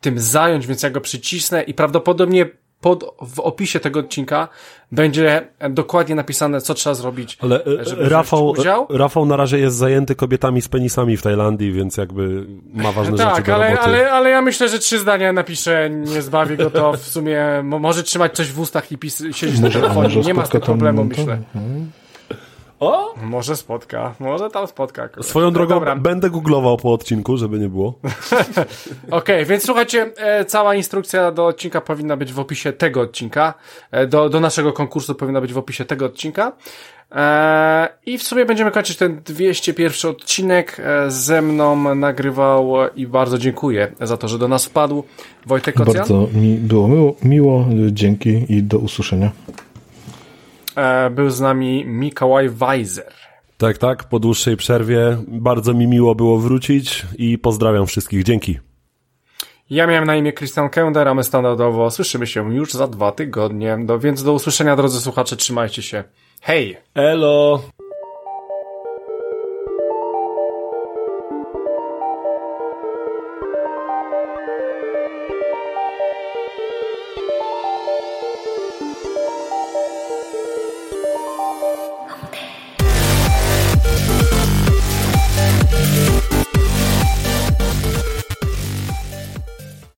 [0.00, 2.46] tym zająć, więc ja go przycisnę i prawdopodobnie
[2.80, 4.48] pod, w opisie tego odcinka
[4.92, 8.86] będzie dokładnie napisane, co trzeba zrobić, Ale e, żeby wziąć Rafał, udział.
[8.90, 13.30] Rafał na razie jest zajęty kobietami z penisami w Tajlandii, więc jakby ma ważne rzeczy
[13.30, 13.84] Tak, do ale, roboty.
[13.84, 17.44] ale, ale ja myślę, że trzy zdania napiszę, nie zbawi go to w sumie.
[17.62, 20.16] Mo, może trzymać coś w ustach i pis, siedzieć na telefonie.
[20.16, 21.38] Nie ma z tym problemu, myślę.
[21.54, 21.90] mhm.
[22.80, 23.14] O!
[23.22, 25.08] Może spotka, może tam spotka.
[25.08, 25.26] kogoś.
[25.26, 27.94] Swoją No drogą Dobra, będę googlował po odcinku, żeby nie było.
[29.10, 33.54] okej, więc słuchajcie, e, cała instrukcja do odcinka powinna być w opisie tego odcinka.
[33.90, 36.52] E, do, do naszego konkursu powinna być w opisie tego odcinka.
[37.12, 40.80] E, I w sumie będziemy kończyć ten 201 odcinek.
[40.80, 45.04] E, ze mną nagrywał i bardzo dziękuję za to, że do nas wpadł
[45.46, 45.96] Wojtek Kocjan.
[45.96, 49.30] Bardzo mi było miło, miło, dzięki i do usłyszenia.
[50.78, 53.12] E, był z nami Mikołaj Weiser.
[53.56, 58.24] Tak, tak, po dłuższej przerwie bardzo mi miło było wrócić i pozdrawiam wszystkich.
[58.24, 58.58] Dzięki.
[59.70, 63.78] Ja miałem na imię Christian Kender, a my standardowo słyszymy się już za dwa tygodnie.
[63.84, 66.04] Do, więc do usłyszenia, drodzy słuchacze, trzymajcie się.
[66.40, 66.76] Hej!
[66.94, 67.62] Elo!